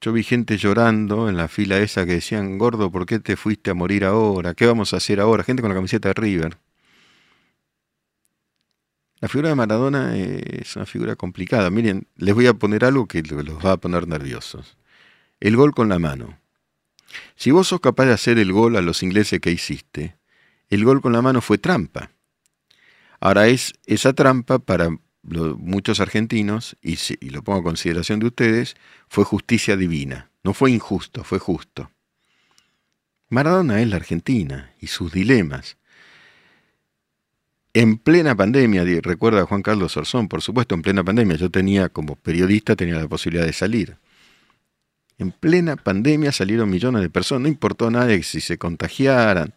Yo 0.00 0.12
vi 0.12 0.22
gente 0.22 0.58
llorando 0.58 1.28
en 1.28 1.36
la 1.36 1.48
fila 1.48 1.78
esa 1.78 2.04
que 2.04 2.12
decían, 2.14 2.58
gordo, 2.58 2.90
¿por 2.90 3.06
qué 3.06 3.20
te 3.20 3.36
fuiste 3.36 3.70
a 3.70 3.74
morir 3.74 4.04
ahora? 4.04 4.54
¿Qué 4.54 4.66
vamos 4.66 4.92
a 4.92 4.98
hacer 4.98 5.20
ahora? 5.20 5.44
Gente 5.44 5.62
con 5.62 5.70
la 5.70 5.76
camiseta 5.76 6.08
de 6.08 6.14
River. 6.14 6.58
La 9.20 9.28
figura 9.28 9.48
de 9.48 9.54
Maradona 9.54 10.14
es 10.16 10.76
una 10.76 10.84
figura 10.84 11.16
complicada. 11.16 11.70
Miren, 11.70 12.06
les 12.16 12.34
voy 12.34 12.48
a 12.48 12.54
poner 12.54 12.84
algo 12.84 13.06
que 13.06 13.22
los 13.22 13.64
va 13.64 13.72
a 13.72 13.76
poner 13.78 14.06
nerviosos. 14.06 14.76
El 15.40 15.56
gol 15.56 15.74
con 15.74 15.88
la 15.88 15.98
mano. 15.98 16.38
Si 17.36 17.50
vos 17.50 17.68
sos 17.68 17.80
capaz 17.80 18.06
de 18.06 18.12
hacer 18.12 18.38
el 18.38 18.52
gol 18.52 18.76
a 18.76 18.82
los 18.82 19.02
ingleses 19.02 19.40
que 19.40 19.52
hiciste, 19.52 20.18
el 20.68 20.84
gol 20.84 21.00
con 21.00 21.12
la 21.12 21.22
mano 21.22 21.40
fue 21.40 21.56
trampa. 21.56 22.10
Ahora 23.20 23.46
es 23.46 23.72
esa 23.86 24.12
trampa 24.12 24.58
para 24.58 24.90
muchos 25.26 26.00
argentinos, 26.00 26.76
y, 26.82 26.96
lo 27.30 27.42
pongo 27.42 27.60
a 27.60 27.64
consideración 27.64 28.20
de 28.20 28.26
ustedes, 28.26 28.76
fue 29.08 29.24
justicia 29.24 29.76
divina. 29.76 30.30
No 30.44 30.54
fue 30.54 30.70
injusto, 30.70 31.24
fue 31.24 31.38
justo. 31.38 31.90
Maradona 33.28 33.80
es 33.80 33.88
la 33.88 33.96
Argentina 33.96 34.72
y 34.80 34.86
sus 34.86 35.12
dilemas. 35.12 35.76
En 37.74 37.98
plena 37.98 38.34
pandemia, 38.34 38.84
recuerda 39.02 39.44
Juan 39.44 39.62
Carlos 39.62 39.96
Orzón, 39.96 40.28
por 40.28 40.40
supuesto, 40.40 40.74
en 40.74 40.82
plena 40.82 41.04
pandemia, 41.04 41.36
yo 41.36 41.50
tenía 41.50 41.88
como 41.88 42.16
periodista, 42.16 42.76
tenía 42.76 42.94
la 42.94 43.08
posibilidad 43.08 43.44
de 43.44 43.52
salir. 43.52 43.96
En 45.18 45.32
plena 45.32 45.76
pandemia 45.76 46.30
salieron 46.30 46.70
millones 46.70 47.02
de 47.02 47.10
personas, 47.10 47.42
no 47.42 47.48
importó 47.48 47.90
nada 47.90 48.22
si 48.22 48.40
se 48.40 48.58
contagiaran, 48.58 49.52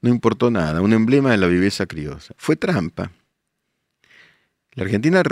no 0.00 0.10
importó 0.10 0.50
nada, 0.50 0.80
un 0.80 0.92
emblema 0.92 1.32
de 1.32 1.38
la 1.38 1.46
viveza 1.46 1.86
criosa. 1.86 2.34
Fue 2.38 2.56
trampa, 2.56 3.10
la 4.74 4.84
Argentina, 4.84 5.22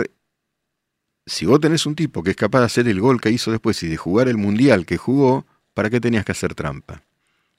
si 1.25 1.45
vos 1.45 1.59
tenés 1.59 1.85
un 1.85 1.95
tipo 1.95 2.23
que 2.23 2.31
es 2.31 2.35
capaz 2.35 2.59
de 2.59 2.65
hacer 2.65 2.87
el 2.87 2.99
gol 2.99 3.21
que 3.21 3.29
hizo 3.29 3.51
después 3.51 3.81
y 3.83 3.87
de 3.87 3.97
jugar 3.97 4.27
el 4.27 4.37
mundial 4.37 4.85
que 4.85 4.97
jugó, 4.97 5.45
¿para 5.73 5.89
qué 5.89 5.99
tenías 5.99 6.25
que 6.25 6.31
hacer 6.31 6.55
trampa? 6.55 7.03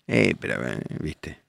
Eh, 0.06 0.34
pero, 0.38 0.66
eh, 0.66 0.82
viste. 1.00 1.40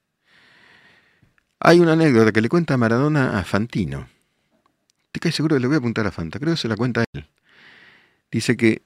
Hay 1.60 1.80
una 1.80 1.94
anécdota 1.94 2.32
que 2.32 2.42
le 2.42 2.50
cuenta 2.50 2.78
Maradona 2.78 3.40
a 3.40 3.44
Fantino. 3.44 4.08
Te 5.12 5.20
caes 5.20 5.36
seguro 5.36 5.56
que 5.56 5.62
le 5.62 5.68
voy 5.68 5.76
a 5.76 5.80
apuntar 5.80 6.06
a 6.06 6.12
Fanta, 6.12 6.40
creo 6.40 6.54
que 6.54 6.62
se 6.62 6.68
la 6.68 6.76
cuenta 6.76 7.04
él. 7.14 7.28
Dice 8.32 8.58
que 8.58 8.82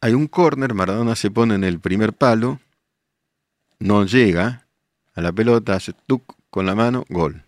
hay 0.00 0.14
un 0.14 0.26
córner, 0.26 0.74
Maradona 0.74 1.14
se 1.14 1.30
pone 1.30 1.54
en 1.54 1.64
el 1.64 1.78
primer 1.78 2.12
palo, 2.12 2.60
no 3.78 4.04
llega 4.04 4.66
a 5.14 5.20
la 5.20 5.32
pelota, 5.32 5.74
hace 5.74 5.92
tuc 5.92 6.34
con 6.50 6.66
la 6.66 6.74
mano, 6.74 7.04
gol. 7.08 7.44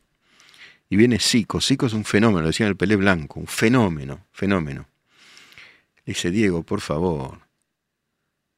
Y 0.92 0.96
viene 0.96 1.18
Zico. 1.18 1.58
Zico 1.58 1.86
es 1.86 1.94
un 1.94 2.04
fenómeno, 2.04 2.48
decía 2.48 2.66
el 2.66 2.76
Pelé 2.76 2.96
Blanco, 2.96 3.40
un 3.40 3.46
fenómeno, 3.46 4.26
fenómeno. 4.30 4.86
dice, 6.04 6.30
Diego, 6.30 6.64
por 6.64 6.82
favor. 6.82 7.38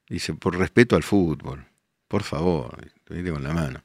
Dice, 0.08 0.34
por 0.34 0.58
respeto 0.58 0.96
al 0.96 1.04
fútbol, 1.04 1.64
por 2.08 2.24
favor, 2.24 2.90
te 3.04 3.30
con 3.30 3.44
la 3.44 3.54
mano. 3.54 3.84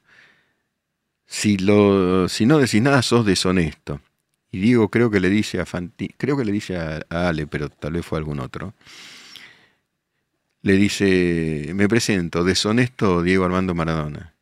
Si, 1.26 1.58
lo, 1.58 2.28
si 2.28 2.44
no 2.44 2.58
decís 2.58 2.82
nada, 2.82 3.02
sos 3.02 3.24
deshonesto. 3.24 4.00
Y 4.50 4.58
Diego 4.58 4.88
creo 4.88 5.12
que 5.12 5.20
le 5.20 5.28
dice 5.28 5.60
a 5.60 5.64
Fanti, 5.64 6.08
creo 6.16 6.36
que 6.36 6.44
le 6.44 6.50
dice 6.50 6.76
a 6.76 7.04
Ale, 7.08 7.46
pero 7.46 7.68
tal 7.68 7.92
vez 7.92 8.04
fue 8.04 8.18
algún 8.18 8.40
otro. 8.40 8.74
Le 10.62 10.72
dice, 10.72 11.70
me 11.72 11.88
presento, 11.88 12.42
deshonesto 12.42 13.22
Diego 13.22 13.44
Armando 13.44 13.76
Maradona. 13.76 14.34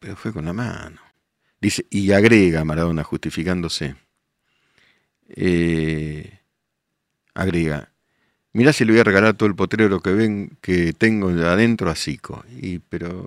Pero 0.00 0.16
fue 0.16 0.32
con 0.32 0.44
la 0.44 0.52
mano. 0.52 1.05
Dice, 1.66 1.84
y 1.90 2.12
agrega 2.12 2.64
Maradona 2.64 3.02
justificándose. 3.02 3.96
Eh, 5.30 6.38
agrega, 7.34 7.90
mirá 8.52 8.72
si 8.72 8.84
le 8.84 8.92
voy 8.92 9.00
a 9.00 9.02
regalar 9.02 9.34
todo 9.34 9.48
el 9.48 9.56
potrero 9.56 10.00
que 10.00 10.12
ven 10.12 10.56
que 10.60 10.92
tengo 10.92 11.28
adentro 11.28 11.90
a 11.90 11.96
Zico. 11.96 12.44
Y 12.60 12.78
pero 12.78 13.26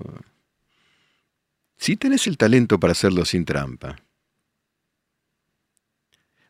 si 1.75 1.97
tenés 1.97 2.27
el 2.27 2.37
talento 2.37 2.79
para 2.79 2.93
hacerlo 2.93 3.25
sin 3.25 3.43
trampa. 3.43 3.97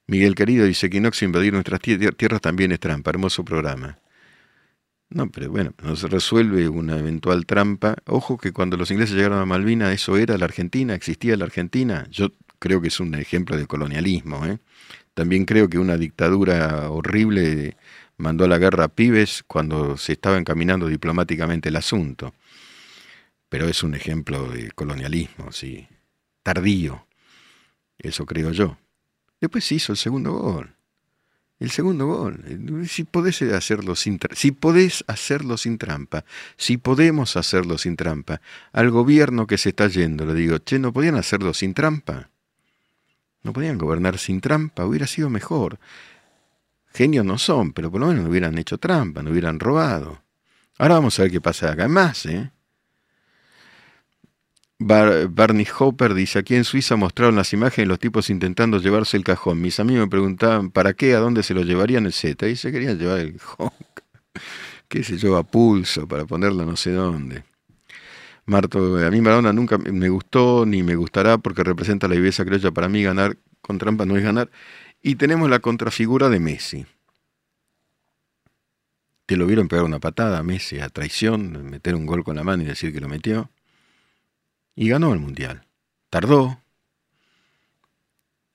Miguel 0.05 0.35
querido 0.35 0.67
dice 0.67 0.91
que 0.91 0.97
Inox 0.97 1.23
invadir 1.23 1.53
nuestras 1.53 1.81
tierras 1.81 2.39
también 2.39 2.71
es 2.71 2.79
trampa. 2.79 3.09
Hermoso 3.09 3.43
programa. 3.43 3.97
No, 5.11 5.29
pero 5.31 5.49
bueno, 5.49 5.73
no 5.81 5.95
se 5.95 6.07
resuelve 6.07 6.69
una 6.69 6.99
eventual 6.99 7.47
trampa. 7.47 7.95
Ojo 8.05 8.37
que 8.37 8.53
cuando 8.53 8.77
los 8.77 8.91
ingleses 8.91 9.15
llegaron 9.15 9.39
a 9.39 9.45
Malvinas, 9.45 9.91
eso 9.93 10.17
era 10.17 10.37
la 10.37 10.45
Argentina, 10.45 10.93
existía 10.93 11.35
la 11.35 11.45
Argentina. 11.45 12.07
Yo 12.11 12.33
creo 12.59 12.79
que 12.79 12.89
es 12.89 12.99
un 12.99 13.15
ejemplo 13.15 13.57
de 13.57 13.65
colonialismo. 13.65 14.45
¿eh? 14.45 14.59
También 15.15 15.45
creo 15.45 15.67
que 15.67 15.79
una 15.79 15.97
dictadura 15.97 16.91
horrible 16.91 17.75
mandó 18.17 18.45
a 18.45 18.47
la 18.47 18.59
guerra 18.59 18.85
a 18.85 18.87
pibes 18.89 19.43
cuando 19.47 19.97
se 19.97 20.13
estaba 20.13 20.37
encaminando 20.37 20.87
diplomáticamente 20.87 21.69
el 21.69 21.77
asunto. 21.77 22.33
Pero 23.49 23.67
es 23.67 23.81
un 23.81 23.95
ejemplo 23.95 24.47
de 24.49 24.69
colonialismo, 24.71 25.51
sí. 25.51 25.87
Tardío. 26.43 27.07
Eso 27.97 28.27
creo 28.27 28.51
yo. 28.51 28.77
Después 29.41 29.71
hizo 29.71 29.93
el 29.93 29.97
segundo 29.97 30.33
gol. 30.33 30.75
El 31.59 31.71
segundo 31.71 32.07
gol. 32.07 32.41
Si 32.87 33.03
podés 33.03 33.41
hacerlo 33.41 33.95
sin 33.95 34.17
si 34.33 34.55
hacerlo 35.07 35.57
sin 35.57 35.77
trampa, 35.77 36.23
si 36.55 36.77
podemos 36.77 37.35
hacerlo 37.35 37.77
sin 37.77 37.97
trampa, 37.97 38.39
al 38.71 38.89
gobierno 38.91 39.45
que 39.45 39.57
se 39.57 39.69
está 39.69 39.87
yendo 39.87 40.25
le 40.25 40.33
digo, 40.35 40.59
che, 40.59 40.79
¿no 40.79 40.93
podían 40.93 41.15
hacerlo 41.15 41.53
sin 41.53 41.73
trampa? 41.73 42.29
¿No 43.43 43.51
podían 43.51 43.77
gobernar 43.77 44.17
sin 44.17 44.39
trampa? 44.39 44.85
Hubiera 44.85 45.05
sido 45.05 45.29
mejor. 45.29 45.79
Genios 46.93 47.25
no 47.25 47.37
son, 47.37 47.73
pero 47.73 47.91
por 47.91 47.99
lo 47.99 48.07
menos 48.07 48.23
no 48.23 48.29
hubieran 48.29 48.57
hecho 48.57 48.77
trampa, 48.77 49.21
no 49.21 49.31
hubieran 49.31 49.59
robado. 49.59 50.21
Ahora 50.77 50.95
vamos 50.95 51.19
a 51.19 51.23
ver 51.23 51.31
qué 51.31 51.41
pasa 51.41 51.71
acá. 51.71 51.89
Más, 51.89 52.25
¿eh? 52.25 52.51
Barney 54.81 55.67
Hopper 55.77 56.13
dice, 56.13 56.39
aquí 56.39 56.55
en 56.55 56.63
Suiza 56.63 56.95
mostraron 56.95 57.35
las 57.35 57.51
imágenes 57.51 57.89
los 57.89 57.99
tipos 57.99 58.29
intentando 58.29 58.79
llevarse 58.79 59.17
el 59.17 59.25
cajón. 59.25 59.61
Mis 59.61 59.77
amigos 59.81 60.05
me 60.05 60.09
preguntaban, 60.09 60.71
¿para 60.71 60.93
qué? 60.93 61.13
¿A 61.15 61.19
dónde 61.19 61.43
se 61.43 61.53
lo 61.53 61.63
llevarían 61.63 62.09
Z? 62.11 62.47
Y 62.47 62.55
se 62.55 62.71
querían 62.71 62.97
llevar 62.97 63.19
el 63.19 63.35
cajón, 63.35 63.71
qué 64.87 65.03
sé 65.03 65.17
yo, 65.17 65.35
a 65.35 65.43
pulso, 65.43 66.07
para 66.07 66.25
ponerlo 66.25 66.65
no 66.65 66.77
sé 66.77 66.91
dónde. 66.93 67.43
Marto, 68.45 69.05
a 69.05 69.11
mí 69.11 69.21
Maradona 69.21 69.51
nunca 69.51 69.77
me 69.77 70.09
gustó 70.09 70.65
ni 70.65 70.81
me 70.81 70.95
gustará 70.95 71.37
porque 71.37 71.63
representa 71.63 72.07
la 72.07 72.15
viveza 72.15 72.45
criolla. 72.45 72.71
Para 72.71 72.87
mí 72.87 73.03
ganar 73.03 73.37
con 73.61 73.77
trampa 73.77 74.05
no 74.05 74.17
es 74.17 74.23
ganar. 74.23 74.49
Y 75.01 75.15
tenemos 75.15 75.49
la 75.49 75.59
contrafigura 75.59 76.29
de 76.29 76.39
Messi. 76.39 76.85
Te 79.25 79.35
lo 79.35 79.45
vieron 79.45 79.67
pegar 79.67 79.85
una 79.85 79.99
patada 79.99 80.39
a 80.39 80.43
Messi 80.43 80.79
a 80.79 80.89
traición, 80.89 81.69
meter 81.69 81.95
un 81.95 82.05
gol 82.05 82.23
con 82.23 82.37
la 82.37 82.43
mano 82.43 82.63
y 82.63 82.65
decir 82.65 82.93
que 82.93 83.01
lo 83.01 83.07
metió 83.09 83.51
y 84.79 84.87
ganó 84.87 85.11
el 85.11 85.19
Mundial. 85.19 85.65
Tardó. 86.09 86.57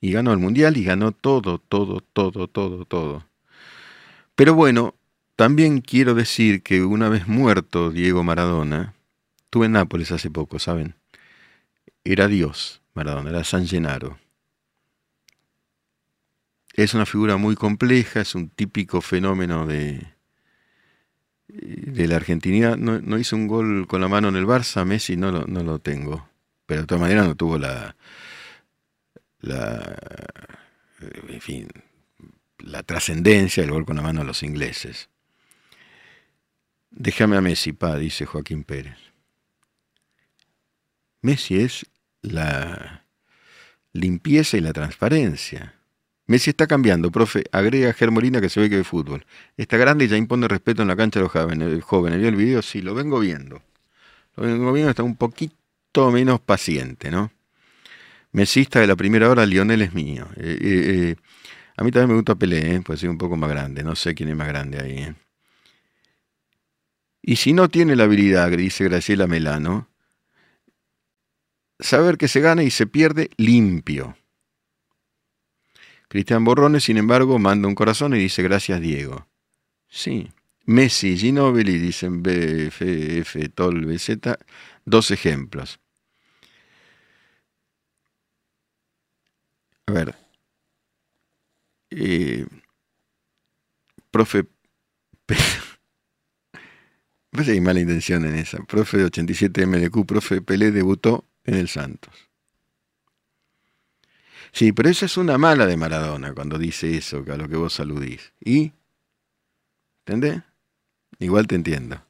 Y 0.01 0.11
ganó 0.11 0.33
el 0.33 0.39
Mundial 0.39 0.75
y 0.75 0.83
ganó 0.83 1.11
todo, 1.11 1.59
todo, 1.59 2.01
todo, 2.01 2.47
todo, 2.47 2.85
todo. 2.85 3.27
Pero 4.33 4.55
bueno, 4.55 4.95
también 5.35 5.81
quiero 5.81 6.15
decir 6.15 6.63
que 6.63 6.83
una 6.83 7.09
vez 7.09 7.27
muerto 7.27 7.91
Diego 7.91 8.23
Maradona, 8.23 8.95
estuve 9.43 9.67
en 9.67 9.73
Nápoles 9.73 10.11
hace 10.11 10.31
poco, 10.31 10.57
¿saben? 10.57 10.95
Era 12.03 12.27
Dios, 12.27 12.81
Maradona, 12.95 13.29
era 13.29 13.43
San 13.43 13.67
Gennaro. 13.67 14.17
Es 16.73 16.95
una 16.95 17.05
figura 17.05 17.37
muy 17.37 17.55
compleja, 17.55 18.21
es 18.21 18.33
un 18.33 18.49
típico 18.49 18.99
fenómeno 19.01 19.67
de, 19.67 20.14
de 21.47 22.07
la 22.07 22.15
Argentina 22.15 22.75
no, 22.75 23.17
hizo 23.17 23.35
un 23.35 23.47
gol 23.47 23.87
con 23.87 24.01
la 24.01 24.07
mano 24.07 24.29
en 24.29 24.35
el 24.35 24.45
Barça, 24.45 24.85
Messi 24.85 25.15
no 25.15 25.31
lo, 25.31 25.45
no 25.45 25.63
lo 25.63 25.79
tengo. 25.79 26.27
Pero 26.65 26.81
de 26.81 26.87
todas 26.87 27.01
maneras 27.01 27.27
no 27.27 27.35
tuvo 27.35 27.59
la, 27.59 27.95
la 29.39 29.97
en 31.27 31.41
fin, 31.41 31.67
la 32.59 32.83
trascendencia 32.83 33.61
del 33.63 33.71
gol 33.71 33.85
con 33.85 33.95
la 33.95 34.01
mano 34.01 34.21
a 34.21 34.25
los 34.25 34.43
ingleses. 34.43 35.09
Déjame 36.89 37.37
a 37.37 37.41
Messi, 37.41 37.73
pa, 37.73 37.97
dice 37.97 38.25
Joaquín 38.25 38.63
Pérez. 38.63 38.97
Messi 41.21 41.59
es 41.59 41.85
la 42.21 43.05
limpieza 43.91 44.57
y 44.57 44.61
la 44.61 44.73
transparencia. 44.73 45.74
Messi 46.27 46.49
está 46.49 46.67
cambiando, 46.67 47.11
profe. 47.11 47.43
Agrega 47.51 47.89
a 47.89 47.93
Germolina 47.93 48.41
que 48.41 48.49
se 48.49 48.59
ve 48.59 48.69
que 48.69 48.77
ve 48.77 48.83
fútbol. 48.83 49.25
Está 49.57 49.77
grande 49.77 50.05
y 50.05 50.07
ya 50.07 50.17
impone 50.17 50.47
respeto 50.47 50.81
en 50.81 50.87
la 50.87 50.95
cancha 50.95 51.19
de 51.19 51.23
los 51.23 51.31
jóvenes. 51.31 51.83
jóvenes. 51.83 52.19
¿Vio 52.19 52.29
el 52.29 52.35
video? 52.35 52.61
Sí, 52.61 52.81
lo 52.81 52.95
vengo 52.95 53.19
viendo. 53.19 53.61
Lo 54.35 54.43
vengo 54.43 54.73
viendo, 54.73 54.89
está 54.89 55.03
un 55.03 55.15
poquito 55.15 56.11
menos 56.11 56.39
paciente, 56.41 57.11
¿no? 57.11 57.31
Mesista 58.31 58.79
de 58.81 58.87
la 58.87 58.95
primera 58.95 59.29
hora, 59.29 59.45
Lionel 59.45 59.81
es 59.81 59.93
mío. 59.93 60.27
Eh, 60.35 60.57
eh, 60.59 61.11
eh, 61.11 61.15
a 61.77 61.83
mí 61.83 61.91
también 61.91 62.09
me 62.09 62.15
gusta 62.15 62.35
Pelé, 62.35 62.81
pues 62.81 62.99
soy 62.99 63.09
un 63.09 63.17
poco 63.17 63.37
más 63.37 63.49
grande. 63.49 63.83
No 63.83 63.95
sé 63.95 64.13
quién 64.15 64.29
es 64.29 64.35
más 64.35 64.47
grande 64.47 64.81
ahí. 64.81 65.15
Y 67.21 67.37
si 67.37 67.53
no 67.53 67.69
tiene 67.69 67.95
la 67.95 68.03
habilidad, 68.03 68.51
dice 68.51 68.83
Graciela 68.83 69.25
Melano, 69.27 69.89
saber 71.79 72.17
que 72.17 72.27
se 72.27 72.41
gana 72.41 72.63
y 72.63 72.71
se 72.71 72.87
pierde 72.87 73.29
limpio. 73.37 74.17
Cristian 76.07 76.43
Borrones, 76.43 76.83
sin 76.83 76.97
embargo, 76.97 77.39
manda 77.39 77.67
un 77.67 77.75
corazón 77.75 78.15
y 78.15 78.19
dice 78.19 78.43
gracias 78.43 78.81
Diego. 78.81 79.27
Sí. 79.87 80.29
Messi, 80.65 81.17
Ginobili, 81.17 81.77
dicen 81.77 82.23
BFF, 82.23 83.49
Tol, 83.53 83.85
BZ, 83.85 84.37
dos 84.83 85.11
ejemplos. 85.11 85.79
A 89.87 89.91
ver. 89.91 90.15
Eh, 91.91 92.45
profe. 94.09 94.45
Parece 97.29 97.51
que 97.51 97.55
hay 97.55 97.61
mala 97.61 97.79
intención 97.81 98.25
en 98.25 98.35
esa. 98.35 98.63
Profe 98.63 98.97
de 98.97 99.05
87 99.05 99.65
MDQ, 99.67 100.05
profe 100.05 100.41
Pelé 100.41 100.71
debutó 100.71 101.25
en 101.43 101.55
el 101.55 101.67
Santos. 101.67 102.24
Sí, 104.55 104.71
pero 104.71 104.87
esa 104.87 105.05
es 105.05 105.17
una 105.17 105.37
mala 105.37 105.65
de 105.65 105.75
Maradona 105.75 106.33
cuando 106.33 106.57
dice 106.57 106.95
eso, 106.95 107.25
a 107.29 107.35
lo 107.35 107.49
que 107.49 107.57
vos 107.57 107.73
saludís. 107.73 108.31
¿Y? 108.39 108.71
¿Entendés? 110.05 110.43
Igual 111.19 111.45
te 111.45 111.55
entiendo. 111.55 112.01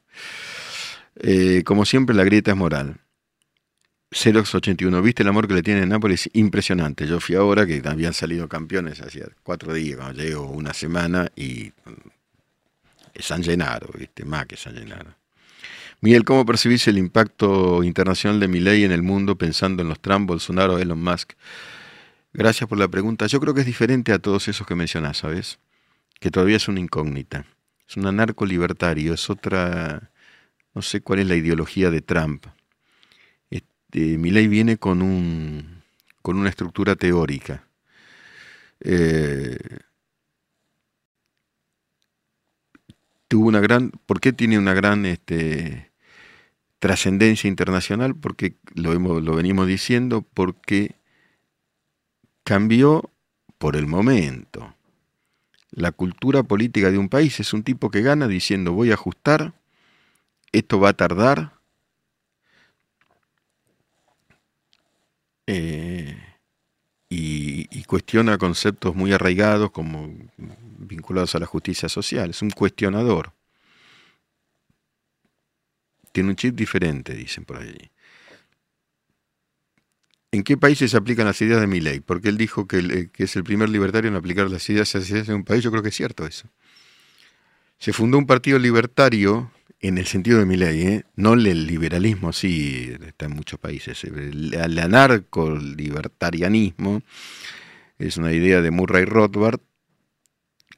Eh, 1.16 1.64
como 1.64 1.84
siempre, 1.84 2.14
la 2.14 2.22
grieta 2.22 2.52
es 2.52 2.56
moral. 2.56 3.00
Xerox 4.12 4.54
81, 4.54 5.02
¿viste 5.02 5.24
el 5.24 5.28
amor 5.28 5.48
que 5.48 5.54
le 5.54 5.64
tiene 5.64 5.82
en 5.82 5.88
Nápoles? 5.88 6.30
Impresionante. 6.34 7.08
Yo 7.08 7.18
fui 7.18 7.34
ahora 7.34 7.66
que 7.66 7.82
habían 7.84 8.14
salido 8.14 8.48
campeones 8.48 9.00
hacía 9.00 9.26
cuatro 9.42 9.74
días, 9.74 9.96
cuando 9.96 10.22
llego 10.22 10.48
una 10.48 10.72
semana 10.72 11.28
y 11.34 11.72
mm, 11.84 13.18
San 13.18 13.42
Llenaro, 13.42 13.88
¿viste? 13.98 14.24
Más 14.24 14.46
que 14.46 14.56
San 14.56 14.76
Llenaro. 14.76 15.16
Miguel, 16.00 16.22
¿cómo 16.24 16.46
percibís 16.46 16.86
el 16.86 16.98
impacto 16.98 17.82
internacional 17.82 18.38
de 18.38 18.46
mi 18.46 18.60
ley 18.60 18.84
en 18.84 18.92
el 18.92 19.02
mundo 19.02 19.34
pensando 19.34 19.82
en 19.82 19.88
los 19.88 19.98
Trump, 19.98 20.28
Bolsonaro, 20.28 20.78
Elon 20.78 21.02
Musk? 21.02 21.32
Gracias 22.36 22.68
por 22.68 22.76
la 22.76 22.86
pregunta. 22.86 23.26
Yo 23.28 23.40
creo 23.40 23.54
que 23.54 23.60
es 23.60 23.66
diferente 23.66 24.12
a 24.12 24.18
todos 24.18 24.46
esos 24.46 24.66
que 24.66 24.74
mencionás, 24.74 25.16
¿sabes? 25.16 25.58
Que 26.20 26.30
todavía 26.30 26.58
es 26.58 26.68
una 26.68 26.80
incógnita. 26.80 27.46
Es 27.88 27.96
un 27.96 28.04
anarco 28.04 28.44
libertario, 28.44 29.14
es 29.14 29.30
otra. 29.30 30.10
No 30.74 30.82
sé 30.82 31.00
cuál 31.00 31.20
es 31.20 31.28
la 31.28 31.36
ideología 31.36 31.90
de 31.90 32.02
Trump. 32.02 32.44
Este, 33.48 34.18
mi 34.18 34.30
ley 34.32 34.48
viene 34.48 34.76
con, 34.76 35.00
un, 35.00 35.82
con 36.20 36.36
una 36.36 36.50
estructura 36.50 36.94
teórica. 36.94 37.66
Eh, 38.80 39.56
tuvo 43.28 43.48
una 43.48 43.60
gran. 43.60 43.92
¿Por 44.04 44.20
qué 44.20 44.34
tiene 44.34 44.58
una 44.58 44.74
gran 44.74 45.06
este, 45.06 45.90
trascendencia 46.80 47.48
internacional? 47.48 48.14
Porque 48.14 48.56
lo, 48.74 48.92
hemos, 48.92 49.22
lo 49.22 49.36
venimos 49.36 49.66
diciendo, 49.66 50.20
porque 50.20 50.96
cambió 52.46 53.10
por 53.58 53.74
el 53.74 53.88
momento. 53.88 54.76
La 55.72 55.90
cultura 55.90 56.44
política 56.44 56.92
de 56.92 56.96
un 56.96 57.08
país 57.08 57.40
es 57.40 57.52
un 57.52 57.64
tipo 57.64 57.90
que 57.90 58.02
gana 58.02 58.28
diciendo 58.28 58.72
voy 58.72 58.92
a 58.92 58.94
ajustar, 58.94 59.52
esto 60.52 60.78
va 60.78 60.90
a 60.90 60.92
tardar, 60.92 61.54
eh, 65.48 66.16
y, 67.08 67.66
y, 67.76 67.84
cuestiona 67.84 68.38
conceptos 68.38 68.94
muy 68.94 69.12
arraigados 69.12 69.70
como 69.70 70.12
vinculados 70.36 71.34
a 71.34 71.38
la 71.38 71.46
justicia 71.46 71.88
social. 71.88 72.30
Es 72.30 72.42
un 72.42 72.50
cuestionador. 72.50 73.32
Tiene 76.10 76.30
un 76.30 76.36
chip 76.36 76.54
diferente, 76.56 77.14
dicen 77.14 77.44
por 77.44 77.58
allí. 77.58 77.90
¿En 80.36 80.44
qué 80.44 80.56
países 80.58 80.90
se 80.90 80.98
aplican 80.98 81.24
las 81.24 81.40
ideas 81.40 81.62
de 81.62 81.66
mi 81.66 81.80
ley? 81.80 82.00
Porque 82.00 82.28
él 82.28 82.36
dijo 82.36 82.68
que, 82.68 83.08
es 83.16 83.36
el 83.36 83.44
primer 83.44 83.70
libertario 83.70 84.10
en 84.10 84.16
aplicar 84.16 84.50
las 84.50 84.68
ideas 84.68 84.94
en 84.94 85.34
un 85.34 85.44
país. 85.44 85.64
Yo 85.64 85.70
creo 85.70 85.82
que 85.82 85.88
es 85.88 85.94
cierto 85.94 86.26
eso. 86.26 86.46
Se 87.78 87.94
fundó 87.94 88.18
un 88.18 88.26
partido 88.26 88.58
libertario 88.58 89.50
en 89.80 89.96
el 89.96 90.04
sentido 90.06 90.38
de 90.38 90.44
mi 90.44 90.58
ley, 90.58 90.82
¿eh? 90.82 91.04
no 91.16 91.32
el 91.34 91.66
liberalismo, 91.66 92.34
sí, 92.34 92.92
está 93.06 93.24
en 93.26 93.32
muchos 93.32 93.58
países. 93.58 94.04
El, 94.04 94.78
anarco-libertarianismo 94.78 97.02
es 97.98 98.18
una 98.18 98.32
idea 98.32 98.60
de 98.60 98.70
Murray 98.70 99.06
Rothbard, 99.06 99.60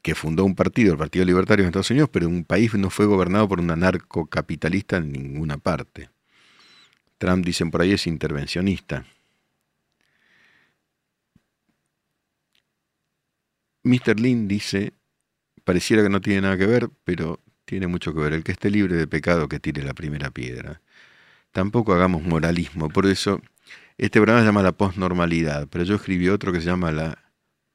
que 0.01 0.15
fundó 0.15 0.45
un 0.45 0.55
partido, 0.55 0.93
el 0.93 0.97
Partido 0.97 1.25
Libertario 1.25 1.63
en 1.63 1.67
Estados 1.67 1.91
Unidos, 1.91 2.07
pero 2.11 2.29
un 2.29 2.45
país 2.45 2.73
no 2.75 2.89
fue 2.89 3.05
gobernado 3.05 3.49
por 3.49 3.59
un 3.59 3.71
anarcocapitalista 3.71 4.95
en 4.97 5.11
ninguna 5.11 5.57
parte. 5.57 6.09
Trump, 7.17 7.45
dicen 7.45 7.71
por 7.71 7.81
ahí, 7.81 7.91
es 7.91 8.07
intervencionista. 8.07 9.05
Mr. 13.83 14.19
Lin 14.19 14.47
dice, 14.47 14.93
pareciera 15.63 16.03
que 16.03 16.09
no 16.09 16.21
tiene 16.21 16.41
nada 16.41 16.57
que 16.57 16.65
ver, 16.65 16.89
pero 17.03 17.39
tiene 17.65 17.87
mucho 17.87 18.13
que 18.13 18.19
ver. 18.19 18.33
El 18.33 18.43
que 18.43 18.51
esté 18.51 18.69
libre 18.69 18.95
de 18.95 19.07
pecado 19.07 19.47
que 19.47 19.59
tire 19.59 19.83
la 19.83 19.93
primera 19.93 20.31
piedra. 20.31 20.81
Tampoco 21.51 21.93
hagamos 21.93 22.23
moralismo, 22.23 22.89
por 22.89 23.05
eso 23.05 23.41
este 23.97 24.19
programa 24.19 24.39
se 24.41 24.45
llama 24.45 24.63
la 24.63 24.71
posnormalidad, 24.71 25.67
pero 25.67 25.83
yo 25.83 25.95
escribí 25.95 26.29
otro 26.29 26.53
que 26.53 26.61
se 26.61 26.67
llama 26.67 26.91
la 26.91 27.17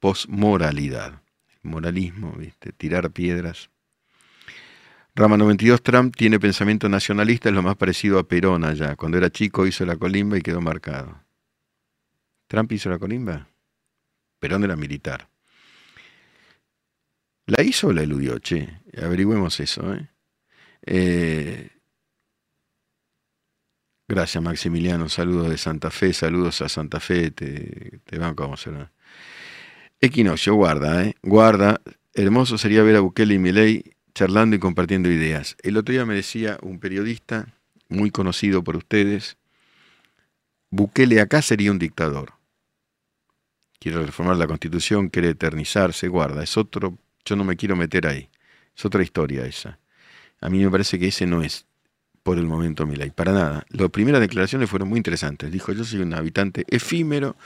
posmoralidad. 0.01 1.21
moralismo, 1.63 2.33
¿viste? 2.33 2.73
tirar 2.73 3.11
piedras. 3.11 3.71
Rama 5.15 5.37
92, 5.37 5.83
Trump 5.83 6.17
tiene 6.17 6.41
pensamiento 6.41 6.89
nacionalista, 6.89 7.49
es 7.49 7.55
lo 7.55 7.63
más 7.63 7.77
parecido 7.77 8.19
a 8.19 8.27
Perón 8.27 8.65
allá. 8.65 8.97
Cuando 8.97 9.17
era 9.19 9.31
chico 9.31 9.67
hizo 9.67 9.85
la 9.85 9.97
colimba 9.97 10.37
y 10.37 10.43
quedó 10.43 10.61
marcado. 10.61 11.23
¿Trump 12.49 12.73
hizo 12.73 12.91
la 12.91 12.99
colimba? 12.99 13.47
Perón 14.41 14.65
era 14.65 14.77
militar. 14.77 15.29
¿La 17.47 17.63
hizo 17.63 17.89
o 17.89 17.93
la 17.93 18.03
eludió? 18.03 18.39
Che, 18.39 18.81
averigüemos 18.97 19.61
eso. 19.61 19.95
¿eh? 19.95 20.09
Eh, 20.87 21.71
gracias 24.09 24.43
Maximiliano, 24.43 25.09
saludos 25.09 25.51
de 25.51 25.59
Santa 25.59 25.91
Fe, 25.91 26.13
saludos 26.13 26.63
a 26.63 26.69
Santa 26.69 27.01
Fe, 27.01 27.31
te, 27.31 28.19
van 28.19 28.35
como 28.35 28.57
será. 28.57 28.93
Equinoccio, 30.01 30.55
guarda, 30.55 31.05
¿eh? 31.05 31.15
guarda. 31.23 31.81
Hermoso 32.15 32.59
sería 32.59 32.83
ver 32.83 32.97
a 32.97 33.01
Bukele 33.01 33.35
y 33.35 33.39
Milei 33.39 33.95
charlando 34.15 34.57
y 34.57 34.59
compartiendo 34.59 35.11
ideas. 35.11 35.57
El 35.63 35.77
otro 35.77 35.93
día 35.93 36.07
me 36.07 36.15
decía 36.15 36.59
un 36.63 36.79
periodista 36.79 37.55
muy 37.89 38.11
conocido 38.11 38.63
por 38.65 38.77
ustedes, 38.77 39.37
Bukele 40.71 41.21
acá 41.21 41.43
sería 41.43 41.71
un 41.71 41.79
dictador. 41.79 42.33
Quiere 43.79 44.05
reformar 44.05 44.37
la 44.37 44.47
constitución, 44.47 45.09
quiere 45.09 45.31
eternizarse, 45.31 46.09
guarda, 46.09 46.43
es 46.43 46.57
otro, 46.57 46.99
yo 47.25 47.37
no 47.37 47.45
me 47.45 47.57
quiero 47.57 47.77
meter 47.77 48.07
ahí, 48.07 48.29
es 48.77 48.85
otra 48.85 49.03
historia 49.03 49.47
esa. 49.47 49.79
A 50.41 50.49
mí 50.49 50.63
me 50.63 50.71
parece 50.71 50.99
que 50.99 51.09
ese 51.09 51.27
no 51.27 51.43
es 51.43 51.67
por 52.23 52.39
el 52.39 52.47
momento 52.47 52.87
Milei, 52.87 53.11
para 53.11 53.33
nada. 53.33 53.67
Las 53.69 53.91
primeras 53.91 54.21
declaraciones 54.21 54.69
fueron 54.69 54.89
muy 54.89 54.97
interesantes. 54.97 55.53
Dijo, 55.53 55.73
yo 55.73 55.85
soy 55.85 56.01
un 56.01 56.15
habitante 56.15 56.65
efímero 56.69 57.37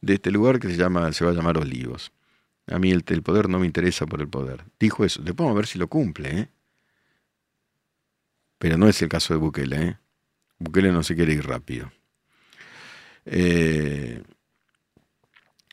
de 0.00 0.14
este 0.14 0.30
lugar 0.30 0.58
que 0.58 0.68
se, 0.68 0.76
llama, 0.76 1.12
se 1.12 1.24
va 1.24 1.30
a 1.30 1.34
llamar 1.34 1.58
Olivos. 1.58 2.12
A 2.66 2.78
mí 2.78 2.90
el, 2.90 3.02
poder 3.02 3.48
no 3.48 3.58
me 3.58 3.66
interesa 3.66 4.06
por 4.06 4.20
el 4.20 4.28
poder. 4.28 4.64
Dijo 4.80 5.04
eso. 5.04 5.20
Después 5.22 5.44
vamos 5.44 5.52
a 5.52 5.56
ver 5.56 5.66
si 5.66 5.78
lo 5.78 5.88
cumple. 5.88 6.40
¿eh? 6.40 6.48
Pero 8.58 8.78
no 8.78 8.88
es 8.88 9.00
el 9.02 9.08
caso 9.08 9.34
de 9.34 9.40
Bukele. 9.40 9.82
¿eh? 9.82 9.98
Bukele 10.58 10.92
no 10.92 11.02
se 11.02 11.14
quiere 11.14 11.34
ir 11.34 11.46
rápido. 11.46 11.92
Eh, 13.26 14.22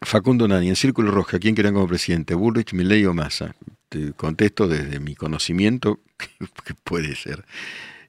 Facundo 0.02 0.48
Nani, 0.48 0.70
en 0.70 0.76
Círculo 0.76 1.12
Rojo, 1.12 1.36
¿a 1.36 1.40
quién 1.40 1.56
querían 1.56 1.74
como 1.74 1.88
presidente? 1.88 2.34
¿Bullrich, 2.34 2.74
Milley 2.74 3.06
o 3.06 3.14
Massa? 3.14 3.56
Te 3.90 4.14
contesto 4.14 4.68
desde 4.68 5.00
mi 5.00 5.16
conocimiento, 5.16 6.00
que 6.66 6.74
puede 6.74 7.16
ser 7.16 7.46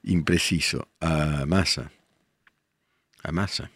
impreciso, 0.03 0.87
a 0.99 1.45
Massa. 1.45 1.91
A 3.23 3.31
Massa. 3.31 3.71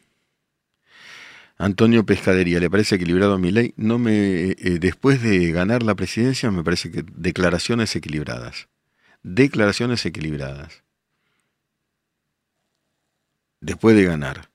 Antonio 1.58 2.06
Pescadería, 2.06 2.60
¿le 2.60 2.70
parece 2.70 2.96
equilibrado 2.96 3.34
a 3.34 3.38
mi 3.38 3.52
ley? 3.52 3.74
No 3.78 3.98
me, 3.98 4.12
eh, 4.12 4.56
eh, 4.60 4.80
después 4.80 5.22
de 5.22 5.52
ganar 5.52 5.84
la 5.84 5.96
presidencia, 5.96 6.52
me 6.52 6.64
parece 6.64 6.92
que 6.92 7.04
declaraciones 7.16 7.96
equilibradas. 7.96 8.68
Declaraciones 9.24 10.06
equilibradas. 10.06 10.84
Después 13.62 13.96
de 13.96 14.04
ganar. 14.04 14.50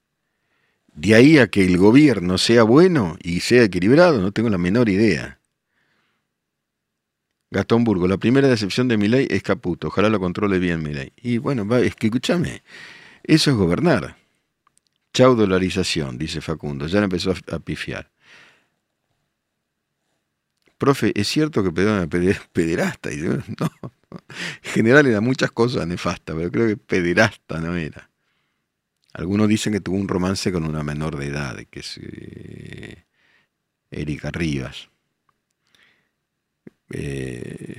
De 0.95 1.15
ahí 1.15 1.39
a 1.39 1.47
que 1.49 1.65
el 1.65 1.79
gobierno 1.79 2.39
sea 2.39 2.63
bueno 2.63 3.17
y 3.23 3.41
sea 3.41 3.63
equilibrado, 3.63 4.21
no 4.21 4.33
tengo 4.33 4.51
la 4.51 4.59
menor 4.59 4.89
idea. 4.89 5.41
Gastón 7.51 7.83
Burgo, 7.83 8.07
la 8.07 8.17
primera 8.17 8.49
decepción 8.49 8.87
de 8.87 8.97
mi 8.97 9.09
ley 9.09 9.27
es 9.29 9.43
Caputo, 9.43 9.89
ojalá 9.89 10.09
lo 10.09 10.21
controle 10.21 10.59
bien 10.59 10.83
mi 10.83 10.93
ley. 10.93 11.13
Y 11.17 11.39
bueno, 11.39 11.67
es 11.77 11.97
que 11.97 12.07
escúchame, 12.07 12.63
eso 13.25 13.51
es 13.51 13.57
gobernar. 13.57 14.17
Chau 15.13 15.35
dolarización, 15.35 16.17
dice 16.17 16.41
Facundo, 16.41 16.87
ya 16.87 17.01
empezó 17.01 17.33
a, 17.33 17.59
pifiar. 17.59 18.11
Profe, 20.79 21.13
¿es 21.15 21.27
cierto 21.29 21.65
que 21.65 21.73
Pedro 21.73 21.97
era 21.97 22.07
pederasta? 22.53 23.13
Y 23.13 23.17
no, 23.19 23.43
no, 23.59 23.71
en 24.63 24.71
general 24.73 25.07
era 25.07 25.21
muchas 25.21 25.51
cosas 25.51 25.87
nefastas, 25.87 26.37
pero 26.37 26.51
creo 26.51 26.69
que 26.69 26.77
pederasta 26.77 27.59
no 27.59 27.77
era. 27.77 28.10
Algunos 29.13 29.49
dicen 29.49 29.73
que 29.73 29.81
tuvo 29.81 29.97
un 29.97 30.09
romance 30.09 30.53
con 30.53 30.65
una 30.65 30.83
menor 30.83 31.17
de 31.17 31.27
edad, 31.27 31.57
que 31.71 31.81
es 31.81 31.99
eh, 32.03 33.05
Erika 33.91 34.31
Rivas. 34.31 34.89
Eh, 36.93 37.77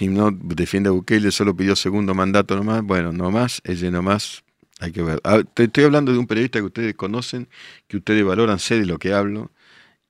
no 0.00 0.30
defiende 0.30 0.88
a 0.88 0.92
Bukele, 0.92 1.30
solo 1.32 1.56
pidió 1.56 1.74
segundo 1.76 2.14
mandato 2.14 2.56
nomás. 2.56 2.82
Bueno, 2.82 3.12
no 3.12 3.30
más, 3.30 3.60
ella 3.64 3.90
nomás, 3.90 4.44
hay 4.80 4.92
que 4.92 5.02
ver. 5.02 5.20
Ah, 5.24 5.42
estoy 5.56 5.84
hablando 5.84 6.12
de 6.12 6.18
un 6.18 6.26
periodista 6.26 6.58
que 6.60 6.66
ustedes 6.66 6.94
conocen, 6.94 7.48
que 7.86 7.96
ustedes 7.96 8.24
valoran, 8.24 8.58
sé 8.58 8.78
de 8.78 8.86
lo 8.86 8.98
que 8.98 9.12
hablo, 9.12 9.50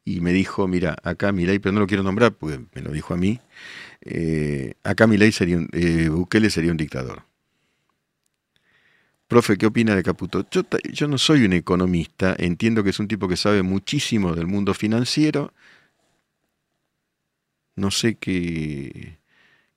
y 0.04 0.20
me 0.20 0.32
dijo, 0.32 0.68
mira, 0.68 0.96
acá 1.04 1.32
mi 1.32 1.46
ley, 1.46 1.58
pero 1.58 1.72
no 1.74 1.80
lo 1.80 1.86
quiero 1.86 2.02
nombrar, 2.02 2.32
porque 2.34 2.60
me 2.74 2.82
lo 2.82 2.92
dijo 2.92 3.14
a 3.14 3.16
mí, 3.16 3.40
eh, 4.00 4.74
acá 4.84 5.06
sería 5.32 5.56
un, 5.56 5.68
eh, 5.72 6.08
Bukele 6.08 6.50
sería 6.50 6.70
un 6.70 6.76
dictador. 6.76 7.24
Profe, 9.26 9.58
¿qué 9.58 9.66
opina 9.66 9.94
de 9.94 10.02
Caputo? 10.02 10.46
Yo, 10.50 10.62
yo 10.90 11.06
no 11.06 11.18
soy 11.18 11.44
un 11.44 11.52
economista, 11.52 12.34
entiendo 12.38 12.82
que 12.82 12.90
es 12.90 12.98
un 12.98 13.08
tipo 13.08 13.28
que 13.28 13.36
sabe 13.36 13.62
muchísimo 13.62 14.34
del 14.34 14.46
mundo 14.46 14.72
financiero. 14.72 15.52
No 17.76 17.90
sé 17.90 18.16
qué, 18.16 19.18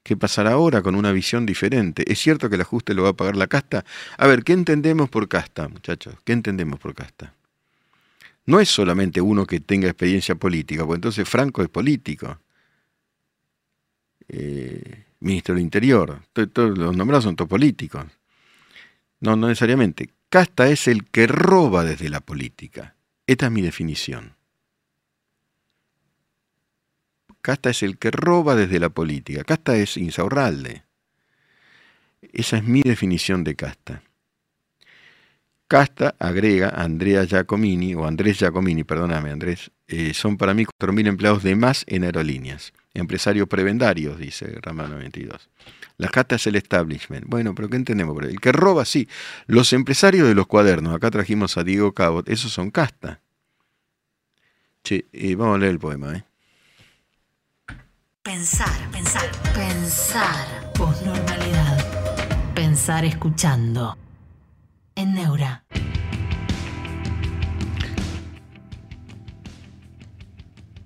¿Qué 0.04 0.18
pasará 0.18 0.54
ahora 0.54 0.82
con 0.82 0.96
una 0.96 1.12
visión 1.12 1.46
diferente? 1.46 2.04
¿Es 2.12 2.20
cierto 2.20 2.50
que 2.50 2.56
el 2.56 2.62
ajuste 2.62 2.94
lo 2.94 3.04
va 3.04 3.10
a 3.10 3.14
pagar 3.14 3.36
la 3.36 3.48
casta? 3.48 3.86
A 4.18 4.28
ver, 4.28 4.44
¿qué 4.44 4.54
entendemos 4.54 5.10
por 5.10 5.28
casta, 5.28 5.68
muchachos? 5.68 6.16
¿Qué 6.24 6.34
entendemos 6.34 6.80
por 6.80 6.96
casta? 6.96 7.36
No 8.48 8.60
es 8.60 8.70
solamente 8.70 9.22
uno 9.22 9.46
que 9.46 9.60
tenga 9.60 9.88
experiencia 9.88 10.34
política, 10.36 10.84
porque 10.86 10.98
entonces 10.98 11.30
Franco 11.30 11.62
es 11.62 11.70
político. 11.70 12.40
Eh, 14.34 15.04
ministro 15.20 15.54
del 15.54 15.64
Interior, 15.64 16.22
todos 16.32 16.78
los 16.78 16.96
nombrados 16.96 17.26
son 17.26 17.36
todos 17.36 17.50
políticos. 17.50 18.06
No, 19.20 19.36
no 19.36 19.50
necesariamente. 19.50 20.10
Casta 20.30 20.70
es 20.70 20.88
el 20.88 21.04
que 21.04 21.28
roba 21.28 21.84
desde 21.84 22.10
la 22.10 22.22
política. 22.22 22.96
Esta 23.28 23.48
es 23.48 23.52
mi 23.52 23.62
definición. 23.62 24.36
Casta 27.42 27.72
es 27.72 27.84
el 27.84 27.98
que 27.98 28.10
roba 28.10 28.56
desde 28.56 28.80
la 28.80 28.88
política. 28.88 29.44
Casta 29.44 29.76
es 29.76 29.98
Insaurralde. 29.98 30.84
Esa 32.22 32.58
es 32.58 32.64
mi 32.64 32.82
definición 32.82 33.44
de 33.44 33.56
casta. 33.58 34.04
Casta, 35.68 36.16
agrega 36.20 36.70
Andrea 36.70 37.26
Giacomini, 37.26 37.96
o 37.96 38.06
Andrés 38.06 38.40
Giacomini, 38.40 38.86
perdóname 38.86 39.32
Andrés, 39.32 39.72
eh, 39.88 40.14
son 40.14 40.38
para 40.38 40.54
mí 40.54 40.66
4.000 40.66 41.08
empleados 41.08 41.44
de 41.44 41.56
más 41.56 41.84
en 41.88 42.04
aerolíneas. 42.04 42.72
Empresarios 42.94 43.48
prebendarios, 43.48 44.18
dice 44.18 44.58
Ramano 44.62 44.98
22. 44.98 45.50
La 45.98 46.10
casta 46.10 46.36
es 46.36 46.48
el 46.48 46.56
establishment. 46.56 47.26
Bueno, 47.28 47.56
pero 47.56 47.70
¿qué 47.70 47.78
entendemos? 47.78 48.22
El 48.24 48.40
que 48.40 48.52
roba, 48.52 48.86
sí. 48.86 49.08
Los 49.48 49.72
empresarios 49.72 50.28
de 50.28 50.36
los 50.36 50.48
cuadernos, 50.48 50.96
acá 50.96 51.12
trajimos 51.12 51.58
a 51.58 51.64
Diego 51.64 51.94
Cabot, 51.94 52.28
esos 52.28 52.52
son 52.52 52.72
casta. 52.72 53.22
Che, 54.84 55.06
eh, 55.14 55.36
vamos 55.36 55.56
a 55.56 55.60
leer 55.60 55.72
el 55.74 55.80
poema, 55.80 56.16
¿eh? 56.16 56.24
Pensar, 58.24 58.92
pensar, 58.92 59.32
pensar. 59.54 60.74
Posnormalidad. 60.74 62.54
Pensar 62.54 63.06
escuchando. 63.06 63.98
En 64.96 65.14
Neura. 65.14 65.64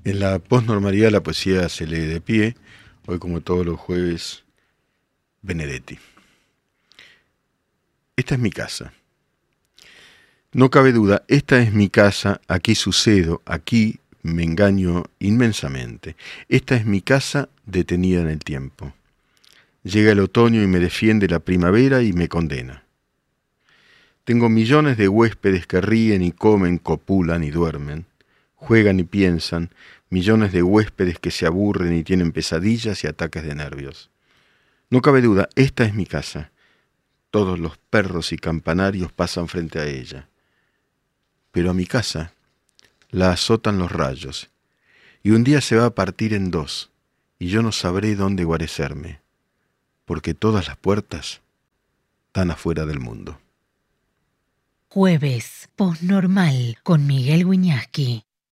En 0.06 0.20
la 0.20 0.38
posnormalidad 0.38 1.10
la 1.10 1.24
poesía 1.24 1.68
se 1.68 1.88
lee 1.88 2.06
de 2.06 2.22
pie. 2.22 2.56
Hoy 3.08 3.18
como 3.18 3.42
todos 3.42 3.66
los 3.66 3.80
jueves, 3.80 4.44
Benedetti. 5.42 5.98
Esta 8.16 8.36
es 8.36 8.40
mi 8.40 8.52
casa. 8.52 8.94
No 10.54 10.70
cabe 10.70 10.92
duda, 10.92 11.24
esta 11.28 11.60
es 11.60 11.74
mi 11.74 11.90
casa, 11.90 12.40
aquí 12.48 12.76
sucedo, 12.76 13.42
aquí 13.46 14.00
me 14.22 14.44
engaño 14.44 15.06
inmensamente. 15.18 16.16
Esta 16.50 16.76
es 16.76 16.86
mi 16.86 17.02
casa 17.02 17.50
detenida 17.66 18.22
en 18.22 18.30
el 18.30 18.40
tiempo. 18.40 18.94
Llega 19.82 20.12
el 20.12 20.20
otoño 20.20 20.62
y 20.62 20.68
me 20.68 20.80
defiende 20.80 21.28
la 21.28 21.40
primavera 21.40 22.04
y 22.04 22.14
me 22.14 22.30
condena. 22.30 22.84
Tengo 24.24 24.50
millones 24.50 24.98
de 24.98 25.08
huéspedes 25.08 25.66
que 25.66 25.82
ríen 25.82 26.22
y 26.22 26.32
comen, 26.32 26.78
copulan 26.78 27.44
y 27.44 27.50
duermen, 27.50 28.06
juegan 28.66 29.00
y 29.00 29.04
piensan, 29.04 29.70
millones 30.10 30.52
de 30.52 30.64
huéspedes 30.64 31.20
que 31.20 31.30
se 31.30 31.46
aburren 31.46 31.96
y 31.96 32.04
tienen 32.04 32.32
pesadillas 32.32 33.04
y 33.04 33.08
ataques 33.08 33.44
de 33.44 33.54
nervios. 33.54 34.10
No 34.90 35.02
cabe 35.02 35.22
duda, 35.22 35.50
esta 35.56 35.86
es 35.86 35.94
mi 35.94 36.08
casa. 36.08 36.52
Todos 37.30 37.60
los 37.60 37.78
perros 37.78 38.32
y 38.32 38.38
campanarios 38.38 39.12
pasan 39.12 39.48
frente 39.48 39.80
a 39.80 39.86
ella. 39.86 40.30
Pero 41.52 41.70
a 41.70 41.74
mi 41.76 41.86
casa 41.86 42.34
la 43.12 43.32
azotan 43.32 43.78
los 43.78 43.92
rayos, 43.92 44.50
y 45.22 45.32
un 45.32 45.44
día 45.44 45.62
se 45.62 45.76
va 45.76 45.86
a 45.86 45.96
partir 45.96 46.34
en 46.34 46.50
dos, 46.50 46.90
y 47.38 47.48
yo 47.48 47.62
no 47.62 47.72
sabré 47.72 48.16
dónde 48.16 48.46
guarecerme, 48.46 49.22
porque 50.06 50.34
todas 50.34 50.68
las 50.68 50.78
puertas 50.78 51.42
están 52.28 52.50
afuera 52.50 52.86
del 52.86 53.00
mundo. 53.00 53.40
Jueves, 54.90 55.70
posnormal, 55.76 56.78
con 56.84 57.06
Miguel 57.06 57.46
Wiñaski. 57.46 58.25